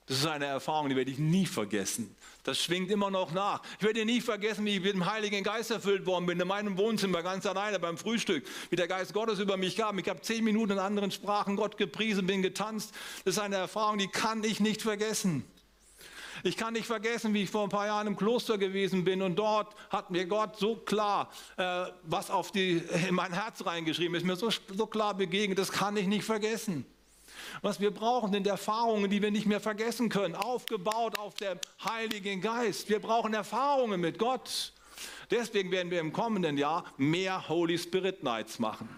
Das 0.07 0.19
ist 0.19 0.27
eine 0.27 0.47
Erfahrung, 0.47 0.89
die 0.89 0.97
werde 0.97 1.11
ich 1.11 1.19
nie 1.19 1.47
vergessen. 1.47 2.15
Das 2.45 2.63
schwingt 2.63 2.91
immer 2.91 3.11
noch 3.11 3.33
nach. 3.33 3.63
Ich 3.79 3.87
werde 3.87 4.05
nie 4.05 4.21
vergessen, 4.21 4.67
wie 4.67 4.77
ich 4.77 4.83
mit 4.83 4.93
dem 4.93 5.11
Heiligen 5.11 5.43
Geist 5.43 5.71
erfüllt 5.71 6.05
worden 6.05 6.27
bin, 6.27 6.39
in 6.39 6.47
meinem 6.47 6.77
Wohnzimmer 6.77 7.23
ganz 7.23 7.47
alleine 7.47 7.79
beim 7.79 7.97
Frühstück, 7.97 8.45
wie 8.69 8.77
der 8.77 8.87
Geist 8.87 9.15
Gottes 9.15 9.39
über 9.39 9.57
mich 9.57 9.77
kam. 9.77 9.99
Ich 9.99 10.09
habe 10.11 10.21
zehn 10.21 10.45
Minuten 10.45 10.73
in 10.73 10.79
anderen 10.79 11.11
Sprachen 11.11 11.57
Gott 11.57 11.79
gepriesen, 11.79 12.27
bin 12.27 12.43
getanzt. 12.43 12.95
Das 13.25 13.37
ist 13.37 13.43
eine 13.43 13.57
Erfahrung, 13.57 13.97
die 13.97 14.09
kann 14.09 14.45
ich 14.45 14.61
nicht 14.61 14.83
vergessen. 14.83 15.43
Ich 16.43 16.59
kann 16.59 16.75
nicht 16.75 16.85
vergessen, 16.85 17.33
wie 17.33 17.45
ich 17.45 17.51
vor 17.51 17.63
ein 17.63 17.71
paar 17.71 17.87
Jahren 17.87 18.09
im 18.09 18.17
Kloster 18.17 18.59
gewesen 18.59 19.05
bin 19.05 19.23
und 19.23 19.37
dort 19.37 19.75
hat 19.89 20.11
mir 20.11 20.27
Gott 20.27 20.59
so 20.59 20.77
klar 20.77 21.31
äh, 21.57 21.87
was 22.03 22.31
auf 22.31 22.53
die, 22.53 22.83
in 23.09 23.15
mein 23.15 23.33
Herz 23.33 23.65
reingeschrieben 23.65 24.15
ist, 24.17 24.27
mir 24.27 24.37
so, 24.37 24.51
so 24.51 24.87
klar 24.87 25.15
begegnet, 25.15 25.59
das 25.59 25.73
kann 25.73 25.97
ich 25.97 26.07
nicht 26.07 26.25
vergessen. 26.25 26.85
Was 27.63 27.81
wir 27.81 27.91
brauchen, 27.93 28.33
sind 28.33 28.47
Erfahrungen, 28.47 29.11
die 29.11 29.23
wir 29.23 29.31
nicht 29.31 29.47
mehr 29.47 29.61
vergessen 29.61 30.09
können, 30.09 30.35
aufgebaut 30.35 31.19
auf 31.19 31.35
dem 31.35 31.59
Heiligen 31.85 32.41
Geist. 32.41 32.89
Wir 32.89 33.01
brauchen 33.01 33.35
Erfahrungen 33.35 34.01
mit 34.01 34.19
Gott. 34.19 34.73
Deswegen 35.31 35.71
werden 35.71 35.91
wir 35.91 36.01
im 36.01 36.13
kommenden 36.13 36.59
Jahr 36.59 36.85
mehr 36.97 37.49
Holy 37.49 37.79
Spirit 37.79 38.23
Nights 38.23 38.59
machen. 38.59 38.89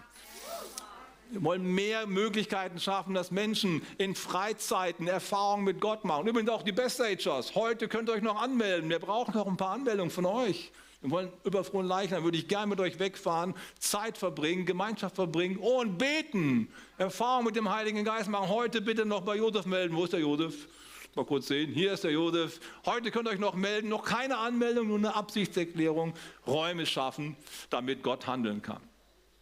Wir 1.29 1.43
wollen 1.43 1.63
mehr 1.63 2.07
Möglichkeiten 2.07 2.79
schaffen, 2.79 3.13
dass 3.13 3.31
Menschen 3.31 3.81
in 3.97 4.15
Freizeiten 4.15 5.07
Erfahrungen 5.07 5.65
mit 5.65 5.81
Gott 5.81 6.05
machen. 6.05 6.27
Übrigens 6.27 6.49
auch 6.49 6.63
die 6.63 6.71
Best 6.71 7.01
Agers. 7.01 7.53
Heute 7.53 7.89
könnt 7.89 8.09
ihr 8.09 8.13
euch 8.13 8.21
noch 8.21 8.41
anmelden. 8.41 8.89
Wir 8.89 8.99
brauchen 8.99 9.33
noch 9.33 9.47
ein 9.47 9.57
paar 9.57 9.71
Anmeldungen 9.71 10.11
von 10.11 10.25
euch. 10.25 10.71
Wir 11.01 11.11
wollen 11.11 11.31
über 11.43 11.63
frohen 11.63 11.85
Leichnam, 11.85 12.23
würde 12.23 12.37
ich 12.37 12.47
gerne 12.47 12.67
mit 12.67 12.79
euch 12.79 12.99
wegfahren, 12.99 13.53
Zeit 13.77 14.17
verbringen, 14.17 14.65
Gemeinschaft 14.65 15.15
verbringen 15.15 15.57
und 15.57 15.97
beten. 15.97 16.69
Erfahrung 16.97 17.45
mit 17.45 17.55
dem 17.55 17.69
Heiligen 17.69 18.03
Geist 18.03 18.29
machen. 18.29 18.49
Heute 18.49 18.81
bitte 18.81 19.05
noch 19.05 19.21
bei 19.21 19.35
Josef 19.35 19.67
melden. 19.67 19.95
Wo 19.95 20.05
ist 20.05 20.13
der 20.13 20.21
Josef? 20.21 20.67
Mal 21.13 21.25
kurz 21.25 21.47
sehen. 21.47 21.71
Hier 21.71 21.93
ist 21.93 22.03
der 22.03 22.11
Josef. 22.11 22.59
Heute 22.85 23.11
könnt 23.11 23.27
ihr 23.27 23.31
euch 23.31 23.39
noch 23.39 23.53
melden. 23.53 23.89
Noch 23.89 24.03
keine 24.03 24.37
Anmeldung, 24.37 24.87
nur 24.87 24.97
eine 24.97 25.15
Absichtserklärung. 25.15 26.13
Räume 26.47 26.85
schaffen, 26.85 27.35
damit 27.69 28.01
Gott 28.01 28.25
handeln 28.25 28.61
kann. 28.61 28.81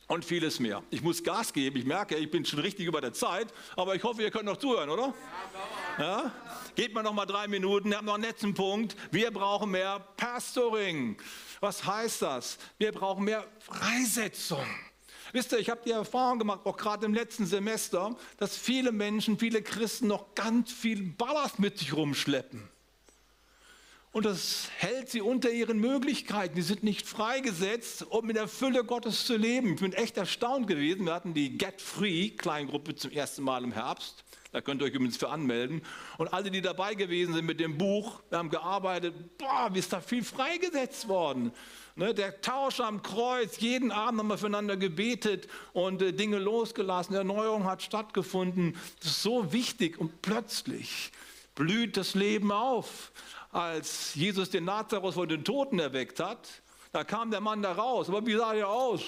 Und 0.07 0.23
vieles 0.23 0.59
mehr. 0.59 0.83
Ich 0.91 1.01
muss 1.01 1.23
Gas 1.23 1.51
geben. 1.51 1.77
Ich 1.77 1.85
merke, 1.85 2.15
ich 2.15 2.29
bin 2.29 2.45
schon 2.45 2.59
richtig 2.59 2.85
über 2.85 3.01
der 3.01 3.13
Zeit. 3.13 3.47
Aber 3.75 3.95
ich 3.95 4.03
hoffe, 4.03 4.21
ihr 4.21 4.29
könnt 4.29 4.45
noch 4.45 4.57
zuhören, 4.57 4.89
oder? 4.89 5.13
Ja? 5.97 6.31
Geht 6.75 6.93
mal 6.93 7.01
noch 7.01 7.13
mal 7.13 7.25
drei 7.25 7.47
Minuten. 7.47 7.89
Wir 7.89 7.97
haben 7.97 8.05
noch 8.05 8.13
einen 8.13 8.23
letzten 8.23 8.53
Punkt. 8.53 8.95
Wir 9.11 9.31
brauchen 9.31 9.71
mehr 9.71 9.99
Pastoring. 10.17 11.17
Was 11.59 11.85
heißt 11.85 12.21
das? 12.21 12.59
Wir 12.77 12.91
brauchen 12.91 13.23
mehr 13.23 13.47
Freisetzung. 13.59 14.65
Wisst 15.31 15.51
ihr, 15.51 15.57
ich 15.57 15.69
habe 15.69 15.81
die 15.83 15.91
Erfahrung 15.91 16.37
gemacht, 16.37 16.61
auch 16.65 16.77
gerade 16.77 17.05
im 17.05 17.13
letzten 17.13 17.45
Semester, 17.45 18.15
dass 18.37 18.55
viele 18.55 18.91
Menschen, 18.91 19.39
viele 19.39 19.63
Christen 19.63 20.07
noch 20.07 20.35
ganz 20.35 20.71
viel 20.71 21.01
Ballast 21.01 21.57
mit 21.59 21.79
sich 21.79 21.93
rumschleppen. 21.93 22.74
Und 24.16 24.26
das 24.26 24.70
hält 24.78 25.09
sie 25.09 25.20
unter 25.20 25.51
ihren 25.51 25.78
Möglichkeiten. 25.78 26.55
Die 26.55 26.61
sind 26.61 26.84
nicht 26.84 27.05
freigesetzt, 27.05 28.03
um 28.03 28.30
in 28.30 28.36
der 28.36 28.47
Fülle 28.47 28.86
Gottes 28.86 29.26
zu 29.26 29.36
leben. 29.36 29.74
Ich 29.74 29.82
bin 29.82 29.91
echt 29.91 30.16
erstaunt 30.16 30.68
gewesen. 30.68 31.05
Wir 31.05 31.13
hatten 31.13 31.34
die 31.34 31.57
Get 31.57 31.82
Free 31.82 32.30
Kleingruppe 32.30 32.95
zum 32.95 33.11
ersten 33.11 33.43
Mal 33.43 33.66
im 33.66 33.74
Herbst. 33.74 34.24
Da 34.53 34.61
könnt 34.61 34.82
ihr 34.82 34.86
euch 34.86 34.93
übrigens 34.93 35.18
für 35.18 35.28
anmelden. 35.28 35.82
Und 36.18 36.34
alle, 36.34 36.49
die 36.49 36.61
dabei 36.61 36.93
gewesen 36.93 37.34
sind 37.34 37.45
mit 37.45 37.59
dem 37.59 37.78
Buch, 37.78 38.22
wir 38.30 38.38
haben 38.38 38.49
gearbeitet, 38.49 39.38
boah, 39.38 39.68
wie 39.74 39.80
ist 39.80 39.91
da 39.91 39.99
viel 39.99 40.24
freigesetzt 40.24 41.09
worden. 41.09 41.51
Ne, 41.97 42.13
der 42.13 42.39
Tausch 42.39 42.80
am 42.80 43.03
Kreuz, 43.03 43.59
jeden 43.59 43.91
Abend 43.91 44.22
haben 44.22 44.28
wir 44.30 44.38
füreinander 44.38 44.78
gebetet 44.78 45.49
und 45.74 46.01
äh, 46.01 46.13
Dinge 46.13 46.38
losgelassen. 46.38 47.16
Erneuerung 47.16 47.66
hat 47.66 47.84
stattgefunden. 47.84 48.78
Das 49.01 49.11
ist 49.11 49.24
so 49.24 49.51
wichtig 49.51 49.99
und 49.99 50.22
plötzlich 50.22 51.11
blüht 51.55 51.97
das 51.97 52.16
Leben 52.16 52.51
auf 52.51 53.11
als 53.55 54.15
Jesus 54.15 54.49
den 54.49 54.65
Nazarus 54.65 55.15
von 55.15 55.29
den 55.29 55.45
Toten 55.45 55.79
erweckt 55.79 56.19
hat, 56.19 56.61
da 56.91 57.05
kam 57.05 57.31
der 57.31 57.39
Mann 57.39 57.61
da 57.61 57.71
raus. 57.71 58.09
Aber 58.09 58.25
wie 58.25 58.35
sah 58.35 58.53
er 58.53 58.67
aus? 58.67 59.01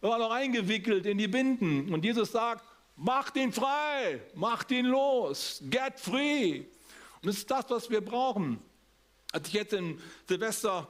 Er 0.00 0.08
war 0.08 0.18
noch 0.18 0.32
eingewickelt 0.32 1.06
in 1.06 1.16
die 1.16 1.28
Binden. 1.28 1.94
Und 1.94 2.04
Jesus 2.04 2.32
sagt, 2.32 2.64
macht 2.96 3.36
ihn 3.36 3.52
frei, 3.52 4.20
macht 4.34 4.72
ihn 4.72 4.86
los, 4.86 5.62
get 5.70 6.00
free. 6.00 6.64
Und 7.22 7.28
das 7.28 7.36
ist 7.36 7.50
das, 7.52 7.66
was 7.68 7.88
wir 7.88 8.00
brauchen. 8.00 8.58
Als 9.30 9.46
ich 9.46 9.54
jetzt 9.54 9.74
im 9.74 10.00
Silvester 10.26 10.88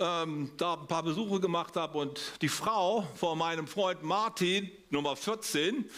ähm, 0.00 0.50
da 0.56 0.74
ein 0.74 0.88
paar 0.88 1.04
Besuche 1.04 1.38
gemacht 1.38 1.76
habe 1.76 1.98
und 1.98 2.20
die 2.42 2.48
Frau 2.48 3.06
von 3.14 3.38
meinem 3.38 3.68
Freund 3.68 4.02
Martin, 4.02 4.70
Nummer 4.90 5.14
14, 5.14 5.88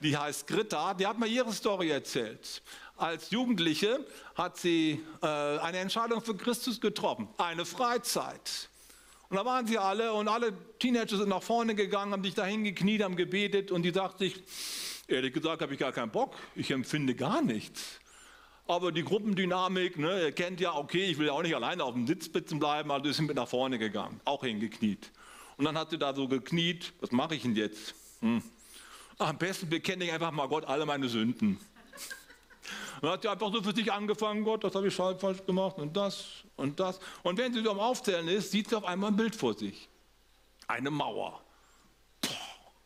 die 0.00 0.16
heißt 0.16 0.44
Greta, 0.48 0.94
die 0.94 1.06
hat 1.06 1.20
mir 1.20 1.28
ihre 1.28 1.52
Story 1.52 1.90
erzählt. 1.90 2.62
Als 2.98 3.30
Jugendliche 3.30 4.04
hat 4.34 4.56
sie 4.56 5.00
äh, 5.22 5.26
eine 5.26 5.78
Entscheidung 5.78 6.20
für 6.20 6.36
Christus 6.36 6.80
getroffen, 6.80 7.28
eine 7.38 7.64
Freizeit. 7.64 8.68
Und 9.28 9.36
da 9.36 9.44
waren 9.44 9.68
sie 9.68 9.78
alle 9.78 10.12
und 10.12 10.26
alle 10.26 10.52
Teenager 10.80 11.16
sind 11.16 11.28
nach 11.28 11.42
vorne 11.42 11.76
gegangen, 11.76 12.12
haben 12.12 12.24
sich 12.24 12.34
dahin 12.34 12.64
gekniet, 12.64 13.04
haben 13.04 13.14
gebetet 13.14 13.70
und 13.70 13.82
die 13.82 13.92
sagte 13.92 14.24
sich, 14.24 14.42
ehrlich 15.06 15.32
gesagt 15.32 15.62
habe 15.62 15.74
ich 15.74 15.78
gar 15.78 15.92
keinen 15.92 16.10
Bock, 16.10 16.34
ich 16.56 16.72
empfinde 16.72 17.14
gar 17.14 17.40
nichts. 17.40 18.00
Aber 18.66 18.90
die 18.90 19.04
Gruppendynamik, 19.04 19.96
ne, 19.96 20.24
ihr 20.24 20.32
kennt 20.32 20.60
ja, 20.60 20.74
okay, 20.74 21.04
ich 21.04 21.18
will 21.18 21.28
ja 21.28 21.34
auch 21.34 21.42
nicht 21.42 21.54
alleine 21.54 21.84
auf 21.84 21.94
dem 21.94 22.06
Sitzpitzen 22.06 22.58
bleiben, 22.58 22.90
also 22.90 23.12
sind 23.12 23.26
mit 23.26 23.36
nach 23.36 23.48
vorne 23.48 23.78
gegangen, 23.78 24.20
auch 24.24 24.42
hingekniet. 24.42 25.12
Und 25.56 25.66
dann 25.66 25.78
hat 25.78 25.90
sie 25.90 25.98
da 25.98 26.14
so 26.16 26.26
gekniet, 26.26 26.92
was 27.00 27.12
mache 27.12 27.36
ich 27.36 27.42
denn 27.42 27.54
jetzt? 27.54 27.94
Hm. 28.22 28.42
Am 29.18 29.38
besten 29.38 29.68
bekenne 29.68 30.04
ich 30.04 30.12
einfach 30.12 30.32
mal 30.32 30.48
Gott 30.48 30.64
alle 30.64 30.84
meine 30.84 31.08
Sünden. 31.08 31.60
Dann 33.00 33.10
hat 33.10 33.22
sie 33.22 33.28
einfach 33.28 33.52
so 33.52 33.62
für 33.62 33.74
sich 33.74 33.92
angefangen, 33.92 34.44
Gott, 34.44 34.64
das 34.64 34.74
habe 34.74 34.88
ich 34.88 34.94
falsch 34.94 35.44
gemacht 35.46 35.78
und 35.78 35.96
das 35.96 36.24
und 36.56 36.80
das. 36.80 36.98
Und 37.22 37.38
wenn 37.38 37.52
sie 37.52 37.62
so 37.62 37.70
am 37.70 37.80
Aufzählen 37.80 38.26
ist, 38.28 38.50
sieht 38.50 38.68
sie 38.68 38.76
auf 38.76 38.84
einmal 38.84 39.10
ein 39.10 39.16
Bild 39.16 39.36
vor 39.36 39.54
sich. 39.54 39.88
Eine 40.66 40.90
Mauer. 40.90 41.40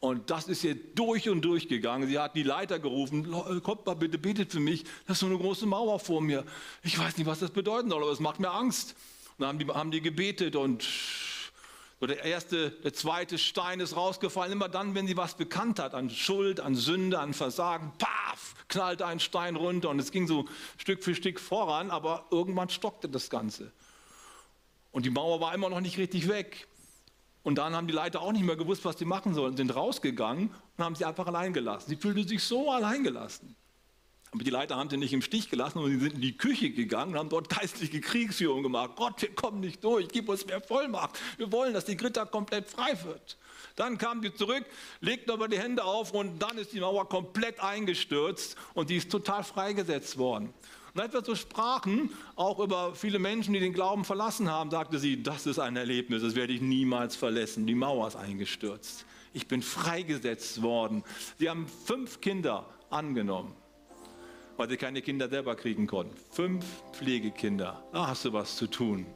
Und 0.00 0.30
das 0.30 0.48
ist 0.48 0.64
ihr 0.64 0.74
durch 0.74 1.28
und 1.28 1.42
durch 1.42 1.68
gegangen. 1.68 2.08
Sie 2.08 2.18
hat 2.18 2.34
die 2.34 2.42
Leiter 2.42 2.80
gerufen, 2.80 3.30
kommt 3.62 3.86
mal 3.86 3.94
bitte, 3.94 4.18
betet 4.18 4.50
für 4.50 4.58
mich. 4.58 4.82
Das 5.06 5.16
ist 5.16 5.20
so 5.20 5.26
eine 5.26 5.38
große 5.38 5.64
Mauer 5.64 6.00
vor 6.00 6.20
mir. 6.20 6.44
Ich 6.82 6.98
weiß 6.98 7.16
nicht, 7.16 7.26
was 7.26 7.38
das 7.38 7.52
bedeuten 7.52 7.88
soll, 7.88 8.02
aber 8.02 8.10
es 8.10 8.18
macht 8.18 8.40
mir 8.40 8.50
Angst. 8.50 8.96
Und 9.38 9.42
dann 9.42 9.48
haben 9.48 9.58
die, 9.60 9.66
haben 9.68 9.90
die 9.92 10.00
gebetet 10.00 10.56
und 10.56 10.84
so 12.02 12.06
der 12.08 12.24
erste, 12.24 12.70
der 12.70 12.92
zweite 12.92 13.38
Stein 13.38 13.78
ist 13.78 13.94
rausgefallen. 13.94 14.50
Immer 14.50 14.68
dann, 14.68 14.96
wenn 14.96 15.06
sie 15.06 15.16
was 15.16 15.36
bekannt 15.36 15.78
hat 15.78 15.94
an 15.94 16.10
Schuld, 16.10 16.58
an 16.58 16.74
Sünde, 16.74 17.20
an 17.20 17.32
Versagen, 17.32 17.92
paf, 17.96 18.56
knallte 18.66 19.06
ein 19.06 19.20
Stein 19.20 19.54
runter 19.54 19.88
und 19.88 20.00
es 20.00 20.10
ging 20.10 20.26
so 20.26 20.46
Stück 20.78 21.04
für 21.04 21.14
Stück 21.14 21.38
voran, 21.38 21.92
aber 21.92 22.26
irgendwann 22.32 22.70
stockte 22.70 23.08
das 23.08 23.30
Ganze. 23.30 23.70
Und 24.90 25.06
die 25.06 25.10
Mauer 25.10 25.40
war 25.40 25.54
immer 25.54 25.70
noch 25.70 25.80
nicht 25.80 25.96
richtig 25.96 26.26
weg. 26.26 26.66
Und 27.44 27.58
dann 27.58 27.72
haben 27.76 27.86
die 27.86 27.94
Leiter 27.94 28.20
auch 28.20 28.32
nicht 28.32 28.44
mehr 28.44 28.56
gewusst, 28.56 28.84
was 28.84 28.98
sie 28.98 29.04
machen 29.04 29.32
sollen, 29.32 29.56
sind 29.56 29.72
rausgegangen 29.72 30.52
und 30.76 30.84
haben 30.84 30.96
sie 30.96 31.04
einfach 31.04 31.28
allein 31.28 31.52
gelassen. 31.52 31.88
Sie 31.88 31.96
fühlte 31.96 32.26
sich 32.26 32.42
so 32.42 32.72
allein 32.72 33.04
gelassen. 33.04 33.54
Aber 34.32 34.44
die 34.44 34.50
Leiter 34.50 34.76
haben 34.76 34.88
sie 34.88 34.96
nicht 34.96 35.12
im 35.12 35.20
Stich 35.20 35.50
gelassen, 35.50 35.74
sondern 35.74 35.92
sie 35.92 36.04
sind 36.06 36.14
in 36.14 36.22
die 36.22 36.36
Küche 36.36 36.70
gegangen 36.70 37.12
und 37.12 37.18
haben 37.18 37.28
dort 37.28 37.50
geistliche 37.50 38.00
Kriegsführung 38.00 38.62
gemacht. 38.62 38.92
Gott, 38.96 39.20
wir 39.20 39.34
kommen 39.34 39.60
nicht 39.60 39.84
durch, 39.84 40.08
gib 40.08 40.28
uns 40.30 40.46
mehr 40.46 40.62
Vollmacht. 40.62 41.20
Wir 41.36 41.52
wollen, 41.52 41.74
dass 41.74 41.84
die 41.84 41.98
Gritter 41.98 42.24
komplett 42.24 42.70
frei 42.70 42.96
wird. 43.04 43.36
Dann 43.76 43.98
kamen 43.98 44.22
die 44.22 44.32
zurück, 44.32 44.64
legten 45.00 45.30
aber 45.30 45.48
die 45.48 45.58
Hände 45.58 45.84
auf 45.84 46.12
und 46.12 46.38
dann 46.38 46.56
ist 46.56 46.72
die 46.72 46.80
Mauer 46.80 47.08
komplett 47.10 47.60
eingestürzt 47.60 48.56
und 48.72 48.88
die 48.88 48.96
ist 48.96 49.10
total 49.10 49.44
freigesetzt 49.44 50.16
worden. 50.16 50.54
Und 50.94 51.00
als 51.00 51.12
wir 51.12 51.24
so 51.24 51.34
sprachen, 51.34 52.10
auch 52.34 52.58
über 52.58 52.94
viele 52.94 53.18
Menschen, 53.18 53.52
die 53.52 53.60
den 53.60 53.74
Glauben 53.74 54.04
verlassen 54.04 54.50
haben, 54.50 54.70
sagte 54.70 54.98
sie, 54.98 55.22
das 55.22 55.46
ist 55.46 55.58
ein 55.58 55.76
Erlebnis, 55.76 56.22
das 56.22 56.34
werde 56.34 56.54
ich 56.54 56.62
niemals 56.62 57.16
verlassen. 57.16 57.66
Die 57.66 57.74
Mauer 57.74 58.08
ist 58.08 58.16
eingestürzt. 58.16 59.04
Ich 59.34 59.46
bin 59.46 59.62
freigesetzt 59.62 60.62
worden. 60.62 61.04
Sie 61.38 61.48
haben 61.48 61.66
fünf 61.86 62.20
Kinder 62.20 62.66
angenommen 62.90 63.54
weil 64.56 64.68
sie 64.68 64.76
keine 64.76 65.02
Kinder 65.02 65.28
selber 65.28 65.56
kriegen 65.56 65.86
konnten. 65.86 66.14
Fünf 66.30 66.64
Pflegekinder, 66.92 67.82
da 67.92 68.08
hast 68.08 68.24
du 68.24 68.32
was 68.32 68.56
zu 68.56 68.66
tun. 68.66 69.06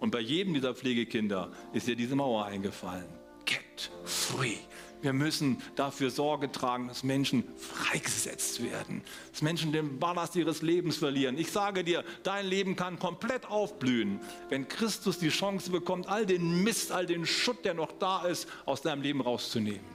Und 0.00 0.10
bei 0.10 0.20
jedem 0.20 0.54
dieser 0.54 0.74
Pflegekinder 0.74 1.50
ist 1.72 1.86
dir 1.86 1.96
diese 1.96 2.16
Mauer 2.16 2.44
eingefallen. 2.46 3.08
Get 3.46 3.90
free. 4.04 4.56
Wir 5.04 5.12
müssen 5.12 5.60
dafür 5.76 6.10
Sorge 6.10 6.50
tragen, 6.50 6.88
dass 6.88 7.02
Menschen 7.02 7.44
freigesetzt 7.58 8.62
werden, 8.62 9.02
dass 9.32 9.42
Menschen 9.42 9.70
den 9.70 9.98
Ballast 9.98 10.34
ihres 10.34 10.62
Lebens 10.62 10.96
verlieren. 10.96 11.36
Ich 11.36 11.52
sage 11.52 11.84
dir, 11.84 12.04
dein 12.22 12.46
Leben 12.46 12.74
kann 12.74 12.98
komplett 12.98 13.44
aufblühen, 13.44 14.18
wenn 14.48 14.66
Christus 14.66 15.18
die 15.18 15.28
Chance 15.28 15.70
bekommt, 15.70 16.08
all 16.08 16.24
den 16.24 16.64
Mist, 16.64 16.90
all 16.90 17.04
den 17.04 17.26
Schutt, 17.26 17.66
der 17.66 17.74
noch 17.74 17.92
da 17.92 18.24
ist, 18.24 18.48
aus 18.64 18.80
deinem 18.80 19.02
Leben 19.02 19.20
rauszunehmen. 19.20 19.93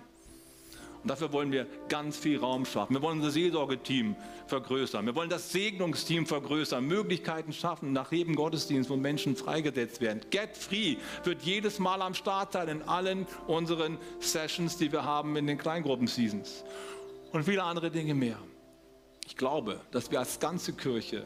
Und 1.01 1.09
dafür 1.09 1.31
wollen 1.31 1.51
wir 1.51 1.65
ganz 1.87 2.17
viel 2.17 2.39
Raum 2.39 2.65
schaffen. 2.65 2.93
Wir 2.93 3.01
wollen 3.01 3.19
unser 3.19 3.31
Seelsorgeteam 3.31 4.15
vergrößern. 4.47 5.05
Wir 5.05 5.15
wollen 5.15 5.29
das 5.29 5.51
Segnungsteam 5.51 6.25
vergrößern, 6.25 6.85
Möglichkeiten 6.85 7.53
schaffen 7.53 7.93
nach 7.93 8.11
jedem 8.11 8.35
Gottesdienst, 8.35 8.89
wo 8.89 8.97
Menschen 8.97 9.37
freigesetzt 9.37 10.01
werden. 10.01 10.21
Get 10.29 10.57
Free 10.57 10.97
wird 11.23 11.41
jedes 11.43 11.79
Mal 11.79 12.01
am 12.01 12.13
Start 12.13 12.51
sein 12.51 12.67
in 12.67 12.81
allen 12.81 13.27
unseren 13.47 13.97
Sessions, 14.19 14.77
die 14.77 14.91
wir 14.91 15.05
haben 15.05 15.37
in 15.37 15.47
den 15.47 15.57
Kleingruppen-Seasons. 15.57 16.65
Und 17.31 17.43
viele 17.45 17.63
andere 17.63 17.91
Dinge 17.91 18.13
mehr. 18.13 18.37
Ich 19.25 19.37
glaube, 19.37 19.79
dass 19.91 20.11
wir 20.11 20.19
als 20.19 20.39
ganze 20.39 20.73
Kirche 20.73 21.25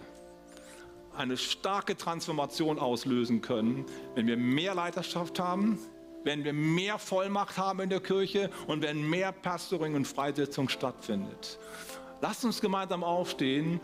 eine 1.16 1.38
starke 1.38 1.96
Transformation 1.96 2.80
auslösen 2.80 3.42
können, 3.42 3.86
wenn 4.16 4.28
wir 4.28 4.38
mehr 4.38 4.76
Leiterschaft 4.76 5.40
haben, 5.40 5.80
wenn 6.24 6.44
wir 6.44 6.54
mehr 6.54 7.00
Vollmacht 7.00 7.58
haben 7.58 7.82
in 7.82 7.90
der 7.90 8.00
Kirche 8.02 8.50
und 8.68 8.82
wenn 8.82 9.10
mehr 9.10 9.32
Pastoring 9.32 9.96
und 9.96 10.08
Freisetzung 10.08 10.70
stattfindet. 10.70 11.60
Lasst 12.22 12.46
uns 12.46 12.62
gemeinsam 12.62 13.04
aufstehen 13.04 13.82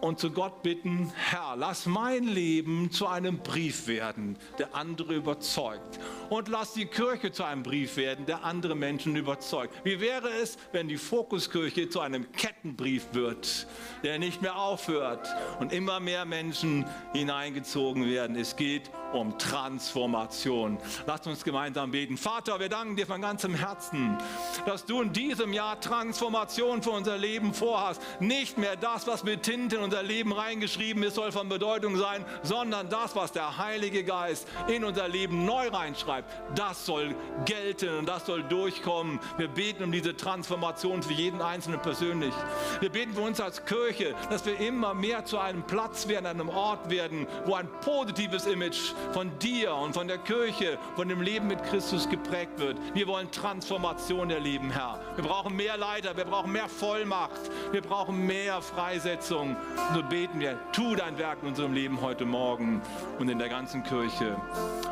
und 0.00 0.18
zu 0.18 0.30
Gott 0.30 0.62
bitten, 0.62 1.12
Herr, 1.14 1.56
lass 1.56 1.86
mein 1.86 2.24
Leben 2.24 2.90
zu 2.90 3.06
einem 3.06 3.38
Brief 3.38 3.86
werden, 3.86 4.38
der 4.58 4.74
andere 4.74 5.14
überzeugt. 5.14 5.98
Und 6.28 6.48
lass 6.48 6.74
die 6.74 6.86
Kirche 6.86 7.32
zu 7.32 7.44
einem 7.44 7.62
Brief 7.62 7.96
werden, 7.96 8.26
der 8.26 8.44
andere 8.44 8.74
Menschen 8.74 9.16
überzeugt. 9.16 9.74
Wie 9.84 10.00
wäre 10.00 10.28
es, 10.42 10.58
wenn 10.72 10.88
die 10.88 10.96
Fokuskirche 10.96 11.88
zu 11.88 12.00
einem 12.00 12.30
Kettenbrief 12.32 13.06
wird, 13.12 13.66
der 14.02 14.18
nicht 14.18 14.42
mehr 14.42 14.56
aufhört 14.56 15.28
und 15.60 15.72
immer 15.72 16.00
mehr 16.00 16.24
Menschen 16.24 16.84
hineingezogen 17.12 18.06
werden? 18.06 18.36
Es 18.36 18.56
geht 18.56 18.90
um 19.12 19.38
Transformation. 19.38 20.78
Lasst 21.06 21.26
uns 21.26 21.44
gemeinsam 21.44 21.90
beten. 21.90 22.16
Vater, 22.16 22.58
wir 22.60 22.68
danken 22.68 22.96
dir 22.96 23.06
von 23.06 23.20
ganzem 23.20 23.54
Herzen, 23.54 24.16
dass 24.64 24.84
du 24.84 25.02
in 25.02 25.12
diesem 25.12 25.52
Jahr 25.52 25.80
Transformation 25.80 26.82
für 26.82 26.90
unser 26.90 27.16
Leben 27.16 27.54
vorhast. 27.54 28.00
Nicht 28.20 28.58
mehr 28.58 28.76
das, 28.76 29.06
was 29.06 29.24
mit 29.24 29.42
Tinte 29.42 29.76
in 29.76 29.82
unser 29.82 30.02
Leben 30.02 30.32
reingeschrieben 30.32 31.02
ist, 31.02 31.14
soll 31.14 31.32
von 31.32 31.48
Bedeutung 31.48 31.96
sein, 31.96 32.24
sondern 32.42 32.88
das, 32.88 33.16
was 33.16 33.32
der 33.32 33.58
Heilige 33.58 34.04
Geist 34.04 34.48
in 34.68 34.84
unser 34.84 35.08
Leben 35.08 35.44
neu 35.44 35.68
reinschreibt, 35.68 36.28
das 36.54 36.86
soll 36.86 37.14
gelten 37.44 37.98
und 37.98 38.06
das 38.06 38.26
soll 38.26 38.42
durchkommen. 38.42 39.20
Wir 39.36 39.48
beten 39.48 39.84
um 39.84 39.92
diese 39.92 40.16
Transformation 40.16 41.02
für 41.02 41.12
jeden 41.12 41.42
Einzelnen 41.42 41.80
persönlich. 41.80 42.34
Wir 42.80 42.90
beten 42.90 43.14
für 43.14 43.20
uns 43.20 43.40
als 43.40 43.64
Kirche, 43.64 44.14
dass 44.30 44.44
wir 44.44 44.58
immer 44.60 44.94
mehr 44.94 45.24
zu 45.24 45.38
einem 45.38 45.62
Platz 45.62 46.08
werden, 46.08 46.26
einem 46.26 46.48
Ort 46.48 46.90
werden, 46.90 47.26
wo 47.44 47.54
ein 47.54 47.68
positives 47.80 48.46
Image 48.46 48.92
von 49.12 49.30
dir 49.38 49.74
und 49.74 49.94
von 49.94 50.08
der 50.08 50.18
Kirche, 50.18 50.78
von 50.94 51.08
dem 51.08 51.20
Leben 51.20 51.46
mit 51.46 51.62
Christus 51.64 52.08
geprägt 52.08 52.58
wird. 52.58 52.76
Wir 52.94 53.06
wollen 53.06 53.30
Transformation 53.30 54.30
erleben, 54.30 54.70
Herr. 54.70 55.00
Wir 55.16 55.24
brauchen 55.24 55.56
mehr 55.56 55.76
Leiter, 55.76 56.16
wir 56.16 56.24
brauchen 56.24 56.52
mehr 56.52 56.68
Vollmacht, 56.68 57.50
wir 57.72 57.82
brauchen 57.82 58.26
mehr 58.26 58.60
Freisetzung. 58.62 59.56
So 59.94 60.02
beten 60.02 60.40
wir, 60.40 60.58
tu 60.72 60.94
dein 60.94 61.18
Werk 61.18 61.38
in 61.42 61.48
unserem 61.48 61.72
Leben 61.72 62.00
heute 62.00 62.24
Morgen 62.24 62.82
und 63.18 63.28
in 63.28 63.38
der 63.38 63.48
ganzen 63.48 63.82
Kirche. 63.82 64.36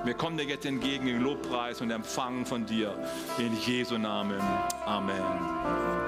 Wir 0.05 0.15
kommen 0.15 0.37
dir 0.37 0.45
jetzt 0.45 0.67
entgegen 0.67 1.07
im 1.09 1.23
Lobpreis 1.23 1.81
und 1.81 1.91
empfangen 1.91 2.47
von 2.47 2.67
dir. 2.67 2.95
In 3.39 3.57
Jesu 3.57 3.99
Namen. 3.99 4.41
Amen. 4.85 6.04